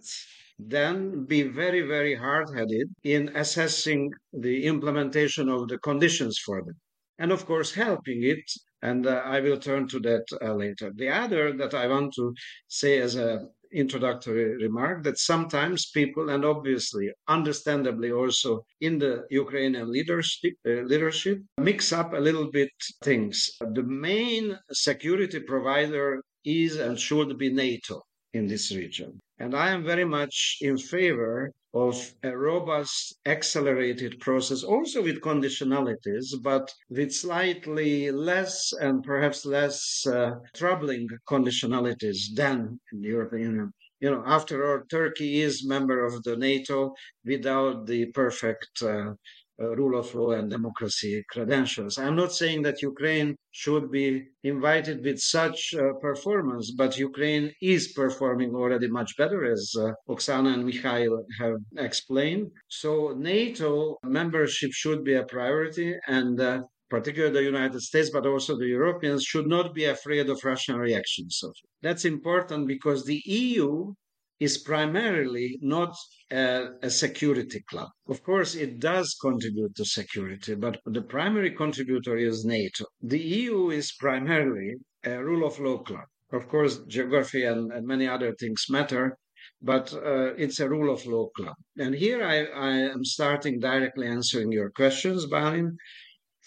then 0.59 1.24
be 1.26 1.42
very, 1.42 1.82
very 1.82 2.14
hard 2.14 2.48
headed 2.55 2.88
in 3.02 3.30
assessing 3.34 4.11
the 4.32 4.64
implementation 4.66 5.48
of 5.48 5.68
the 5.68 5.78
conditions 5.78 6.38
for 6.44 6.62
them. 6.62 6.76
And 7.18 7.32
of 7.32 7.46
course, 7.46 7.72
helping 7.74 8.22
it. 8.22 8.44
And 8.82 9.07
uh, 9.07 9.22
I 9.24 9.40
will 9.40 9.59
turn 9.59 9.88
to 9.88 10.00
that 10.00 10.24
uh, 10.42 10.55
later. 10.55 10.92
The 10.94 11.09
other 11.09 11.57
that 11.57 11.74
I 11.74 11.86
want 11.86 12.12
to 12.14 12.34
say 12.68 12.98
as 12.98 13.16
a 13.16 13.46
introductory 13.74 14.56
remark 14.56 15.02
that 15.04 15.18
sometimes 15.18 15.90
people, 15.90 16.30
and 16.30 16.44
obviously, 16.44 17.10
understandably 17.28 18.10
also 18.12 18.64
in 18.80 18.98
the 18.98 19.24
Ukrainian 19.30 19.90
leadership, 19.90 20.54
uh, 20.66 20.82
leadership, 20.92 21.38
mix 21.58 21.92
up 21.92 22.12
a 22.12 22.24
little 22.28 22.50
bit 22.50 22.70
things. 23.02 23.50
The 23.60 23.82
main 23.82 24.58
security 24.72 25.40
provider 25.40 26.22
is 26.44 26.76
and 26.76 26.98
should 26.98 27.36
be 27.38 27.50
NATO 27.52 28.02
in 28.32 28.46
this 28.46 28.74
region. 28.74 29.20
And 29.38 29.54
I 29.54 29.70
am 29.70 29.84
very 29.84 30.04
much 30.04 30.58
in 30.60 30.76
favor 30.78 31.50
of 31.74 32.14
a 32.22 32.36
robust, 32.36 33.18
accelerated 33.26 34.20
process, 34.20 34.62
also 34.62 35.02
with 35.02 35.20
conditionalities, 35.20 36.26
but 36.40 36.72
with 36.88 37.12
slightly 37.12 38.10
less 38.12 38.72
and 38.80 39.02
perhaps 39.02 39.44
less 39.44 40.06
uh, 40.06 40.36
troubling 40.54 41.08
conditionalities 41.28 42.32
than 42.34 42.78
in 42.92 43.00
the 43.00 43.08
European 43.08 43.50
Union. 43.50 43.72
You 44.00 44.10
know, 44.10 44.22
after 44.26 44.56
all, 44.70 44.84
Turkey 44.88 45.40
is 45.40 45.66
member 45.66 46.04
of 46.04 46.22
the 46.22 46.36
NATO 46.36 46.94
without 47.24 47.86
the 47.86 48.06
perfect 48.12 48.82
uh, 48.82 49.14
rule 49.59 49.98
of 49.98 50.14
law 50.14 50.30
and 50.32 50.50
democracy 50.50 51.24
credentials. 51.30 51.98
I'm 51.98 52.16
not 52.16 52.32
saying 52.32 52.62
that 52.62 52.82
Ukraine 52.82 53.36
should 53.52 53.90
be 53.90 54.26
invited 54.42 55.05
with 55.05 55.20
such 55.20 55.74
uh, 55.74 55.92
performance, 56.00 56.72
but 56.76 56.98
Ukraine 56.98 57.52
is 57.62 57.92
performing 57.92 58.55
already 58.55 58.88
much 58.88 59.16
better, 59.16 59.44
as 59.44 59.72
uh, 59.78 59.92
Oksana 60.09 60.55
and 60.55 60.64
Mikhail 60.66 61.24
have 61.38 61.59
explained. 61.76 62.50
So 62.68 63.14
NATO 63.16 63.96
membership 64.05 64.72
should 64.72 65.05
be 65.05 65.14
a 65.14 65.24
priority, 65.24 65.94
and 66.09 66.40
uh, 66.40 66.62
particularly 66.90 67.34
the 67.34 67.42
United 67.42 67.80
States, 67.80 68.11
but 68.11 68.26
also 68.26 68.57
the 68.57 68.66
Europeans, 68.66 69.22
should 69.24 69.46
not 69.46 69.74
be 69.74 69.84
afraid 69.84 70.28
of 70.28 70.44
Russian 70.44 70.76
reactions. 70.76 71.36
So 71.40 71.52
that's 71.82 72.05
important 72.05 72.66
because 72.66 73.05
the 73.05 73.22
EU 73.26 73.94
is 74.41 74.59
primarily 74.59 75.59
not 75.62 75.95
a, 76.30 76.70
a, 76.82 76.91
security 76.91 77.61
club. 77.68 77.89
Of 78.09 78.22
course, 78.22 78.55
it 78.55 78.80
does 78.80 79.16
contribute 79.20 79.74
to 79.76 79.85
security, 79.85 80.55
but 80.55 80.80
the 80.85 81.03
primary 81.03 81.53
contributor 81.53 82.16
is 82.16 82.45
NATO. 82.45 82.85
The 83.01 83.20
EU 83.20 83.70
is 83.70 83.93
primarily 83.93 84.74
a 85.05 85.22
rule 85.22 85.47
of 85.47 85.61
law 85.61 85.78
club. 85.78 86.07
Of 86.32 86.49
course, 86.49 86.80
geography 86.89 87.45
and, 87.45 87.72
and 87.72 87.87
many 87.87 88.09
other 88.09 88.35
things 88.35 88.64
matter, 88.68 89.16
but 89.62 89.95
uh, 89.95 90.35
it's 90.37 90.59
a 90.59 90.68
rule 90.68 90.93
of 90.93 91.07
law 91.07 91.28
club. 91.37 91.55
And 91.78 91.95
here 91.95 92.24
I, 92.24 92.45
I 92.45 92.70
am 92.95 93.05
starting 93.05 93.61
directly 93.61 94.07
answering 94.09 94.51
your 94.51 94.70
questions, 94.70 95.26
Bálint. 95.26 95.76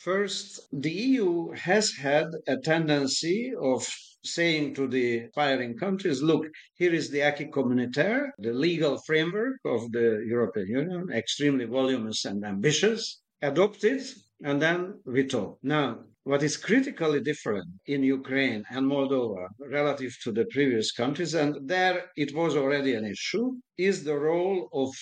First, 0.04 0.62
the 0.72 0.92
EU 0.92 1.50
has 1.54 1.94
had 1.94 2.28
a 2.48 2.58
tendency 2.58 3.52
of 3.60 3.88
saying 4.24 4.76
to 4.76 4.88
the 4.88 5.26
aspiring 5.26 5.76
countries, 5.76 6.22
look, 6.22 6.46
here 6.76 6.94
is 6.94 7.10
the 7.10 7.24
acquis 7.24 7.48
communautaire, 7.48 8.30
the 8.38 8.54
legal 8.54 9.00
framework 9.08 9.58
of 9.66 9.92
the 9.92 10.24
European 10.24 10.68
Union, 10.68 11.10
extremely 11.12 11.66
voluminous 11.66 12.26
and 12.26 12.46
ambitious, 12.46 13.22
adopt 13.42 13.84
it, 13.84 14.04
and 14.44 14.62
then 14.62 15.02
we 15.04 15.26
talk. 15.26 15.58
Now, 15.64 16.06
what 16.26 16.44
is 16.44 16.58
critically 16.58 17.22
different 17.22 17.68
in 17.88 18.04
Ukraine 18.04 18.66
and 18.70 18.86
Moldova 18.86 19.48
relative 19.60 20.16
to 20.26 20.32
the 20.32 20.46
previous 20.52 20.92
countries, 20.92 21.34
and 21.34 21.68
there 21.68 22.12
it 22.16 22.36
was 22.36 22.56
already 22.56 22.94
an 22.94 23.06
issue, 23.06 23.54
is 23.80 24.04
the 24.04 24.20
role 24.20 24.70
of 24.74 24.94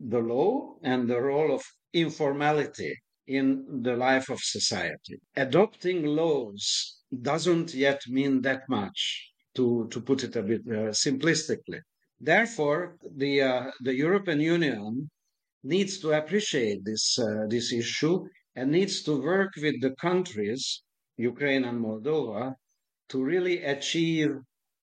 the 0.00 0.20
law 0.20 0.78
and 0.82 1.06
the 1.06 1.20
role 1.20 1.54
of 1.54 1.62
informality 1.92 2.96
in 3.28 3.82
the 3.82 3.94
life 3.94 4.30
of 4.30 4.40
society. 4.40 5.20
Adopting 5.36 6.04
laws 6.04 6.96
doesn't 7.22 7.74
yet 7.74 8.00
mean 8.08 8.40
that 8.42 8.62
much, 8.68 9.30
to, 9.54 9.86
to 9.90 10.00
put 10.00 10.24
it 10.24 10.34
a 10.36 10.42
bit 10.42 10.62
uh, 10.68 10.90
simplistically. 10.90 11.80
Therefore, 12.20 12.96
the, 13.16 13.42
uh, 13.42 13.70
the 13.82 13.94
European 13.94 14.40
Union 14.40 15.10
needs 15.62 15.98
to 16.00 16.12
appreciate 16.12 16.84
this, 16.84 17.18
uh, 17.18 17.46
this 17.48 17.72
issue 17.72 18.24
and 18.56 18.70
needs 18.70 19.02
to 19.02 19.20
work 19.20 19.52
with 19.56 19.80
the 19.80 19.94
countries, 20.00 20.82
Ukraine 21.16 21.64
and 21.64 21.84
Moldova, 21.84 22.54
to 23.10 23.22
really 23.22 23.62
achieve 23.62 24.30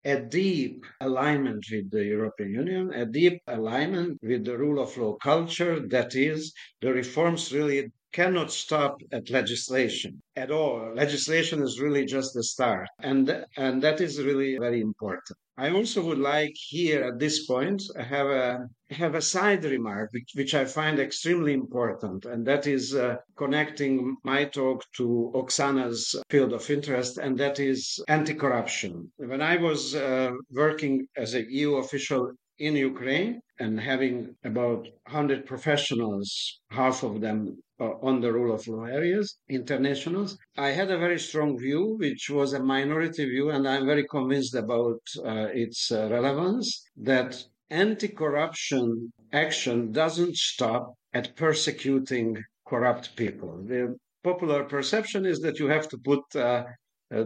a 0.04 0.20
deep 0.20 0.84
alignment 1.00 1.64
with 1.70 1.90
the 1.90 2.04
European 2.04 2.50
Union, 2.52 2.92
a 2.92 3.06
deep 3.06 3.40
alignment 3.46 4.18
with 4.22 4.44
the 4.44 4.58
rule 4.58 4.82
of 4.82 4.96
law 4.96 5.14
culture. 5.22 5.86
That 5.88 6.16
is, 6.16 6.52
the 6.80 6.92
reforms 6.92 7.52
really 7.52 7.92
cannot 8.12 8.50
stop 8.50 9.00
at 9.12 9.30
legislation 9.30 10.22
at 10.36 10.50
all. 10.50 10.94
Legislation 10.94 11.62
is 11.62 11.80
really 11.80 12.04
just 12.04 12.34
the 12.34 12.44
start. 12.44 12.88
And, 13.00 13.44
and 13.56 13.82
that 13.82 14.00
is 14.00 14.22
really 14.22 14.56
very 14.58 14.80
important. 14.80 15.36
I 15.58 15.70
also 15.70 16.02
would 16.06 16.18
like 16.18 16.54
here 16.56 17.04
at 17.04 17.18
this 17.18 17.46
point 17.46 17.82
have 17.96 18.26
a 18.26 18.68
have 18.90 19.14
a 19.14 19.22
side 19.22 19.64
remark 19.64 20.10
which, 20.12 20.30
which 20.34 20.54
I 20.54 20.64
find 20.64 20.98
extremely 20.98 21.52
important, 21.52 22.24
and 22.24 22.46
that 22.46 22.66
is 22.66 22.94
uh, 22.94 23.16
connecting 23.36 24.16
my 24.24 24.44
talk 24.46 24.84
to 24.96 25.30
Oksana's 25.34 26.16
field 26.30 26.52
of 26.54 26.70
interest, 26.70 27.18
and 27.18 27.38
that 27.38 27.60
is 27.60 28.02
anti-corruption. 28.08 29.12
When 29.16 29.42
I 29.42 29.56
was 29.56 29.94
uh, 29.94 30.32
working 30.50 31.06
as 31.16 31.34
a 31.34 31.44
EU 31.50 31.76
official 31.76 32.32
in 32.66 32.76
Ukraine 32.76 33.40
and 33.58 33.80
having 33.80 34.14
about 34.44 34.82
100 35.06 35.46
professionals, 35.46 36.28
half 36.70 37.02
of 37.02 37.20
them 37.20 37.38
uh, 37.80 37.94
on 38.08 38.20
the 38.20 38.32
rule 38.32 38.54
of 38.54 38.68
law 38.68 38.84
areas, 38.84 39.36
internationals. 39.48 40.38
I 40.56 40.68
had 40.68 40.90
a 40.92 41.02
very 41.06 41.18
strong 41.18 41.58
view, 41.58 41.96
which 41.98 42.30
was 42.30 42.52
a 42.52 42.62
minority 42.62 43.24
view, 43.24 43.50
and 43.50 43.66
I'm 43.66 43.86
very 43.86 44.06
convinced 44.16 44.54
about 44.54 45.00
uh, 45.24 45.48
its 45.64 45.90
uh, 45.90 46.08
relevance 46.08 46.66
that 46.96 47.44
anti 47.70 48.08
corruption 48.22 49.12
action 49.32 49.90
doesn't 49.90 50.36
stop 50.36 50.94
at 51.12 51.34
persecuting 51.34 52.28
corrupt 52.70 53.16
people. 53.16 53.52
The 53.66 53.96
popular 54.22 54.62
perception 54.76 55.26
is 55.26 55.40
that 55.40 55.58
you 55.58 55.66
have 55.66 55.88
to 55.88 55.98
put 55.98 56.22
uh, 56.36 56.38
uh, 56.38 56.64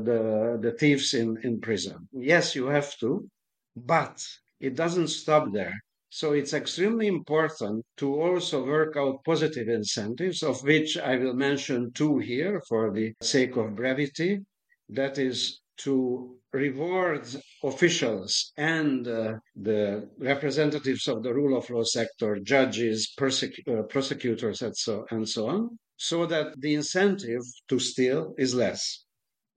the, 0.09 0.59
the 0.65 0.73
thieves 0.81 1.13
in, 1.13 1.37
in 1.43 1.61
prison. 1.61 2.09
Yes, 2.13 2.57
you 2.57 2.67
have 2.69 2.97
to, 3.01 3.29
but 3.77 4.17
it 4.61 4.75
doesn't 4.75 5.09
stop 5.09 5.53
there. 5.53 5.75
So 6.11 6.33
it's 6.33 6.55
extremely 6.55 7.09
important 7.09 7.85
to 7.99 8.21
also 8.21 8.65
work 8.65 8.97
out 8.97 9.25
positive 9.25 9.69
incentives, 9.69 10.43
of 10.43 10.63
which 10.63 10.97
I 10.97 11.17
will 11.17 11.35
mention 11.35 11.93
two 11.93 12.19
here 12.19 12.63
for 12.69 12.93
the 12.93 13.13
sake 13.21 13.57
of 13.57 13.75
brevity. 13.77 14.41
That 14.89 15.19
is 15.19 15.61
to 15.79 16.39
reward 16.53 17.27
officials 17.63 18.53
and 18.57 19.07
uh, 19.07 19.35
the 19.55 20.09
representatives 20.19 21.07
of 21.07 21.23
the 21.23 21.35
rule 21.35 21.59
of 21.59 21.69
law 21.69 21.83
sector, 21.83 22.39
judges, 22.43 23.15
uh, 23.21 23.83
prosecutors, 23.91 24.63
and 24.63 24.77
so, 24.77 25.05
and 25.11 25.29
so 25.29 25.49
on, 25.49 25.79
so 25.97 26.25
that 26.27 26.59
the 26.61 26.75
incentive 26.75 27.43
to 27.69 27.79
steal 27.79 28.35
is 28.39 28.55
less. 28.55 29.05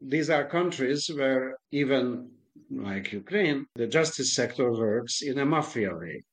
These 0.02 0.30
are 0.30 0.50
countries 0.50 1.10
where 1.16 1.56
even 1.72 2.32
like 2.70 3.12
Ukraine, 3.14 3.66
the 3.76 3.88
justice 3.88 4.34
sector 4.34 4.72
works 4.72 5.22
in 5.22 5.39
a 5.39 5.45
mafia 5.45 5.95
way. 5.95 6.24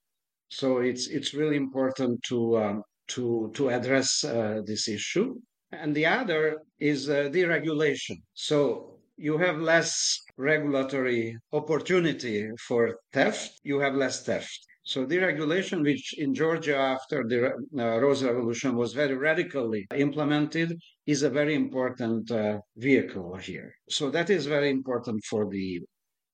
So 0.48 0.78
it's 0.78 1.08
it's 1.08 1.34
really 1.34 1.56
important 1.56 2.22
to 2.28 2.38
um, 2.58 2.82
to 3.14 3.50
to 3.54 3.70
address 3.70 4.24
uh, 4.24 4.62
this 4.64 4.88
issue. 4.88 5.34
And 5.72 5.94
the 5.94 6.06
other 6.06 6.62
is 6.78 7.08
uh, 7.08 7.28
deregulation. 7.36 8.16
So 8.34 8.98
you 9.16 9.38
have 9.38 9.58
less 9.58 10.20
regulatory 10.36 11.36
opportunity 11.52 12.48
for 12.66 12.98
theft. 13.12 13.60
You 13.64 13.80
have 13.80 13.94
less 13.94 14.24
theft. 14.24 14.60
So 14.84 15.04
deregulation, 15.04 15.82
which 15.82 16.14
in 16.16 16.32
Georgia 16.32 16.76
after 16.76 17.24
the 17.26 17.40
uh, 17.76 18.00
Rose 18.00 18.22
Revolution 18.22 18.76
was 18.76 18.92
very 18.92 19.16
radically 19.16 19.84
implemented, 19.96 20.78
is 21.06 21.24
a 21.24 21.30
very 21.30 21.56
important 21.56 22.30
uh, 22.30 22.60
vehicle 22.76 23.34
here. 23.36 23.74
So 23.90 24.10
that 24.10 24.30
is 24.30 24.46
very 24.46 24.70
important 24.70 25.24
for 25.24 25.48
the 25.50 25.58
EU. 25.58 25.84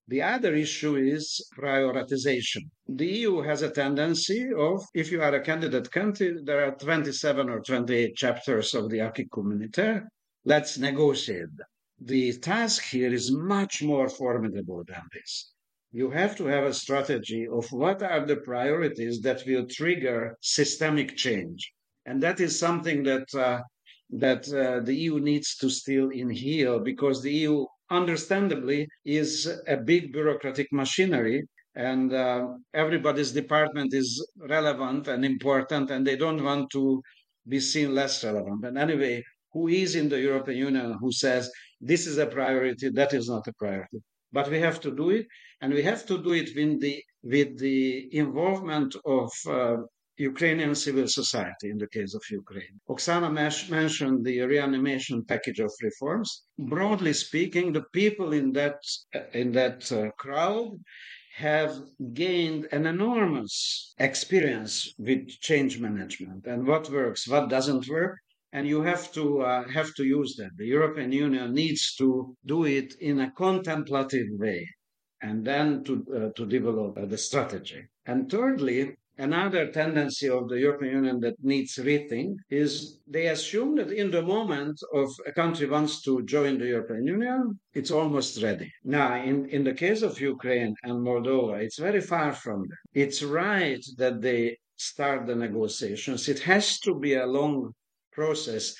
The 0.09 0.23
other 0.23 0.55
issue 0.55 0.97
is 0.97 1.49
prioritization. 1.57 2.69
The 2.89 3.07
EU 3.07 3.41
has 3.43 3.63
a 3.63 3.71
tendency 3.71 4.51
of, 4.53 4.85
if 4.95 5.13
you 5.13 5.23
are 5.23 5.35
a 5.35 5.41
candidate 5.41 5.91
country, 5.93 6.37
there 6.43 6.65
are 6.65 6.75
27 6.75 7.49
or 7.49 7.61
28 7.61 8.17
chapters 8.17 8.75
of 8.75 8.91
the 8.91 9.01
Acquis 9.01 9.29
Communautaire. 9.33 10.09
Let's 10.45 10.77
negotiate 10.77 11.51
The 12.01 12.33
task 12.39 12.83
here 12.83 13.15
is 13.15 13.31
much 13.31 13.81
more 13.81 14.09
formidable 14.09 14.83
than 14.85 15.03
this. 15.13 15.53
You 15.93 16.11
have 16.11 16.37
to 16.39 16.47
have 16.47 16.65
a 16.65 16.75
strategy 16.75 17.47
of 17.47 17.71
what 17.71 18.03
are 18.03 18.27
the 18.27 18.39
priorities 18.39 19.21
that 19.21 19.47
will 19.47 19.67
trigger 19.69 20.37
systemic 20.41 21.17
change. 21.17 21.73
And 22.07 22.21
that 22.25 22.41
is 22.41 22.59
something 22.59 23.05
that 23.05 23.33
uh, 23.35 23.63
that 24.11 24.53
uh, 24.53 24.81
the 24.81 24.95
EU 24.95 25.21
needs 25.21 25.57
to 25.59 25.71
still 25.71 26.11
inhale 26.11 26.81
because 26.81 27.23
the 27.23 27.33
EU 27.33 27.67
understandably, 27.93 28.89
is 29.05 29.31
a 29.69 29.77
big 29.77 30.13
bureaucratic 30.13 30.69
machinery. 30.73 31.45
And 31.75 32.13
uh, 32.13 32.49
everybody's 32.75 33.33
department 33.33 33.95
is 33.95 34.09
relevant 34.37 35.09
and 35.09 35.25
important, 35.25 35.91
and 35.91 36.07
they 36.07 36.17
don't 36.17 36.43
want 36.45 36.71
to 36.73 37.03
be 37.49 37.61
seen 37.61 37.95
less 37.95 38.25
relevant. 38.25 38.65
And 38.65 38.77
anyway, 38.77 39.23
who 39.53 39.69
is 39.69 39.95
in 39.95 40.09
the 40.09 40.21
European 40.21 40.59
Union 40.59 40.97
who 41.01 41.13
says 41.13 41.51
this 41.81 42.07
is 42.07 42.19
a 42.19 42.27
priority, 42.27 42.91
that 42.91 43.13
is 43.13 43.29
not 43.29 43.47
a 43.47 43.53
priority. 43.55 43.99
But 44.33 44.51
we 44.51 44.61
have 44.61 44.81
to 44.81 44.91
do 44.95 45.11
it, 45.11 45.27
and 45.61 45.73
we 45.75 45.83
have 45.83 46.07
to 46.07 46.23
do 46.23 46.33
it 46.33 46.51
with 46.57 46.81
the 46.81 47.03
with 47.23 47.59
the 47.59 48.09
involvement 48.17 48.97
of 49.05 49.31
uh, 49.49 49.77
Ukrainian 50.19 50.75
civil 50.75 51.09
society 51.09 51.71
in 51.71 51.79
the 51.79 51.89
case 51.89 52.15
of 52.15 52.23
Ukraine. 52.31 52.81
Oksana 52.89 53.31
mentioned 53.71 54.25
the 54.25 54.41
reanimation 54.43 55.25
package 55.25 55.61
of 55.61 55.73
reforms. 55.83 56.45
Broadly 56.59 57.15
speaking, 57.15 57.73
the 57.73 57.87
people 57.93 58.33
in 58.33 58.53
that 58.53 58.79
in 59.33 59.53
that 59.53 59.91
uh, 59.91 60.11
crowd 60.19 60.79
have 61.35 61.75
gained 62.13 62.69
an 62.73 62.85
enormous 62.87 63.95
experience 63.99 64.93
with 64.99 65.29
change 65.41 65.81
management 65.81 66.47
and 66.47 66.67
what 66.67 66.91
works, 66.91 67.27
what 67.27 67.49
doesn't 67.49 67.89
work, 67.89 68.19
and 68.53 68.69
you 68.69 68.83
have 68.83 69.11
to 69.13 69.41
uh, 69.41 69.67
have 69.69 69.95
to 69.95 70.05
use 70.05 70.37
that. 70.37 70.51
The 70.59 70.67
European 70.67 71.11
Union 71.11 71.55
needs 71.55 71.95
to 71.97 72.37
do 72.45 72.65
it 72.65 72.95
in 73.01 73.21
a 73.21 73.33
contemplative 73.33 74.29
way, 74.33 74.69
and 75.23 75.43
then 75.45 75.83
to 75.85 75.95
uh, 76.17 76.31
to 76.37 76.45
develop 76.47 76.99
uh, 76.99 77.07
the 77.07 77.19
strategy. 77.19 77.83
And 78.05 78.31
thirdly, 78.31 78.95
Another 79.19 79.71
tendency 79.71 80.29
of 80.29 80.49
the 80.49 80.59
European 80.59 80.95
Union 80.95 81.21
that 81.21 81.35
needs 81.43 81.77
rethink 81.77 82.37
is 82.49 82.99
they 83.07 83.27
assume 83.27 83.77
that 83.77 83.93
in 83.93 84.11
the 84.11 84.23
moment 84.23 84.81
of 84.95 85.09
a 85.27 85.33
country 85.33 85.67
wants 85.69 86.01
to 86.03 86.23
join 86.23 86.59
the 86.59 86.67
European 86.67 87.07
Union, 87.07 87.61
it's 87.75 87.91
almost 87.91 88.43
ready. 88.43 88.73
Now, 88.85 89.23
in, 89.23 89.49
in 89.51 89.65
the 89.65 89.75
case 89.75 90.01
of 90.01 90.19
Ukraine 90.21 90.75
and 90.83 91.05
Moldova, 91.07 91.63
it's 91.63 91.79
very 91.79 92.01
far 92.01 92.33
from 92.33 92.63
that. 92.69 92.79
It's 92.95 93.23
right 93.23 93.85
that 93.99 94.23
they 94.23 94.57
start 94.77 95.27
the 95.27 95.37
negotiations. 95.37 96.29
It 96.29 96.41
has 96.41 96.79
to 96.81 96.99
be 96.99 97.15
a 97.15 97.27
long 97.27 97.75
process. 98.13 98.75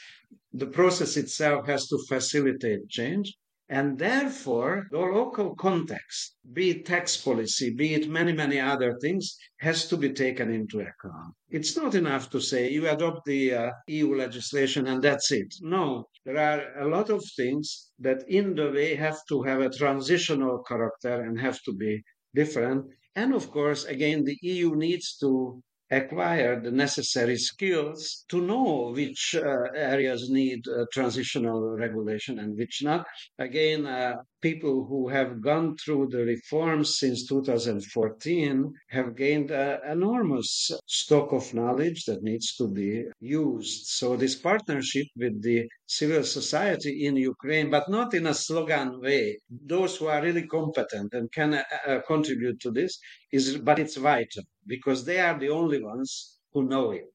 The 0.55 0.67
process 0.67 1.17
itself 1.17 1.67
has 1.67 1.87
to 1.89 1.99
facilitate 2.09 2.89
change. 2.89 3.35
And 3.73 3.99
therefore, 3.99 4.87
the 4.91 4.99
local 4.99 5.55
context, 5.55 6.37
be 6.53 6.69
it 6.73 6.85
tax 6.85 7.17
policy, 7.17 7.71
be 7.71 7.95
it 7.95 8.07
many, 8.07 8.35
many 8.35 8.61
other 8.61 8.99
things, 9.01 9.39
has 9.61 9.89
to 9.89 9.97
be 9.97 10.13
taken 10.13 10.53
into 10.53 10.81
account. 10.81 11.35
It's 11.49 11.75
not 11.75 11.95
enough 11.95 12.29
to 12.33 12.41
say 12.41 12.71
you 12.71 12.87
adopt 12.87 13.25
the 13.25 13.55
uh, 13.55 13.71
EU 13.87 14.15
legislation 14.15 14.87
and 14.89 15.01
that's 15.01 15.33
it. 15.33 15.55
No, 15.63 16.11
there 16.27 16.37
are 16.37 16.83
a 16.85 16.87
lot 16.87 17.09
of 17.09 17.25
things 17.35 17.89
that 17.99 18.29
in 18.29 18.55
the 18.57 18.71
way 18.71 18.95
have 18.95 19.21
to 19.31 19.43
have 19.45 19.63
a 19.63 19.71
transitional 19.71 20.63
character 20.65 21.23
and 21.23 21.41
have 21.41 21.63
to 21.63 21.73
be 21.73 22.03
different. 22.35 22.85
And 23.17 23.33
of 23.33 23.51
course, 23.51 23.87
again, 23.87 24.25
the 24.25 24.37
EU 24.43 24.77
needs 24.77 25.17
to 25.21 25.63
acquire 25.93 26.59
the 26.59 26.71
necessary 26.71 27.37
skills 27.37 28.25
to 28.31 28.41
know 28.41 28.93
which 28.97 29.35
uh, 29.37 29.43
areas 29.75 30.31
need 30.31 30.67
uh, 30.67 30.87
transitional 30.91 31.77
regulation 31.77 32.39
and 32.39 32.57
which 32.57 32.83
not. 32.83 33.07
Again, 33.39 33.87
uh, 33.87 34.15
people 34.41 34.87
who 34.89 35.09
have 35.09 35.43
gone 35.43 35.77
through 35.77 36.09
the 36.09 36.25
reforms 36.25 36.99
since 36.99 37.27
2014 37.29 38.73
have 38.89 39.15
gained 39.15 39.51
an 39.51 39.81
enormous 39.87 40.71
stock 40.87 41.31
of 41.33 41.53
knowledge 41.53 42.05
that 42.07 42.23
needs 42.23 42.57
to 42.57 42.67
be 42.69 43.05
used. 43.21 43.87
So 43.89 44.17
this 44.17 44.35
partnership 44.35 45.07
with 45.15 45.43
the 45.43 45.69
civil 45.87 46.25
society 46.25 47.05
in 47.05 47.17
Ukraine, 47.17 47.69
but 47.71 47.91
not 47.91 48.15
in 48.15 48.27
a 48.27 48.35
slogan 48.35 48.99
way. 48.99 49.39
Those 49.51 49.99
who 49.99 50.07
are 50.07 50.23
really 50.23 50.47
competent 50.47 51.13
and 51.13 51.31
can 51.31 51.53
uh, 51.55 51.65
uh 51.87 52.01
contribute 52.13 52.59
to 52.61 52.71
this 52.71 52.99
is, 53.31 53.59
but 53.59 53.79
it's 53.79 53.97
vital 53.97 54.45
because 54.67 55.05
they 55.05 55.21
are 55.21 55.39
the 55.39 55.51
only 55.51 55.83
ones 55.83 56.39
who 56.53 56.63
know 56.65 56.93
it. 56.93 57.13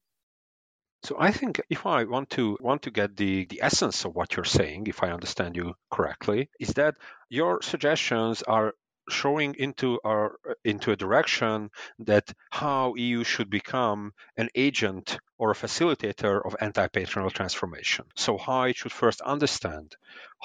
So 1.04 1.16
I 1.18 1.30
think 1.30 1.60
if 1.70 1.86
I 1.86 2.04
want 2.04 2.30
to 2.30 2.58
want 2.60 2.82
to 2.82 2.90
get 2.90 3.16
the, 3.16 3.44
the 3.46 3.62
essence 3.62 4.04
of 4.04 4.14
what 4.14 4.34
you're 4.34 4.44
saying, 4.44 4.88
if 4.88 5.02
I 5.02 5.10
understand 5.10 5.56
you 5.56 5.74
correctly, 5.90 6.50
is 6.58 6.70
that 6.70 6.96
your 7.28 7.62
suggestions 7.62 8.42
are 8.42 8.74
showing 9.10 9.54
into 9.58 9.98
our 10.04 10.38
into 10.64 10.92
a 10.92 10.96
direction 10.96 11.70
that 12.00 12.32
how 12.50 12.94
EU 12.94 13.24
should 13.24 13.50
become 13.50 14.12
an 14.36 14.48
agent 14.54 15.18
or 15.38 15.50
a 15.50 15.54
facilitator 15.54 16.44
of 16.44 16.56
anti-patronal 16.60 17.30
transformation. 17.30 18.04
So 18.16 18.38
how 18.38 18.62
it 18.62 18.76
should 18.76 18.92
first 18.92 19.20
understand 19.20 19.94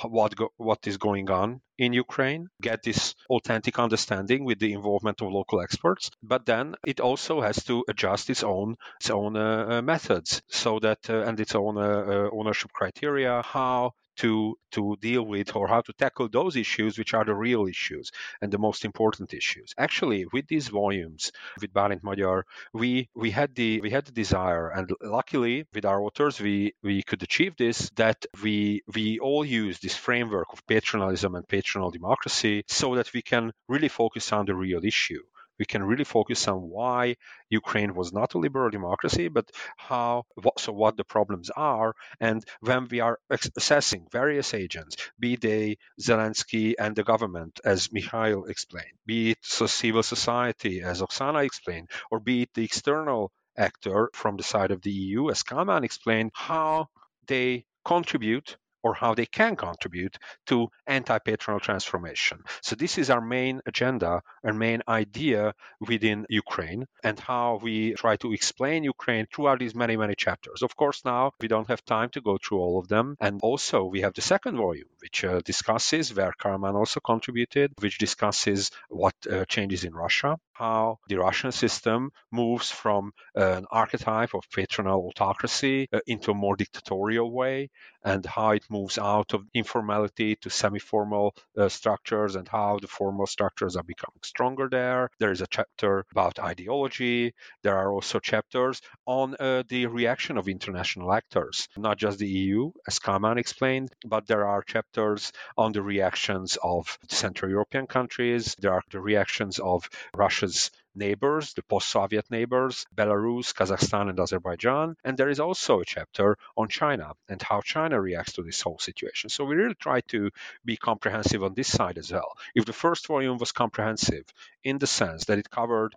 what 0.04 0.36
go, 0.36 0.50
what 0.58 0.86
is 0.88 0.98
going 0.98 1.30
on 1.30 1.62
in 1.78 1.94
Ukraine, 1.94 2.50
get 2.62 2.84
this 2.84 3.16
authentic 3.30 3.80
understanding 3.80 4.46
with 4.46 4.60
the 4.60 4.74
involvement 4.74 5.22
of 5.22 5.32
local 5.32 5.62
experts, 5.62 6.12
but 6.22 6.46
then 6.46 6.76
it 6.86 7.00
also 7.00 7.42
has 7.42 7.64
to 7.66 7.84
adjust 7.88 8.30
its 8.30 8.44
own 8.44 8.76
its 9.00 9.10
own 9.10 9.36
uh, 9.36 9.66
uh 9.70 9.82
methods 9.82 10.42
so 10.48 10.80
that 10.80 11.10
uh, 11.10 11.24
and 11.28 11.40
its 11.40 11.56
own 11.56 11.78
uh, 11.78 11.82
uh 11.82 12.30
ownership 12.32 12.72
criteria 12.72 13.42
how 13.42 13.94
to 14.18 14.56
to 14.72 14.98
deal 15.02 15.24
with 15.24 15.56
or 15.56 15.68
how 15.68 15.82
to 15.82 15.94
tackle 15.94 16.30
those 16.30 16.56
issues 16.56 16.98
which 16.98 17.14
are 17.14 17.26
the 17.26 17.34
real 17.34 17.68
issues 17.68 18.12
and 18.42 18.52
the 18.52 18.58
most 18.58 18.86
important 18.86 19.34
issues. 19.34 19.74
Actually 19.78 20.26
with 20.34 20.48
these 20.48 20.68
volumes 20.68 21.32
with 21.62 21.74
Bálint 21.74 22.04
Magyar 22.04 22.46
we 22.74 23.10
we 23.16 23.32
had 23.32 23.56
the 23.56 23.82
we 23.82 23.90
had 23.90 24.06
the 24.06 24.12
desire 24.12 24.70
and 24.70 24.92
luckily 25.02 25.66
with 25.74 25.86
our 25.86 26.02
authors 26.02 26.40
we 26.40 26.74
we 26.84 27.02
could 27.04 27.24
achieve 27.24 27.56
this 27.58 27.90
that 27.96 28.26
we 28.42 28.82
we 28.94 29.20
all 29.20 29.46
use 29.46 29.80
this 29.80 29.96
framework 29.96 30.54
of 30.54 30.66
patronalism 30.68 31.36
and 31.36 31.48
patronal 31.48 31.92
democracy 31.92 32.64
so 32.68 32.96
that 32.96 33.12
we 33.14 33.22
can 33.22 33.52
really 33.68 33.90
focus 33.90 34.32
on 34.32 34.46
the 34.46 34.56
real 34.56 34.84
issue 34.84 35.22
we 35.60 35.66
can 35.66 35.84
really 35.84 36.04
focus 36.04 36.48
on 36.48 36.58
why 36.58 37.16
Ukraine 37.50 37.94
was 37.94 38.12
not 38.12 38.34
a 38.34 38.40
liberal 38.40 38.70
democracy, 38.70 39.28
but 39.28 39.50
how 39.78 40.24
what, 40.36 40.60
so 40.60 40.72
what 40.72 40.98
the 40.98 41.04
problems 41.04 41.50
are, 41.56 41.94
and 42.20 42.44
when 42.62 42.88
we 42.90 43.00
are 43.00 43.20
assessing 43.30 44.08
various 44.12 44.54
agents, 44.54 44.96
be 45.20 45.36
they 45.36 45.78
Zelensky 46.02 46.74
and 46.80 46.96
the 46.96 47.04
government, 47.04 47.60
as 47.64 47.92
Mikhail 47.92 48.46
explained, 48.46 48.98
be 49.06 49.32
it 49.32 49.38
civil 49.44 50.04
society, 50.04 50.82
as 50.82 51.02
Oksana 51.02 51.46
explained, 51.46 51.90
or 52.12 52.20
be 52.20 52.44
it 52.44 52.50
the 52.54 52.64
external 52.64 53.32
actor 53.58 54.10
from 54.14 54.38
the 54.38 54.44
side 54.44 54.72
of 54.72 54.82
the 54.82 54.92
EU, 54.92 55.30
as 55.30 55.44
Kálmán 55.44 55.84
explained, 55.84 56.32
how 56.34 56.88
they 57.28 57.66
contribute 57.86 58.58
or 58.84 58.94
how 58.94 59.16
they 59.16 59.26
can 59.26 59.56
contribute 59.56 60.18
to 60.46 60.68
anti-patronal 60.86 61.62
transformation. 61.62 62.44
So 62.62 62.76
this 62.76 62.98
is 62.98 63.10
our 63.10 63.22
main 63.22 63.62
agenda, 63.66 64.22
our 64.44 64.54
main 64.54 64.82
idea 64.88 65.54
within 65.80 66.26
Ukraine 66.30 66.86
and 67.04 67.20
how 67.20 67.60
we 67.62 67.94
try 67.94 68.18
to 68.18 68.34
explain 68.34 68.84
Ukraine 68.84 69.26
throughout 69.34 69.60
these 69.60 69.74
many, 69.74 69.96
many 69.98 70.16
chapters. 70.16 70.62
Of 70.62 70.76
course, 70.76 71.06
now 71.06 71.32
we 71.40 71.48
don't 71.48 71.68
have 71.68 71.84
time 71.86 72.10
to 72.10 72.22
go 72.22 72.38
through 72.38 72.60
all 72.60 72.80
of 72.80 72.88
them. 72.88 73.16
And 73.20 73.40
also 73.42 73.86
we 73.86 74.02
have 74.02 74.14
the 74.14 74.22
second 74.22 74.58
volume, 74.58 74.90
which 75.00 75.24
uh, 75.24 75.40
discusses 75.46 76.14
where 76.14 76.34
Kálmán 76.40 76.76
also 76.76 77.00
contributed, 77.00 77.72
which 77.80 77.98
discusses 77.98 78.72
what 78.90 79.16
uh, 79.32 79.46
changes 79.46 79.84
in 79.84 79.94
Russia, 79.94 80.38
how 80.54 81.00
the 81.08 81.18
Russian 81.18 81.52
system 81.52 82.12
moves 82.32 82.70
from 82.70 83.12
uh, 83.38 83.54
an 83.60 83.66
archetype 83.72 84.34
of 84.34 84.50
patronal 84.50 85.08
autocracy 85.08 85.88
uh, 85.94 86.00
into 86.08 86.32
a 86.32 86.36
more 86.36 86.56
dictatorial 86.56 87.32
way, 87.32 87.70
and 88.04 88.26
how 88.26 88.52
it 88.52 88.64
moves 88.78 88.98
out 88.98 89.34
of 89.34 89.46
informality 89.54 90.36
to 90.42 90.50
semi-formal 90.50 91.36
uh, 91.58 91.70
structures, 91.70 92.36
and 92.36 92.48
how 92.48 92.80
the 92.82 92.88
formal 92.88 93.28
structures 93.28 93.76
are 93.76 93.90
becoming 93.94 94.24
stronger 94.24 94.68
there. 94.70 95.10
There 95.20 95.32
is 95.32 95.42
a 95.42 95.48
chapter 95.58 96.06
about 96.12 96.40
ideology. 96.40 97.34
There 97.64 97.78
are 97.78 97.92
also 97.94 98.20
chapters 98.20 98.82
on 99.06 99.36
uh, 99.40 99.64
the 99.68 99.86
reaction 99.86 100.38
of 100.38 100.48
international 100.48 101.14
actors, 101.14 101.68
not 101.78 101.98
just 101.98 102.18
the 102.20 102.28
EU, 102.28 102.72
as 102.88 103.00
Kálmán 103.00 103.38
explained, 103.38 103.90
but 104.06 104.28
there 104.28 104.46
are 104.48 104.64
chapters 104.64 105.32
on 105.58 105.72
the 105.72 105.82
reactions 105.82 106.58
of 106.62 106.98
Central 107.10 107.52
European 107.52 107.86
countries. 107.88 108.56
There 108.60 108.74
are 108.74 108.84
the 108.92 109.00
reactions 109.00 109.60
of 109.60 109.90
Russia's 110.16 110.72
neighbors, 110.96 111.54
the 111.54 111.64
post 111.64 111.90
Soviet 111.90 112.30
neighbors, 112.30 112.86
Belarus, 112.96 113.54
Kazakhstan, 113.54 114.10
and 114.10 114.20
Azerbaijan. 114.20 114.96
And 115.04 115.18
there 115.18 115.30
is 115.30 115.40
also 115.40 115.80
a 115.80 115.86
chapter 115.86 116.38
on 116.58 116.68
China 116.68 117.14
and 117.30 117.42
how 117.42 117.62
China 117.62 118.00
reacts 118.00 118.34
to 118.34 118.44
this 118.44 118.62
whole 118.62 118.80
situation. 118.80 119.30
So 119.30 119.46
we 119.46 119.56
really 119.56 119.76
try 119.76 120.02
to 120.10 120.30
be 120.66 120.78
comprehensive 120.78 121.44
on 121.44 121.54
this 121.54 121.72
side 121.72 121.98
as 121.98 122.12
well. 122.12 122.34
If 122.56 122.66
the 122.66 122.74
first 122.74 123.08
volume 123.08 123.38
was 123.38 123.52
comprehensive 123.52 124.26
in 124.64 124.78
the 124.78 124.88
sense 124.88 125.26
that 125.26 125.40
it 125.40 125.50
covered 125.50 125.96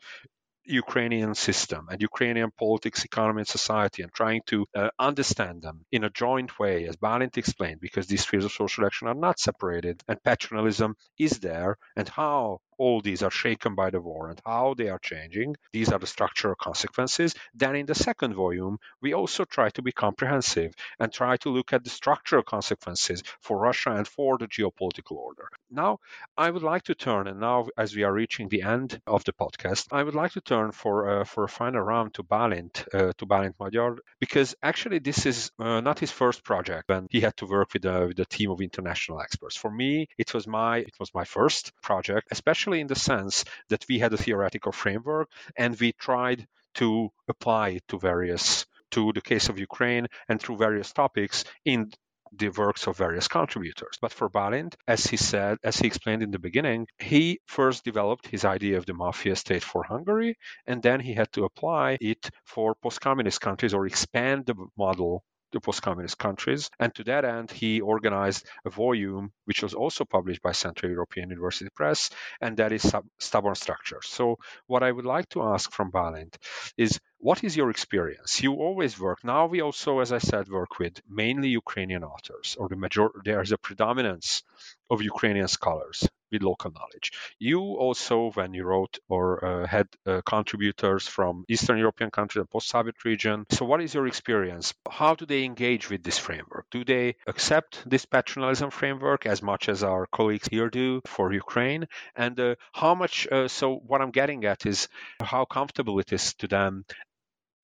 Ukrainian 0.66 1.34
system 1.34 1.88
and 1.90 2.03
Ukrainian 2.03 2.51
politics, 2.51 3.05
economy, 3.05 3.40
and 3.40 3.49
society, 3.49 4.03
and 4.03 4.12
trying 4.12 4.42
to 4.47 4.66
uh, 4.74 4.88
understand 4.99 5.62
them 5.62 5.84
in 5.92 6.05
a 6.05 6.11
joint 6.11 6.59
way, 6.59 6.86
as 6.86 6.97
Bálint 6.97 7.36
explained, 7.36 7.80
because 7.80 8.07
these 8.07 8.24
fields 8.24 8.47
of 8.47 8.53
social 8.53 8.84
action 8.84 9.09
are 9.09 9.14
not 9.14 9.38
separated, 9.38 10.03
and 10.09 10.22
patronalism 10.22 10.94
is 11.18 11.38
there, 11.38 11.78
and 11.94 12.09
how 12.09 12.61
all 12.79 13.01
these 13.01 13.22
are 13.22 13.31
shaken 13.31 13.74
by 13.74 13.91
the 13.91 14.01
war 14.01 14.31
and 14.31 14.41
how 14.45 14.74
they 14.74 14.89
are 14.89 14.99
changing. 14.99 15.57
These 15.72 15.91
are 15.93 15.99
the 15.99 16.07
structural 16.07 16.55
consequences. 16.55 17.35
Then 17.55 17.77
in 17.77 17.87
the 17.87 17.95
second 17.95 18.35
volume, 18.35 18.79
we 19.01 19.14
also 19.14 19.45
try 19.45 19.70
to 19.70 19.83
be 19.83 19.93
comprehensive 19.93 20.74
and 20.99 21.12
try 21.12 21.37
to 21.39 21.51
look 21.51 21.72
at 21.72 21.85
the 21.85 21.91
structural 21.91 22.43
consequences 22.43 23.22
for 23.41 23.59
Russia 23.59 23.91
and 23.91 24.07
for 24.07 24.39
the 24.39 24.49
geopolitical 24.49 25.16
order. 25.16 25.49
Now, 25.70 25.99
I 26.37 26.51
would 26.51 26.62
like 26.62 26.85
to 26.85 26.95
turn, 26.95 27.27
and 27.27 27.41
now 27.41 27.66
as 27.77 27.95
we 27.95 28.05
are 28.05 28.12
reaching 28.12 28.49
the 28.49 28.62
end 28.62 29.01
of 29.07 29.24
the 29.24 29.33
podcast, 29.33 29.89
I 29.91 30.03
would 30.03 30.14
like 30.14 30.33
to 30.33 30.41
turn 30.41 30.72
for 30.72 31.09
uh, 31.09 31.24
for 31.24 31.45
a 31.45 31.49
final 31.49 31.81
round 31.81 32.14
to 32.14 32.22
Bálint, 32.22 32.87
uh, 32.95 33.12
to 33.18 33.27
Bálint 33.27 33.55
Magyar, 33.59 33.99
because 34.20 34.55
actually 34.62 35.01
this 35.01 35.27
is 35.27 35.51
uh, 35.59 35.81
not 35.81 35.99
his 35.99 36.11
first 36.11 36.45
project, 36.45 36.91
and 36.91 37.09
he 37.11 37.20
had 37.20 37.37
to 37.39 37.47
work 37.47 37.72
with, 37.74 37.85
uh, 37.85 38.05
with 38.09 38.18
a 38.20 38.24
team 38.24 38.51
of 38.51 38.61
international 38.61 39.20
experts. 39.20 39.57
For 39.57 39.70
me, 39.70 40.09
it 40.18 40.35
was 40.35 40.47
my 40.47 40.79
it 40.79 40.97
was 41.01 41.12
my 41.14 41.24
first 41.24 41.72
project, 41.83 42.29
especially 42.31 42.66
especially 42.67 42.81
in 42.81 42.89
the 42.89 42.97
sense 42.97 43.45
that 43.69 43.85
we 43.89 44.01
had 44.01 44.12
a 44.12 44.17
theoretical 44.17 44.73
framework 44.73 45.29
and 45.57 45.79
we 45.79 45.93
tried 45.93 46.49
to 46.75 47.09
apply 47.29 47.69
it 47.69 47.83
to 47.87 47.97
various 47.97 48.67
to 48.91 49.12
the 49.12 49.21
case 49.21 49.49
of 49.49 49.59
Ukraine 49.59 50.07
and 50.29 50.41
through 50.41 50.57
various 50.57 50.93
topics 50.93 51.45
in 51.64 51.93
the 52.33 52.49
works 52.49 52.89
of 52.89 52.97
various 52.97 53.29
contributors. 53.29 53.99
But 54.01 54.12
for 54.12 54.29
Bálint, 54.29 54.75
as 54.89 55.07
he 55.07 55.17
said, 55.17 55.59
as 55.62 55.79
he 55.79 55.87
explained 55.87 56.25
in 56.25 56.33
the 56.33 56.41
beginning, 56.41 56.89
he 56.99 57.39
first 57.47 57.85
developed 57.85 58.27
his 58.27 58.45
idea 58.45 58.79
of 58.79 58.87
the 58.87 58.95
mafia 58.95 59.37
state 59.37 59.62
for 59.62 59.85
Hungary, 59.85 60.37
and 60.67 60.83
then 60.83 60.99
he 60.99 61.14
had 61.14 61.31
to 61.35 61.45
apply 61.45 61.99
it 62.01 62.31
for 62.45 62.75
post 62.75 63.01
communist 63.01 63.41
countries 63.41 63.75
or 63.75 63.87
expand 63.87 64.47
the 64.47 64.57
model 64.77 65.23
post-communist 65.61 66.18
countries. 66.18 66.70
And 66.78 66.94
to 66.94 67.05
that 67.05 67.24
end, 67.24 67.51
he 67.51 67.80
organized 67.80 68.47
a 68.64 68.70
volume, 68.70 69.32
which 69.44 69.62
was 69.62 69.74
also 69.74 70.05
published 70.05 70.42
by 70.42 70.53
Central 70.53 70.90
European 70.92 71.30
University 71.30 71.70
Press, 71.74 72.11
and 72.40 72.57
that 72.59 72.72
is 72.72 72.82
Sub- 72.82 73.07
Stubborn 73.18 73.55
Structures. 73.55 74.07
So 74.07 74.38
what 74.66 74.82
I 74.82 74.92
would 74.92 75.07
like 75.07 75.28
to 75.30 75.42
ask 75.42 75.72
from 75.72 75.90
Bálint 75.92 76.36
is, 76.76 77.01
what 77.18 77.42
is 77.42 77.57
your 77.57 77.70
experience? 77.70 78.42
You 78.42 78.55
always 78.55 79.01
work. 79.01 79.24
Now 79.24 79.47
we 79.47 79.61
also, 79.62 80.01
as 80.01 80.12
I 80.12 80.18
said, 80.18 80.49
work 80.49 80.78
with 80.78 81.01
mainly 81.09 81.49
Ukrainian 81.49 82.05
authors, 82.05 82.57
or 82.59 82.68
the 82.68 82.76
major. 82.76 83.09
There 83.24 83.40
is 83.40 83.53
a 83.53 83.59
predominance 83.59 84.42
of 84.90 85.03
Ukrainian 85.03 85.49
scholars 85.49 86.09
with 86.31 86.43
local 86.43 86.70
knowledge. 86.70 87.12
You 87.39 87.61
also, 87.61 88.31
when 88.33 88.55
you 88.55 88.64
wrote 88.64 88.99
or 89.09 89.45
uh, 89.45 89.66
had 89.66 89.89
uh, 90.07 90.20
contributors 90.22 91.07
from 91.07 91.45
Eastern 91.49 91.79
European 91.79 92.11
countries 92.11 92.41
and 92.41 92.51
post-Soviet 92.51 93.05
region. 93.05 93.47
So, 93.51 93.64
what 93.64 93.83
is 93.83 93.95
your 93.95 94.07
experience? 94.07 94.74
How 94.91 95.14
do 95.14 95.27
they 95.27 95.45
engage 95.45 95.91
with 95.91 96.03
this 96.03 96.18
framework? 96.18 96.66
Do 96.70 96.85
they 96.85 97.16
accept 97.27 97.89
this 97.89 98.07
patronalism 98.07 98.72
framework 98.72 99.27
as 99.27 99.43
much 99.43 99.68
as 99.68 99.83
our 99.83 100.07
colleagues 100.07 100.49
here 100.51 100.70
do 100.70 101.01
for 101.07 101.33
Ukraine? 101.33 101.87
And 102.14 102.39
uh, 102.39 102.55
how 102.72 102.95
much? 102.95 103.27
Uh, 103.31 103.49
so, 103.49 103.77
what 103.77 104.01
I'm 104.01 104.11
getting 104.11 104.45
at 104.45 104.66
is 104.66 104.89
how 105.20 105.45
comfortable 105.45 105.99
it 105.99 106.12
is 106.12 106.35
to 106.35 106.49
them 106.49 106.85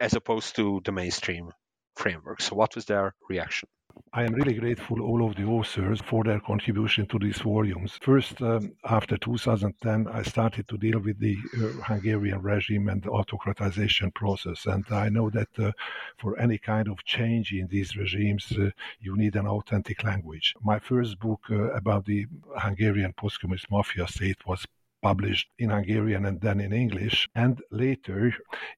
as 0.01 0.15
opposed 0.15 0.57
to 0.57 0.81
the 0.85 0.93
mainstream 0.93 1.53
framework. 1.97 2.41
So, 2.41 2.57
what 2.57 2.75
was 2.75 2.85
their 2.85 3.15
reaction? 3.29 3.69
I 4.15 4.25
am 4.25 4.35
really 4.35 4.55
grateful 4.55 5.01
all 5.03 5.27
of 5.27 5.37
the 5.37 5.45
authors 5.45 6.01
for 6.01 6.25
their 6.25 6.41
contribution 6.41 7.07
to 7.07 7.19
these 7.19 7.39
volumes. 7.39 7.99
First, 8.01 8.41
um, 8.43 8.73
after 8.85 9.17
2010, 9.17 10.09
I 10.09 10.23
started 10.23 10.69
to 10.69 10.79
deal 10.79 10.99
with 10.99 11.19
the 11.19 11.37
uh, 11.57 11.83
Hungarian 11.83 12.41
regime 12.43 12.89
and 12.89 13.03
the 13.03 13.11
autocratization 13.11 14.15
process, 14.15 14.67
and 14.67 14.85
I 14.91 15.09
know 15.09 15.31
that 15.31 15.49
uh, 15.59 15.73
for 16.19 16.39
any 16.39 16.59
kind 16.59 16.89
of 16.89 17.05
change 17.05 17.53
in 17.53 17.67
these 17.69 17.97
regimes, 17.97 18.53
uh, 18.53 18.71
you 19.01 19.17
need 19.17 19.37
an 19.37 19.47
authentic 19.47 20.05
language. 20.05 20.55
My 20.63 20.79
first 20.79 21.19
book 21.19 21.41
uh, 21.51 21.73
about 21.73 22.05
the 22.05 22.27
Hungarian 22.57 23.13
post-communist 23.15 23.71
mafia 23.71 24.07
state 24.09 24.47
was 24.47 24.67
published 25.03 25.49
in 25.59 25.71
Hungarian 25.71 26.25
and 26.27 26.41
then 26.41 26.61
in 26.61 26.73
English, 26.73 27.29
and 27.35 27.61
later 27.71 28.33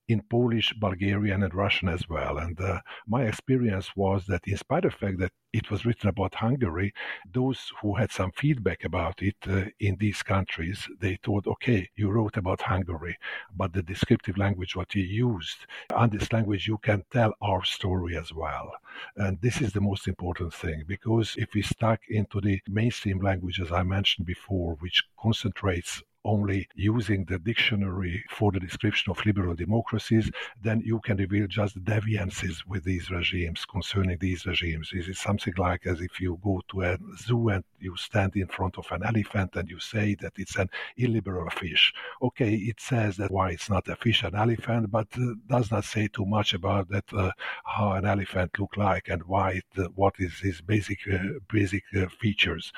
in 0.08 0.22
Polish, 0.22 0.72
Bulgarian, 0.80 1.42
and 1.42 1.54
Russian 1.54 1.88
as 1.88 2.08
well. 2.08 2.38
And 2.38 2.58
uh, 2.60 2.80
my 3.06 3.24
experience 3.24 3.94
was 3.94 4.26
that, 4.26 4.42
in 4.46 4.56
spite 4.56 4.84
of 4.84 4.92
the 4.92 4.98
fact 4.98 5.18
that 5.18 5.32
it 5.52 5.70
was 5.70 5.84
written 5.86 6.08
about 6.08 6.34
Hungary, 6.34 6.92
those 7.32 7.70
who 7.80 7.94
had 7.94 8.10
some 8.10 8.32
feedback 8.32 8.84
about 8.84 9.22
it 9.22 9.36
uh, 9.48 9.64
in 9.78 9.96
these 10.00 10.22
countries, 10.22 10.88
they 10.98 11.16
thought, 11.22 11.46
okay, 11.46 11.88
you 11.94 12.10
wrote 12.10 12.36
about 12.36 12.60
Hungary, 12.60 13.16
but 13.54 13.72
the 13.72 13.82
descriptive 13.82 14.36
language 14.36 14.74
what 14.74 14.94
you 14.94 15.02
used, 15.02 15.58
on 15.94 16.10
this 16.10 16.32
language 16.32 16.66
you 16.66 16.78
can 16.78 17.04
tell 17.12 17.32
our 17.40 17.62
story 17.64 18.16
as 18.16 18.32
well. 18.32 18.72
And 19.16 19.40
this 19.40 19.60
is 19.60 19.72
the 19.72 19.80
most 19.80 20.08
important 20.08 20.52
thing, 20.54 20.82
because 20.86 21.36
if 21.38 21.54
we 21.54 21.62
stuck 21.62 22.00
into 22.08 22.40
the 22.40 22.60
mainstream 22.68 23.20
language, 23.20 23.60
as 23.60 23.70
I 23.70 23.82
mentioned 23.82 24.26
before, 24.26 24.74
which 24.80 25.04
concentrates 25.20 26.02
only 26.24 26.68
using 26.74 27.24
the 27.24 27.38
dictionary 27.38 28.24
for 28.30 28.52
the 28.52 28.60
description 28.60 29.10
of 29.10 29.24
liberal 29.26 29.54
democracies, 29.54 30.30
then 30.62 30.80
you 30.84 31.00
can 31.00 31.16
reveal 31.16 31.46
just 31.46 31.82
deviances 31.84 32.64
with 32.66 32.84
these 32.84 33.10
regimes 33.10 33.64
concerning 33.64 34.18
these 34.18 34.46
regimes. 34.46 34.90
This 34.92 35.04
is 35.04 35.08
it 35.10 35.16
something 35.16 35.54
like 35.58 35.86
as 35.86 36.00
if 36.00 36.20
you 36.20 36.38
go 36.42 36.60
to 36.68 36.82
a 36.82 36.98
zoo 37.18 37.48
and 37.48 37.64
you 37.78 37.96
stand 37.96 38.36
in 38.36 38.46
front 38.46 38.78
of 38.78 38.86
an 38.90 39.02
elephant 39.04 39.56
and 39.56 39.68
you 39.68 39.78
say 39.78 40.14
that 40.20 40.32
it's 40.36 40.56
an 40.56 40.68
illiberal 40.96 41.50
fish? 41.50 41.92
Okay, 42.22 42.54
it 42.54 42.80
says 42.80 43.16
that 43.18 43.30
why 43.30 43.50
it's 43.50 43.70
not 43.70 43.88
a 43.88 43.96
fish, 43.96 44.22
an 44.22 44.34
elephant, 44.34 44.90
but 44.90 45.08
uh, 45.16 45.34
does 45.48 45.70
not 45.70 45.84
say 45.84 46.08
too 46.08 46.24
much 46.24 46.54
about 46.54 46.88
that 46.88 47.04
uh, 47.12 47.30
how 47.64 47.92
an 47.92 48.06
elephant 48.06 48.58
look 48.58 48.76
like 48.76 49.08
and 49.08 49.22
why 49.24 49.50
it, 49.52 49.64
uh, 49.78 49.88
what 49.94 50.14
is 50.18 50.38
his 50.40 50.60
basic 50.60 50.98
uh, 51.12 51.18
basic 51.52 51.84
uh, 51.96 52.06
features. 52.08 52.72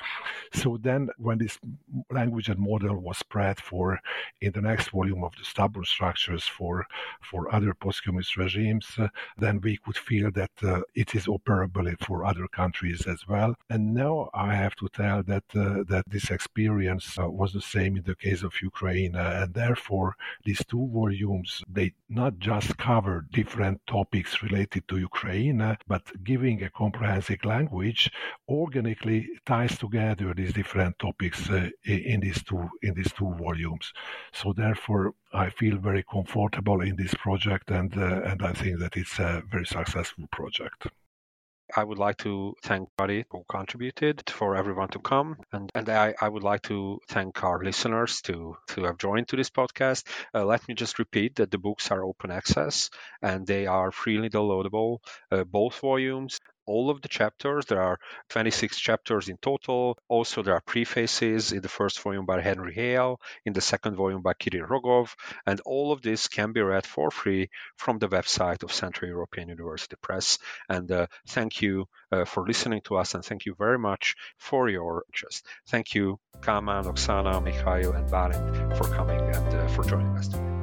So 0.53 0.77
then, 0.81 1.09
when 1.17 1.37
this 1.37 1.57
language 2.11 2.49
and 2.49 2.59
model 2.59 2.97
was 2.99 3.23
for 3.61 3.99
in 4.41 4.51
the 4.51 4.61
next 4.61 4.89
volume 4.89 5.23
of 5.23 5.35
the 5.35 5.43
stubborn 5.43 5.85
structures 5.85 6.43
for 6.43 6.85
for 7.21 7.53
other 7.53 7.73
post-communist 7.73 8.37
regimes, 8.37 8.87
uh, 8.97 9.07
then 9.37 9.59
we 9.61 9.77
could 9.77 9.97
feel 9.97 10.31
that 10.31 10.51
uh, 10.63 10.81
it 10.95 11.15
is 11.15 11.25
operable 11.27 11.87
for 12.05 12.25
other 12.25 12.47
countries 12.47 13.05
as 13.07 13.27
well. 13.27 13.55
And 13.69 13.93
now 13.93 14.29
I 14.33 14.53
have 14.55 14.75
to 14.77 14.87
tell 14.89 15.23
that 15.23 15.43
uh, 15.55 15.83
that 15.89 16.03
this 16.07 16.29
experience 16.31 17.17
uh, 17.17 17.29
was 17.29 17.53
the 17.53 17.61
same 17.61 17.97
in 17.97 18.03
the 18.03 18.15
case 18.15 18.43
of 18.43 18.61
Ukraine, 18.61 19.15
uh, 19.15 19.41
and 19.41 19.53
therefore 19.53 20.15
these 20.45 20.63
two 20.65 20.89
volumes 20.93 21.63
they 21.69 21.93
not 22.09 22.33
just 22.39 22.77
cover 22.77 23.25
different 23.31 23.77
topics 23.87 24.41
related 24.41 24.87
to 24.87 24.97
Ukraine, 24.97 25.61
uh, 25.61 25.75
but 25.87 26.03
giving 26.23 26.63
a 26.63 26.69
comprehensive 26.69 27.43
language 27.45 28.11
organically 28.47 29.27
ties 29.45 29.77
together 29.77 30.33
these 30.33 30.53
different 30.53 30.97
topics 30.99 31.49
in 31.85 32.19
these 32.19 32.41
two 32.43 32.69
in 32.81 32.93
these 32.93 33.11
two 33.17 33.26
volumes. 33.33 33.93
So 34.33 34.53
therefore, 34.53 35.13
I 35.33 35.49
feel 35.49 35.77
very 35.77 36.03
comfortable 36.03 36.81
in 36.81 36.95
this 36.95 37.13
project, 37.13 37.71
and 37.71 37.95
uh, 37.97 38.21
and 38.23 38.41
I 38.43 38.53
think 38.53 38.79
that 38.79 38.95
it's 38.95 39.19
a 39.19 39.43
very 39.49 39.65
successful 39.65 40.27
project. 40.31 40.87
I 41.75 41.83
would 41.83 41.97
like 41.97 42.17
to 42.19 42.55
thank 42.63 42.87
everybody 42.97 43.25
who 43.29 43.43
contributed 43.49 44.23
for 44.29 44.55
everyone 44.55 44.87
to 44.89 44.99
come. 44.99 45.37
And, 45.51 45.69
and 45.75 45.89
I, 45.89 46.13
I 46.21 46.29
would 46.29 46.43
like 46.43 46.61
to 46.63 46.99
thank 47.09 47.43
our 47.43 47.61
listeners 47.61 48.21
to, 48.21 48.55
to 48.69 48.83
have 48.85 48.97
joined 48.97 49.27
to 49.29 49.35
this 49.35 49.49
podcast. 49.49 50.07
Uh, 50.33 50.45
let 50.45 50.65
me 50.69 50.75
just 50.75 50.97
repeat 50.97 51.35
that 51.35 51.51
the 51.51 51.57
books 51.57 51.91
are 51.91 52.05
open 52.05 52.31
access 52.31 52.89
and 53.21 53.45
they 53.45 53.67
are 53.67 53.91
freely 53.91 54.29
downloadable, 54.29 54.99
uh, 55.29 55.43
both 55.43 55.77
volumes 55.79 56.39
all 56.67 56.89
of 56.89 57.01
the 57.01 57.07
chapters. 57.07 57.65
There 57.65 57.81
are 57.81 57.99
26 58.29 58.77
chapters 58.79 59.29
in 59.29 59.37
total. 59.37 59.97
Also, 60.07 60.43
there 60.43 60.53
are 60.53 60.61
prefaces 60.61 61.51
in 61.51 61.61
the 61.61 61.69
first 61.69 61.99
volume 62.01 62.25
by 62.25 62.41
Henry 62.41 62.73
Hale, 62.73 63.19
in 63.45 63.53
the 63.53 63.61
second 63.61 63.95
volume 63.95 64.21
by 64.21 64.33
Kirill 64.33 64.67
Rogov, 64.67 65.15
and 65.45 65.59
all 65.65 65.91
of 65.91 66.01
this 66.01 66.27
can 66.27 66.51
be 66.51 66.61
read 66.61 66.85
for 66.85 67.09
free 67.09 67.49
from 67.77 67.97
the 67.99 68.09
website 68.09 68.63
of 68.63 68.71
Central 68.71 69.09
European 69.09 69.49
University 69.49 69.95
Press. 70.01 70.37
And 70.69 70.91
uh, 70.91 71.07
thank 71.29 71.61
you 71.61 71.85
uh, 72.11 72.25
for 72.25 72.45
listening 72.45 72.81
to 72.85 72.97
us, 72.97 73.15
and 73.15 73.23
thank 73.23 73.45
you 73.45 73.55
very 73.57 73.79
much 73.79 74.15
for 74.37 74.69
your 74.69 75.03
interest. 75.09 75.45
Thank 75.67 75.95
you, 75.95 76.19
Kálmán, 76.41 76.85
Oksana, 76.85 77.43
Mikhail, 77.43 77.93
and 77.93 78.09
Bálint 78.09 78.77
for 78.77 78.85
coming 78.93 79.19
and 79.19 79.53
uh, 79.53 79.67
for 79.67 79.83
joining 79.83 80.15
us 80.17 80.27
today. 80.27 80.56